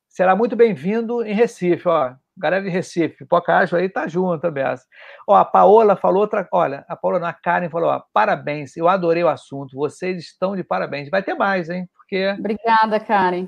Será 0.10 0.36
muito 0.36 0.58
bem-vindo 0.58 1.24
em 1.24 1.34
Recife, 1.34 1.88
ó 1.88 2.16
galera 2.38 2.64
de 2.64 2.70
Recife, 2.70 3.26
Pocajo 3.26 3.76
aí 3.76 3.90
tá 3.90 4.08
junto, 4.08 4.50
Bessa. 4.52 4.86
Ó, 5.28 5.36
a 5.36 5.46
Paola 5.46 5.96
falou 5.96 6.22
outra, 6.22 6.48
olha, 6.52 6.86
a 6.88 6.96
Paola, 6.96 7.28
a 7.28 7.34
Karen 7.34 7.70
falou, 7.70 7.90
ó, 7.90 8.02
parabéns, 8.14 8.76
eu 8.76 8.88
adorei 8.88 9.24
o 9.24 9.30
assunto, 9.30 9.76
vocês 9.76 10.18
estão 10.18 10.56
de 10.56 10.64
parabéns. 10.64 11.10
Vai 11.10 11.22
ter 11.22 11.34
mais, 11.34 11.70
hein? 11.70 11.88
Porque 11.94 12.30
Obrigada, 12.38 13.00
Karen. 13.00 13.48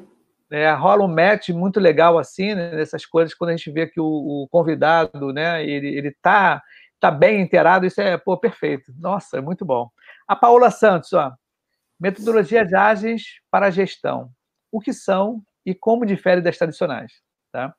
É, 0.51 0.71
rola 0.71 1.03
um 1.03 1.07
match 1.07 1.49
muito 1.49 1.79
legal 1.79 2.19
assim, 2.19 2.53
né, 2.53 2.75
nessas 2.75 3.05
coisas, 3.05 3.33
quando 3.33 3.49
a 3.49 3.55
gente 3.55 3.71
vê 3.71 3.87
que 3.87 3.99
o, 3.99 4.05
o 4.05 4.47
convidado, 4.51 5.33
né, 5.33 5.65
ele, 5.65 5.87
ele 5.87 6.15
tá, 6.21 6.61
tá 6.99 7.09
bem 7.09 7.41
inteirado, 7.41 7.87
isso 7.87 7.99
é, 7.99 8.17
pô, 8.17 8.37
perfeito. 8.37 8.93
Nossa, 8.99 9.37
é 9.37 9.41
muito 9.41 9.65
bom. 9.65 9.89
A 10.27 10.35
Paola 10.35 10.69
Santos, 10.69 11.11
ó, 11.13 11.33
metodologia 11.99 12.63
de 12.65 12.75
ágeis 12.75 13.23
para 13.49 13.67
a 13.67 13.71
gestão. 13.71 14.29
O 14.71 14.79
que 14.79 14.93
são 14.93 15.41
e 15.65 15.73
como 15.73 16.05
difere 16.05 16.41
das 16.41 16.57
tradicionais, 16.57 17.13
tá? 17.51 17.73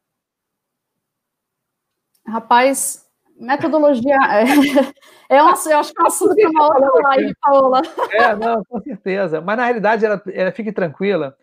Rapaz, 2.27 3.05
metodologia 3.37 4.16
é, 4.31 4.45
é 5.37 5.43
um, 5.43 5.49
eu 5.49 5.79
acho 5.79 5.93
que 5.93 6.01
é 6.01 6.05
um 6.05 6.07
assunto 6.07 6.35
para 6.35 6.51
uma 6.51 6.66
outra 6.66 7.09
live, 7.09 7.35
Paola. 7.41 7.83
É, 8.11 8.37
não, 8.37 8.64
com 8.64 8.81
certeza. 8.81 9.41
Mas 9.41 9.57
na 9.57 9.64
realidade, 9.64 10.05
ela, 10.05 10.22
ela 10.33 10.53
fique 10.53 10.72
tranquila, 10.72 11.37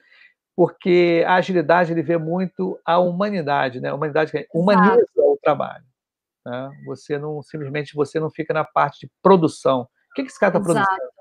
porque 0.55 1.23
a 1.27 1.36
agilidade 1.36 1.91
ele 1.91 2.01
vê 2.01 2.17
muito 2.17 2.79
a 2.86 2.97
humanidade, 2.97 3.79
né? 3.79 3.89
A 3.89 3.95
humanidade 3.95 4.32
humaniza 4.53 4.93
Exato. 4.93 5.11
o 5.17 5.39
trabalho. 5.41 5.86
Né? 6.45 6.71
Você 6.86 7.17
não 7.17 7.41
simplesmente 7.41 7.95
você 7.95 8.19
não 8.19 8.29
fica 8.29 8.53
na 8.53 8.63
parte 8.63 9.01
de 9.01 9.11
produção. 9.21 9.82
O 9.82 10.13
que, 10.15 10.23
que 10.23 10.29
esse 10.29 10.39
cara 10.39 10.57
está 10.57 10.59
produzindo? 10.59 11.11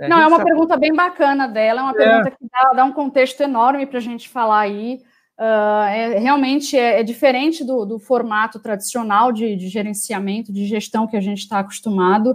É, 0.00 0.08
Não, 0.08 0.18
é 0.18 0.26
uma 0.26 0.42
pergunta 0.42 0.76
bem 0.76 0.92
bacana 0.92 1.46
dela, 1.46 1.80
é 1.80 1.82
uma 1.84 1.92
é. 1.92 1.94
pergunta 1.94 2.30
que 2.30 2.48
dá, 2.50 2.70
dá, 2.74 2.84
um 2.84 2.92
contexto 2.92 3.40
enorme 3.40 3.86
para 3.86 3.98
a 3.98 4.02
gente 4.02 4.28
falar 4.28 4.60
aí. 4.60 5.02
Uh, 5.38 5.88
é, 5.88 6.18
realmente 6.18 6.76
é, 6.76 7.00
é 7.00 7.02
diferente 7.02 7.64
do, 7.64 7.84
do, 7.84 7.98
formato 7.98 8.60
tradicional 8.60 9.32
de, 9.32 9.56
de, 9.56 9.68
gerenciamento, 9.68 10.52
de 10.52 10.66
gestão 10.66 11.06
que 11.06 11.16
a 11.16 11.20
gente 11.20 11.38
está 11.38 11.58
acostumado. 11.58 12.32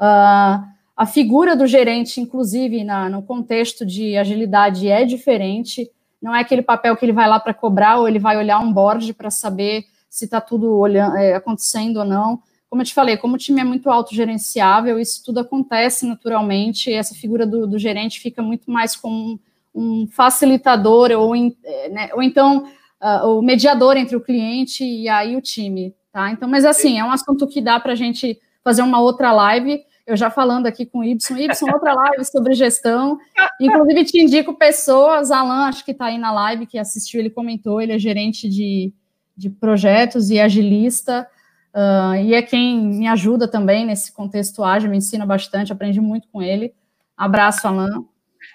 Uh, 0.00 0.66
a 0.96 1.06
figura 1.06 1.54
do 1.54 1.66
gerente, 1.66 2.20
inclusive, 2.20 2.82
na, 2.82 3.08
no 3.08 3.22
contexto 3.22 3.86
de 3.86 4.16
agilidade, 4.16 4.88
é 4.88 5.04
diferente. 5.04 5.88
Não 6.20 6.34
é 6.34 6.40
aquele 6.40 6.62
papel 6.62 6.96
que 6.96 7.04
ele 7.04 7.12
vai 7.12 7.28
lá 7.28 7.38
para 7.38 7.54
cobrar 7.54 7.98
ou 7.98 8.08
ele 8.08 8.18
vai 8.18 8.36
olhar 8.36 8.58
um 8.58 8.72
board 8.72 9.14
para 9.14 9.30
saber 9.30 9.84
se 10.10 10.24
está 10.24 10.40
tudo 10.40 10.76
olhando, 10.76 11.16
é, 11.16 11.34
acontecendo 11.34 11.98
ou 11.98 12.04
não. 12.04 12.42
Como 12.68 12.82
eu 12.82 12.86
te 12.86 12.92
falei, 12.92 13.16
como 13.16 13.36
o 13.36 13.38
time 13.38 13.60
é 13.60 13.64
muito 13.64 13.88
autogerenciável, 13.88 14.98
isso 14.98 15.22
tudo 15.24 15.40
acontece 15.40 16.06
naturalmente, 16.06 16.92
essa 16.92 17.14
figura 17.14 17.46
do, 17.46 17.66
do 17.66 17.78
gerente 17.78 18.20
fica 18.20 18.42
muito 18.42 18.70
mais 18.70 18.96
como 18.96 19.38
um, 19.78 20.06
facilitador 20.08 21.10
ou, 21.12 21.34
é, 21.36 21.88
né, 21.88 22.10
ou 22.12 22.22
então 22.22 22.64
uh, 23.02 23.38
o 23.38 23.42
mediador 23.42 23.96
entre 23.96 24.16
o 24.16 24.20
cliente 24.20 24.84
e 24.84 25.08
aí 25.08 25.36
o 25.36 25.40
time, 25.40 25.94
tá? 26.12 26.30
Então, 26.30 26.48
mas 26.48 26.64
assim, 26.64 26.98
é 26.98 27.04
um 27.04 27.10
assunto 27.10 27.46
que 27.46 27.60
dá 27.60 27.78
para 27.78 27.92
a 27.92 27.96
gente 27.96 28.38
fazer 28.62 28.82
uma 28.82 29.00
outra 29.00 29.32
live, 29.32 29.80
eu 30.06 30.16
já 30.16 30.30
falando 30.30 30.66
aqui 30.66 30.86
com 30.86 31.00
o 31.00 31.04
Y, 31.04 31.38
Y, 31.38 31.72
outra 31.72 31.92
live 31.92 32.24
sobre 32.24 32.54
gestão. 32.54 33.18
Inclusive, 33.60 34.04
te 34.06 34.20
indico 34.22 34.54
pessoas, 34.54 35.30
Alan, 35.30 35.66
acho 35.66 35.84
que 35.84 35.90
está 35.90 36.06
aí 36.06 36.18
na 36.18 36.32
live, 36.32 36.66
que 36.66 36.78
assistiu, 36.78 37.20
ele 37.20 37.28
comentou, 37.28 37.80
ele 37.80 37.92
é 37.92 37.98
gerente 37.98 38.48
de, 38.48 38.92
de 39.36 39.50
projetos 39.50 40.30
e 40.30 40.40
agilista, 40.40 41.28
uh, 41.74 42.14
e 42.16 42.32
é 42.32 42.40
quem 42.40 42.80
me 42.80 43.06
ajuda 43.06 43.46
também 43.46 43.84
nesse 43.84 44.10
contexto 44.10 44.64
ágil, 44.64 44.90
me 44.90 44.96
ensina 44.96 45.26
bastante, 45.26 45.72
aprendi 45.72 46.00
muito 46.00 46.26
com 46.28 46.40
ele. 46.40 46.74
Abraço, 47.16 47.68
Alan. 47.68 48.04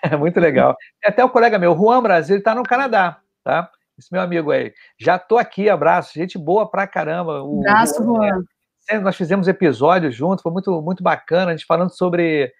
É 0.14 0.18
muito 0.18 0.39
legal. 0.39 0.76
Até 1.04 1.24
o 1.24 1.30
colega 1.30 1.58
meu, 1.58 1.76
Juan 1.76 2.02
Brasil, 2.02 2.38
está 2.38 2.54
no 2.54 2.64
Canadá, 2.64 3.20
tá? 3.44 3.70
Esse 3.98 4.12
meu 4.12 4.22
amigo 4.22 4.52
aí. 4.52 4.74
Já 5.00 5.18
tô 5.18 5.38
aqui, 5.38 5.70
abraço. 5.70 6.14
Gente 6.14 6.38
boa 6.38 6.70
pra 6.70 6.88
caramba. 6.88 7.44
O, 7.44 7.60
abraço, 7.62 8.04
Juan 8.04 8.44
nós 9.02 9.16
fizemos 9.16 9.48
episódios 9.48 10.16
juntos, 10.16 10.44
foi 10.44 10.52
muito, 10.52 10.82
muito 10.82 11.04
bacana, 11.04 11.52
a 11.52 11.56
gente 11.56 11.66
falando 11.66 11.89
sobre 11.89 12.52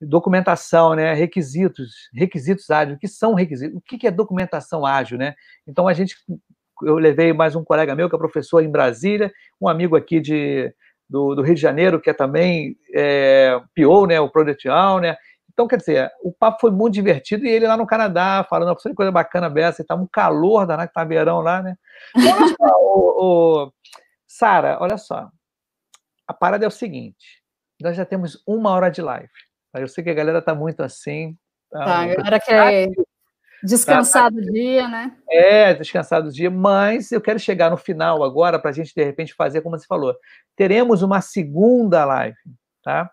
documentação, 0.00 0.94
né, 0.94 1.14
requisitos, 1.14 2.10
requisitos 2.12 2.68
ágeis, 2.70 2.96
o 2.96 3.00
que 3.00 3.08
são 3.08 3.34
requisitos, 3.34 3.76
o 3.76 3.80
que 3.80 4.06
é 4.06 4.10
documentação 4.10 4.84
ágil, 4.84 5.16
né? 5.16 5.34
Então 5.66 5.86
a 5.86 5.92
gente, 5.92 6.16
eu 6.82 6.96
levei 6.96 7.32
mais 7.32 7.54
um 7.54 7.64
colega 7.64 7.94
meu 7.94 8.08
que 8.08 8.16
é 8.16 8.18
professor 8.18 8.62
em 8.62 8.70
Brasília, 8.70 9.32
um 9.60 9.68
amigo 9.68 9.96
aqui 9.96 10.20
de, 10.20 10.74
do, 11.08 11.34
do 11.34 11.42
Rio 11.42 11.54
de 11.54 11.60
Janeiro 11.60 12.00
que 12.00 12.10
é 12.10 12.14
também 12.14 12.76
é, 12.92 13.60
PO, 13.76 14.06
né, 14.06 14.20
o 14.20 14.28
Product 14.28 14.68
Owner, 14.68 15.16
então, 15.52 15.68
quer 15.68 15.76
dizer, 15.76 16.10
o 16.22 16.32
papo 16.32 16.60
foi 16.60 16.70
muito 16.70 16.94
divertido 16.94 17.44
e 17.44 17.50
ele 17.50 17.66
lá 17.66 17.76
no 17.76 17.86
Canadá, 17.86 18.44
falando 18.48 18.68
uma 18.70 18.74
de 18.74 18.94
coisa 18.94 19.12
bacana 19.12 19.50
dessa, 19.50 19.82
e 19.82 19.84
tá 19.84 19.94
um 19.94 20.06
calor 20.06 20.66
danado, 20.66 20.88
que 20.88 20.94
tá 20.94 21.04
verão 21.04 21.40
lá, 21.40 21.62
né? 21.62 21.76
Olha 22.16 22.48
só, 22.48 22.56
o, 22.80 23.66
o 23.66 23.72
Sara, 24.26 24.78
olha 24.80 24.96
só, 24.96 25.30
a 26.26 26.32
parada 26.32 26.64
é 26.64 26.68
o 26.68 26.70
seguinte: 26.70 27.42
nós 27.80 27.96
já 27.96 28.04
temos 28.04 28.42
uma 28.46 28.70
hora 28.70 28.90
de 28.90 29.02
live. 29.02 29.28
Eu 29.74 29.88
sei 29.88 30.02
que 30.02 30.10
a 30.10 30.14
galera 30.14 30.38
está 30.38 30.54
muito 30.54 30.82
assim. 30.82 31.36
Tá, 31.70 31.84
tá 31.84 32.00
a 32.00 32.06
galera 32.06 32.40
quer 32.40 32.88
descansar 33.62 34.30
do 34.30 34.40
dia, 34.40 34.88
né? 34.88 35.16
É, 35.30 35.74
descansar 35.74 36.22
do 36.22 36.32
dia, 36.32 36.50
mas 36.50 37.12
eu 37.12 37.20
quero 37.20 37.38
chegar 37.38 37.70
no 37.70 37.76
final 37.76 38.22
agora 38.22 38.58
para 38.58 38.70
a 38.70 38.72
gente, 38.72 38.94
de 38.94 39.04
repente, 39.04 39.34
fazer 39.34 39.60
como 39.60 39.78
você 39.78 39.86
falou. 39.86 40.14
Teremos 40.56 41.02
uma 41.02 41.20
segunda 41.20 42.04
live, 42.04 42.36
tá? 42.82 43.10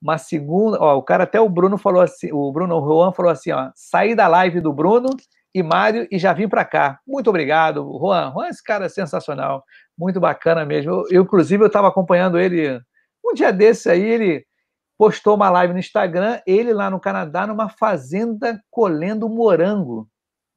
Uma 0.00 0.18
segunda. 0.18 0.78
Ó, 0.80 0.96
o 0.96 1.02
cara, 1.02 1.24
até 1.24 1.40
o 1.40 1.48
Bruno 1.48 1.76
falou 1.76 2.02
assim, 2.02 2.32
o 2.32 2.50
Bruno 2.52 2.76
o 2.76 2.86
Juan 2.86 3.12
falou 3.12 3.30
assim: 3.30 3.52
ó, 3.52 3.70
saí 3.74 4.14
da 4.14 4.26
live 4.28 4.60
do 4.60 4.72
Bruno 4.72 5.10
e 5.54 5.62
Mário 5.62 6.06
e 6.10 6.18
já 6.18 6.32
vim 6.32 6.48
para 6.48 6.64
cá. 6.64 6.98
Muito 7.06 7.28
obrigado, 7.28 7.82
Juan. 7.98 8.32
Juan, 8.32 8.48
esse 8.48 8.62
cara 8.62 8.86
é 8.86 8.88
sensacional 8.88 9.64
muito 10.00 10.18
bacana 10.18 10.64
mesmo. 10.64 10.90
Eu, 10.90 11.04
eu 11.10 11.22
inclusive, 11.22 11.62
eu 11.62 11.66
estava 11.66 11.88
acompanhando 11.88 12.38
ele 12.38 12.80
um 13.24 13.34
dia 13.34 13.52
desse 13.52 13.90
aí, 13.90 14.02
ele 14.02 14.46
postou 14.96 15.34
uma 15.34 15.50
live 15.50 15.74
no 15.74 15.78
Instagram, 15.78 16.40
ele 16.46 16.72
lá 16.72 16.88
no 16.90 16.98
Canadá, 16.98 17.46
numa 17.46 17.68
fazenda 17.68 18.58
colhendo 18.70 19.28
morango. 19.28 20.08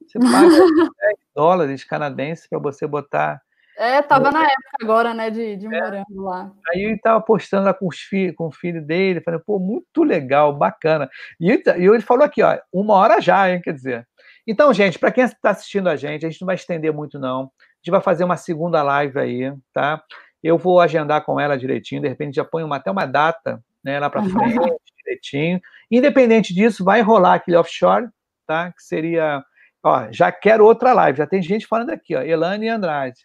Você 0.06 0.18
paga 0.18 0.48
10 0.48 1.18
dólares 1.34 1.84
canadenses 1.84 2.46
para 2.48 2.58
você 2.58 2.86
botar. 2.86 3.40
É, 3.76 4.02
tava 4.02 4.30
na 4.30 4.42
época 4.42 4.76
agora, 4.82 5.12
né, 5.12 5.30
de, 5.30 5.56
de 5.56 5.66
é. 5.66 5.68
morango 5.68 6.22
lá. 6.22 6.50
Aí 6.68 6.82
ele 6.82 6.98
tava 6.98 7.20
postando 7.20 7.64
lá 7.64 7.74
com, 7.74 7.88
os 7.88 7.98
filhos, 7.98 8.36
com 8.36 8.46
o 8.46 8.52
filho 8.52 8.80
dele, 8.84 9.20
falando, 9.20 9.42
pô, 9.44 9.58
muito 9.58 10.02
legal, 10.02 10.54
bacana. 10.54 11.08
E, 11.40 11.50
e 11.50 11.84
ele 11.84 12.00
falou 12.00 12.24
aqui, 12.24 12.42
ó, 12.42 12.58
uma 12.72 12.94
hora 12.94 13.20
já, 13.20 13.50
hein, 13.50 13.60
quer 13.60 13.72
dizer. 13.72 14.06
Então, 14.46 14.72
gente, 14.72 14.98
para 14.98 15.10
quem 15.10 15.24
está 15.24 15.50
assistindo 15.50 15.88
a 15.88 15.96
gente, 15.96 16.24
a 16.24 16.30
gente 16.30 16.40
não 16.40 16.46
vai 16.46 16.54
estender 16.54 16.92
muito, 16.92 17.18
não 17.18 17.50
gente 17.84 17.90
vai 17.90 18.00
fazer 18.00 18.24
uma 18.24 18.38
segunda 18.38 18.82
live 18.82 19.18
aí, 19.18 19.52
tá? 19.70 20.02
Eu 20.42 20.56
vou 20.56 20.80
agendar 20.80 21.22
com 21.22 21.38
ela 21.38 21.56
direitinho, 21.56 22.00
de 22.00 22.08
repente 22.08 22.36
já 22.36 22.44
ponho 22.44 22.64
uma, 22.64 22.76
até 22.76 22.90
uma 22.90 23.04
data 23.04 23.62
né, 23.84 24.00
lá 24.00 24.08
para 24.08 24.22
frente, 24.24 24.58
uhum. 24.58 24.76
direitinho. 25.04 25.60
Independente 25.90 26.54
disso, 26.54 26.82
vai 26.82 27.02
rolar 27.02 27.34
aquele 27.34 27.58
offshore, 27.58 28.08
tá? 28.46 28.72
Que 28.72 28.82
seria. 28.82 29.44
Ó, 29.82 30.10
já 30.10 30.32
quero 30.32 30.64
outra 30.64 30.94
live. 30.94 31.18
Já 31.18 31.26
tem 31.26 31.42
gente 31.42 31.66
falando 31.66 31.90
aqui, 31.90 32.16
ó, 32.16 32.22
Elane 32.22 32.66
e 32.66 32.68
Andrade. 32.70 33.20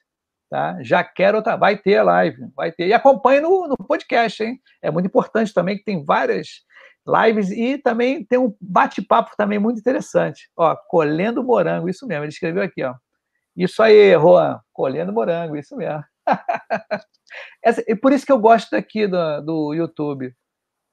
Tá? 0.49 0.77
Já 0.81 1.03
quero 1.03 1.37
outra. 1.37 1.55
Vai 1.55 1.77
ter 1.77 1.97
a 1.97 2.03
live, 2.03 2.47
vai 2.55 2.71
ter. 2.71 2.87
E 2.87 2.93
acompanhe 2.93 3.39
no, 3.39 3.67
no 3.67 3.77
podcast, 3.77 4.43
hein? 4.43 4.59
É 4.81 4.89
muito 4.89 5.05
importante 5.05 5.53
também 5.53 5.77
que 5.77 5.83
tem 5.83 6.03
várias 6.03 6.63
lives 7.07 7.51
e 7.51 7.77
também 7.77 8.25
tem 8.25 8.39
um 8.39 8.55
bate-papo 8.59 9.31
também 9.37 9.59
muito 9.59 9.79
interessante. 9.79 10.49
Ó, 10.57 10.75
colhendo 10.87 11.43
morango, 11.43 11.89
isso 11.89 12.07
mesmo. 12.07 12.23
Ele 12.23 12.31
escreveu 12.31 12.63
aqui, 12.63 12.83
ó. 12.83 12.95
Isso 13.55 13.83
aí, 13.83 14.13
Juan, 14.13 14.59
colhendo 14.73 15.13
morango, 15.13 15.55
isso 15.55 15.75
mesmo. 15.75 16.03
Essa, 17.63 17.83
e 17.87 17.95
por 17.95 18.11
isso 18.11 18.25
que 18.25 18.31
eu 18.31 18.39
gosto 18.39 18.71
daqui 18.71 19.05
do, 19.07 19.41
do 19.41 19.73
YouTube. 19.73 20.33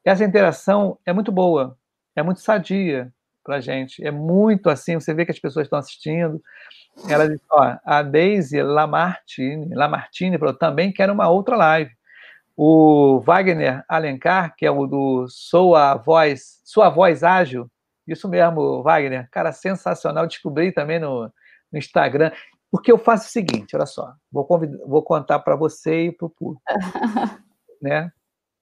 Essa 0.05 0.25
interação 0.25 0.99
é 1.07 1.13
muito 1.13 1.33
boa, 1.33 1.77
é 2.15 2.23
muito 2.23 2.41
sadia 2.41 3.13
para 3.47 3.61
gente. 3.61 4.05
É 4.05 4.11
muito 4.11 4.69
assim, 4.69 4.99
você 4.99 5.15
vê 5.15 5.25
que 5.25 5.31
as 5.31 5.39
pessoas 5.39 5.67
estão 5.67 5.79
assistindo. 5.79 6.43
Ela 7.09 7.29
diz, 7.29 7.41
ó, 7.51 7.77
a 7.85 8.03
Daisy 8.03 8.61
Lamartine, 8.61 9.73
Lamartine 9.73 10.37
falou, 10.39 10.55
também 10.55 10.93
quer 10.93 11.09
uma 11.11 11.29
outra 11.29 11.57
live. 11.57 11.91
O 12.57 13.21
Wagner 13.21 13.85
Alencar, 13.89 14.55
que 14.57 14.67
é 14.67 14.71
o 14.71 14.87
do 14.87 15.27
Sou 15.29 15.77
a 15.77 15.95
Voz, 15.95 16.61
Sua 16.65 16.89
Voz 16.89 17.23
Ágil, 17.23 17.71
isso 18.09 18.29
mesmo, 18.29 18.83
Wagner, 18.83 19.29
cara, 19.31 19.53
sensacional, 19.53 20.27
descobri 20.27 20.73
também 20.73 20.99
no, 20.99 21.31
no 21.71 21.79
Instagram. 21.79 22.33
Porque 22.71 22.91
eu 22.91 22.99
faço 22.99 23.29
o 23.29 23.31
seguinte, 23.31 23.77
olha 23.77 23.87
só, 23.87 24.13
vou, 24.33 24.45
convidar, 24.45 24.79
vou 24.87 25.03
contar 25.03 25.39
para 25.39 25.55
você 25.55 26.07
e 26.07 26.13
para 26.13 26.27
o 26.27 26.31
público. 26.31 26.63
né? 27.81 28.11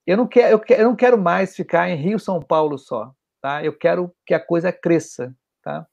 Eu 0.05 0.17
não, 0.17 0.27
quero, 0.27 0.49
eu, 0.49 0.59
quero, 0.59 0.81
eu 0.81 0.87
não 0.89 0.95
quero 0.95 1.17
mais 1.17 1.55
ficar 1.55 1.89
em 1.89 1.95
Rio, 1.95 2.19
São 2.19 2.39
Paulo 2.39 2.77
só. 2.77 3.11
Tá? 3.45 3.63
Eu 3.63 3.73
quero 3.73 4.11
que 4.25 4.33
a 4.33 4.39
coisa 4.39 4.71
cresça. 4.71 5.31
Tá? 5.61 5.85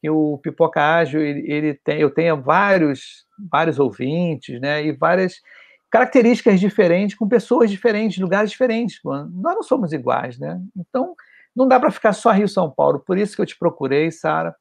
Que 0.00 0.08
o 0.08 0.38
Pipoca 0.38 0.80
Ágil, 0.80 1.20
ele, 1.20 1.52
ele 1.52 1.74
tem, 1.74 1.98
eu 1.98 2.10
tenho 2.10 2.40
vários, 2.40 3.26
vários 3.50 3.80
ouvintes, 3.80 4.60
né? 4.60 4.86
E 4.86 4.92
várias 4.92 5.40
características 5.90 6.60
diferentes, 6.60 7.16
com 7.16 7.26
pessoas 7.26 7.72
diferentes, 7.72 8.18
lugares 8.18 8.52
diferentes. 8.52 9.00
Nós 9.02 9.26
não 9.56 9.64
somos 9.64 9.92
iguais, 9.92 10.38
né? 10.38 10.60
Então, 10.76 11.16
não 11.56 11.66
dá 11.66 11.80
para 11.80 11.90
ficar 11.90 12.12
só 12.12 12.30
Rio 12.30 12.46
São 12.46 12.70
Paulo. 12.70 13.00
Por 13.00 13.18
isso 13.18 13.34
que 13.34 13.42
eu 13.42 13.46
te 13.46 13.58
procurei, 13.58 14.12
Sara, 14.12 14.54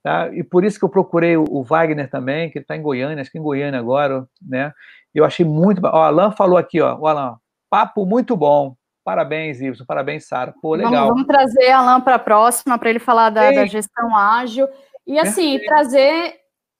Tá? 0.00 0.32
E 0.32 0.44
por 0.44 0.64
isso 0.64 0.78
que 0.78 0.84
eu 0.84 0.88
procurei 0.88 1.36
o, 1.36 1.62
Wagner 1.64 2.08
também, 2.08 2.50
que 2.50 2.60
está 2.60 2.76
em 2.76 2.82
Goiânia, 2.82 3.20
acho 3.20 3.32
que 3.32 3.38
em 3.38 3.42
Goiânia 3.42 3.80
agora, 3.80 4.24
né? 4.40 4.72
Eu 5.12 5.24
achei 5.24 5.44
muito. 5.44 5.84
Ó, 5.84 5.90
o 5.90 6.02
Alan 6.02 6.30
falou 6.30 6.56
aqui, 6.56 6.80
ó, 6.80 6.96
o 6.96 7.06
Alan, 7.08 7.36
papo 7.68 8.06
muito 8.06 8.36
bom. 8.36 8.76
Parabéns, 9.04 9.60
Ives, 9.60 9.82
parabéns, 9.84 10.26
Sara. 10.26 10.54
Pô, 10.60 10.74
legal. 10.74 11.08
Vamos, 11.08 11.08
vamos 11.08 11.26
trazer 11.26 11.70
Alan 11.70 12.00
para 12.00 12.16
a 12.16 12.18
próxima, 12.18 12.78
para 12.78 12.90
ele 12.90 12.98
falar 12.98 13.30
da, 13.30 13.50
da, 13.50 13.66
gestão 13.66 14.16
ágil. 14.16 14.68
E 15.06 15.18
assim, 15.18 15.58
Perfeito. 15.58 15.66
trazer 15.66 16.34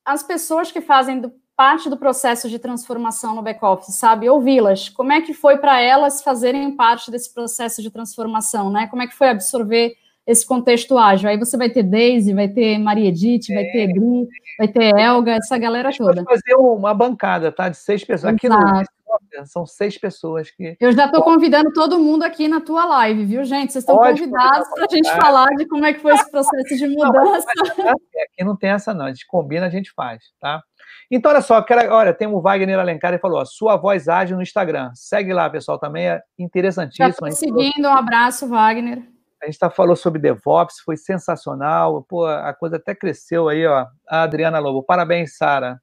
as 0.05 0.23
pessoas 0.23 0.71
que 0.71 0.81
fazem 0.81 1.19
do, 1.19 1.31
parte 1.55 1.89
do 1.89 1.97
processo 1.97 2.49
de 2.49 2.59
transformação 2.59 3.35
no 3.35 3.41
back-office, 3.41 3.95
sabe? 3.95 4.29
Ouvi-las. 4.29 4.89
Como 4.89 5.11
é 5.11 5.21
que 5.21 5.33
foi 5.33 5.57
para 5.57 5.81
elas 5.81 6.21
fazerem 6.21 6.75
parte 6.75 7.11
desse 7.11 7.33
processo 7.33 7.81
de 7.81 7.91
transformação, 7.91 8.71
né? 8.71 8.87
Como 8.87 9.01
é 9.01 9.07
que 9.07 9.15
foi 9.15 9.29
absorver 9.29 9.95
esse 10.25 10.45
contexto 10.45 10.97
ágil. 10.97 11.29
Aí 11.29 11.37
você 11.37 11.57
vai 11.57 11.69
ter 11.69 11.83
Daisy, 11.83 12.33
vai 12.33 12.47
ter 12.47 12.77
Maria 12.77 13.09
Edith, 13.09 13.51
é, 13.51 13.55
vai 13.55 13.65
ter 13.65 13.87
Gri, 13.87 14.27
vai 14.57 14.67
ter 14.67 14.95
Elga, 14.97 15.31
essa 15.33 15.57
galera 15.57 15.89
toda. 15.95 16.23
fazer 16.23 16.55
uma 16.55 16.93
bancada, 16.93 17.51
tá? 17.51 17.69
De 17.69 17.77
seis 17.77 18.03
pessoas. 18.03 18.33
Aqui 18.33 18.47
no 18.47 18.55
são 19.45 19.65
seis 19.65 19.97
pessoas 19.97 20.49
que. 20.51 20.75
Eu 20.79 20.91
já 20.91 21.05
estou 21.05 21.23
convidando 21.23 21.71
todo 21.73 21.99
mundo 21.99 22.23
aqui 22.23 22.47
na 22.47 22.61
tua 22.61 22.85
live, 22.85 23.25
viu, 23.25 23.43
gente? 23.43 23.71
Vocês 23.71 23.83
estão 23.83 23.97
convidados 23.97 24.69
para 24.69 24.85
a 24.85 24.93
gente 24.95 25.09
falar 25.09 25.47
de 25.55 25.65
como 25.67 25.85
é 25.85 25.93
que 25.93 25.99
foi 25.99 26.13
esse 26.13 26.29
processo 26.29 26.75
de 26.77 26.87
mudança. 26.95 27.47
Não, 27.77 27.91
aqui 27.91 28.43
não 28.43 28.55
tem 28.55 28.69
essa, 28.71 28.93
não. 28.93 29.05
A 29.05 29.09
gente 29.09 29.25
combina, 29.27 29.65
a 29.65 29.69
gente 29.69 29.91
faz, 29.93 30.23
tá? 30.39 30.61
Então, 31.09 31.31
olha 31.31 31.41
só, 31.41 31.61
quero, 31.61 31.93
olha, 31.93 32.13
tem 32.13 32.27
o 32.27 32.39
Wagner 32.39 32.79
Alencar 32.79 33.13
e 33.13 33.19
falou: 33.19 33.39
ó, 33.39 33.45
sua 33.45 33.75
voz 33.75 34.07
ágil 34.07 34.37
no 34.37 34.43
Instagram. 34.43 34.91
Segue 34.93 35.33
lá, 35.33 35.49
pessoal, 35.49 35.77
também 35.77 36.07
é 36.07 36.21
interessantíssimo. 36.39 37.27
Já 37.27 37.31
seguindo, 37.31 37.87
um 37.87 37.93
abraço, 37.93 38.47
Wagner. 38.47 39.03
A 39.41 39.47
gente 39.47 39.57
tá, 39.57 39.69
falou 39.71 39.95
sobre 39.95 40.21
DevOps, 40.21 40.79
foi 40.85 40.95
sensacional. 40.95 42.05
Pô, 42.07 42.25
a 42.25 42.53
coisa 42.53 42.77
até 42.77 42.93
cresceu 42.93 43.49
aí, 43.49 43.65
ó. 43.65 43.87
A 44.07 44.21
Adriana 44.23 44.59
Lobo. 44.59 44.83
Parabéns, 44.83 45.35
Sara. 45.35 45.79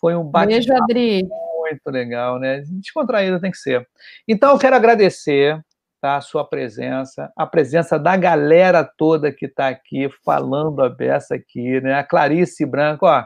Foi 0.00 0.14
um 0.14 0.24
bate 0.24 0.48
Beijo, 0.48 0.72
Adri. 0.72 1.28
Muito 1.72 1.90
legal, 1.90 2.38
né? 2.38 2.62
Descontraído 2.66 3.40
tem 3.40 3.50
que 3.50 3.58
ser. 3.58 3.86
Então, 4.26 4.52
eu 4.52 4.58
quero 4.58 4.76
agradecer 4.76 5.60
tá, 6.00 6.16
a 6.16 6.20
sua 6.20 6.44
presença, 6.44 7.32
a 7.36 7.46
presença 7.46 7.98
da 7.98 8.16
galera 8.16 8.84
toda 8.84 9.32
que 9.32 9.46
está 9.46 9.68
aqui 9.68 10.08
falando 10.24 10.82
a 10.82 10.88
beça 10.88 11.34
aqui, 11.34 11.80
né? 11.80 11.94
A 11.94 12.04
Clarice 12.04 12.66
Branco, 12.66 13.06
ó. 13.06 13.24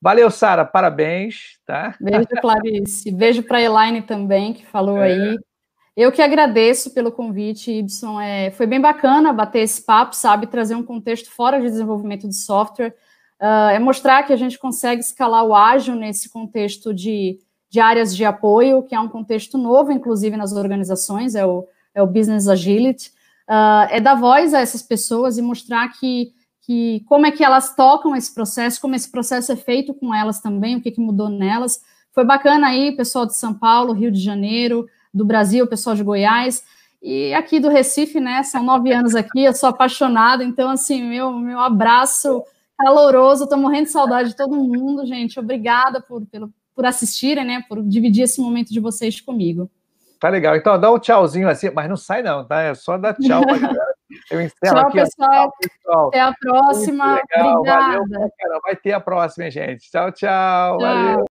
Valeu, 0.00 0.30
Sara, 0.30 0.64
parabéns, 0.64 1.58
tá? 1.66 1.96
Beijo, 2.00 2.28
Clarice. 2.40 3.10
Beijo 3.10 3.42
para 3.42 3.62
Elaine 3.62 4.02
também, 4.02 4.52
que 4.52 4.66
falou 4.66 4.98
é. 4.98 5.12
aí. 5.12 5.38
Eu 5.96 6.12
que 6.12 6.20
agradeço 6.20 6.92
pelo 6.92 7.12
convite, 7.12 7.70
Ibson. 7.70 8.20
É, 8.20 8.50
foi 8.50 8.66
bem 8.66 8.80
bacana 8.80 9.32
bater 9.32 9.60
esse 9.60 9.84
papo, 9.84 10.14
sabe? 10.14 10.46
Trazer 10.46 10.74
um 10.74 10.82
contexto 10.82 11.30
fora 11.30 11.60
de 11.60 11.68
desenvolvimento 11.68 12.28
de 12.28 12.36
software. 12.36 12.94
Uh, 13.40 13.70
é 13.70 13.78
mostrar 13.78 14.24
que 14.24 14.32
a 14.32 14.36
gente 14.36 14.58
consegue 14.58 15.00
escalar 15.00 15.44
o 15.44 15.54
ágil 15.54 15.94
nesse 15.94 16.28
contexto 16.28 16.92
de, 16.92 17.38
de 17.74 17.80
áreas 17.80 18.14
de 18.14 18.24
apoio, 18.24 18.84
que 18.84 18.94
é 18.94 19.00
um 19.00 19.08
contexto 19.08 19.58
novo, 19.58 19.90
inclusive, 19.90 20.36
nas 20.36 20.52
organizações, 20.52 21.34
é 21.34 21.44
o, 21.44 21.66
é 21.92 22.00
o 22.00 22.06
Business 22.06 22.46
Agility. 22.46 23.10
Uh, 23.48 23.90
é 23.90 24.00
dar 24.00 24.14
voz 24.14 24.54
a 24.54 24.60
essas 24.60 24.80
pessoas 24.80 25.38
e 25.38 25.42
mostrar 25.42 25.88
que, 25.88 26.32
que 26.60 27.04
como 27.08 27.26
é 27.26 27.32
que 27.32 27.42
elas 27.42 27.74
tocam 27.74 28.14
esse 28.14 28.32
processo, 28.32 28.80
como 28.80 28.94
esse 28.94 29.10
processo 29.10 29.50
é 29.50 29.56
feito 29.56 29.92
com 29.92 30.14
elas 30.14 30.38
também, 30.38 30.76
o 30.76 30.80
que, 30.80 30.92
que 30.92 31.00
mudou 31.00 31.28
nelas. 31.28 31.82
Foi 32.12 32.24
bacana 32.24 32.68
aí, 32.68 32.92
pessoal 32.92 33.26
de 33.26 33.36
São 33.36 33.52
Paulo, 33.52 33.92
Rio 33.92 34.12
de 34.12 34.20
Janeiro, 34.20 34.86
do 35.12 35.24
Brasil, 35.24 35.66
pessoal 35.66 35.96
de 35.96 36.04
Goiás, 36.04 36.62
e 37.02 37.34
aqui 37.34 37.58
do 37.58 37.68
Recife, 37.68 38.20
né? 38.20 38.44
São 38.44 38.62
nove 38.62 38.92
anos 38.92 39.16
aqui, 39.16 39.42
eu 39.42 39.52
sou 39.52 39.68
apaixonada, 39.68 40.44
então, 40.44 40.70
assim, 40.70 41.02
meu, 41.02 41.32
meu 41.32 41.58
abraço 41.58 42.40
caloroso, 42.78 43.48
tô 43.48 43.56
morrendo 43.56 43.86
de 43.86 43.90
saudade 43.90 44.28
de 44.28 44.36
todo 44.36 44.54
mundo, 44.54 45.04
gente. 45.04 45.40
Obrigada 45.40 46.00
por, 46.00 46.24
pelo, 46.26 46.52
por 46.74 46.84
assistirem, 46.86 47.44
né? 47.44 47.64
Por 47.68 47.82
dividir 47.82 48.24
esse 48.24 48.40
momento 48.40 48.72
de 48.72 48.80
vocês 48.80 49.20
comigo. 49.20 49.70
Tá 50.20 50.28
legal. 50.28 50.56
Então, 50.56 50.80
dá 50.80 50.90
um 50.90 50.98
tchauzinho 50.98 51.48
assim, 51.48 51.70
mas 51.70 51.88
não 51.88 51.96
sai, 51.96 52.22
não, 52.22 52.44
tá? 52.46 52.62
É 52.62 52.74
só 52.74 52.96
dar 52.96 53.14
tchau 53.14 53.42
pra 53.46 53.58
galera. 53.58 53.94
Eu 54.30 54.40
encerro 54.40 54.74
tchau, 54.74 54.88
aqui. 54.88 54.98
Pessoal. 54.98 55.30
Tchau, 55.30 55.52
pessoal. 55.60 56.08
Até 56.08 56.20
a 56.20 56.34
próxima. 56.40 57.20
Obrigada. 57.36 57.98
Valeu, 57.98 58.60
Vai 58.62 58.76
ter 58.76 58.92
a 58.92 59.00
próxima, 59.00 59.50
gente. 59.50 59.90
Tchau, 59.90 60.12
tchau. 60.12 60.78
tchau. 60.78 60.78
Valeu. 60.78 61.24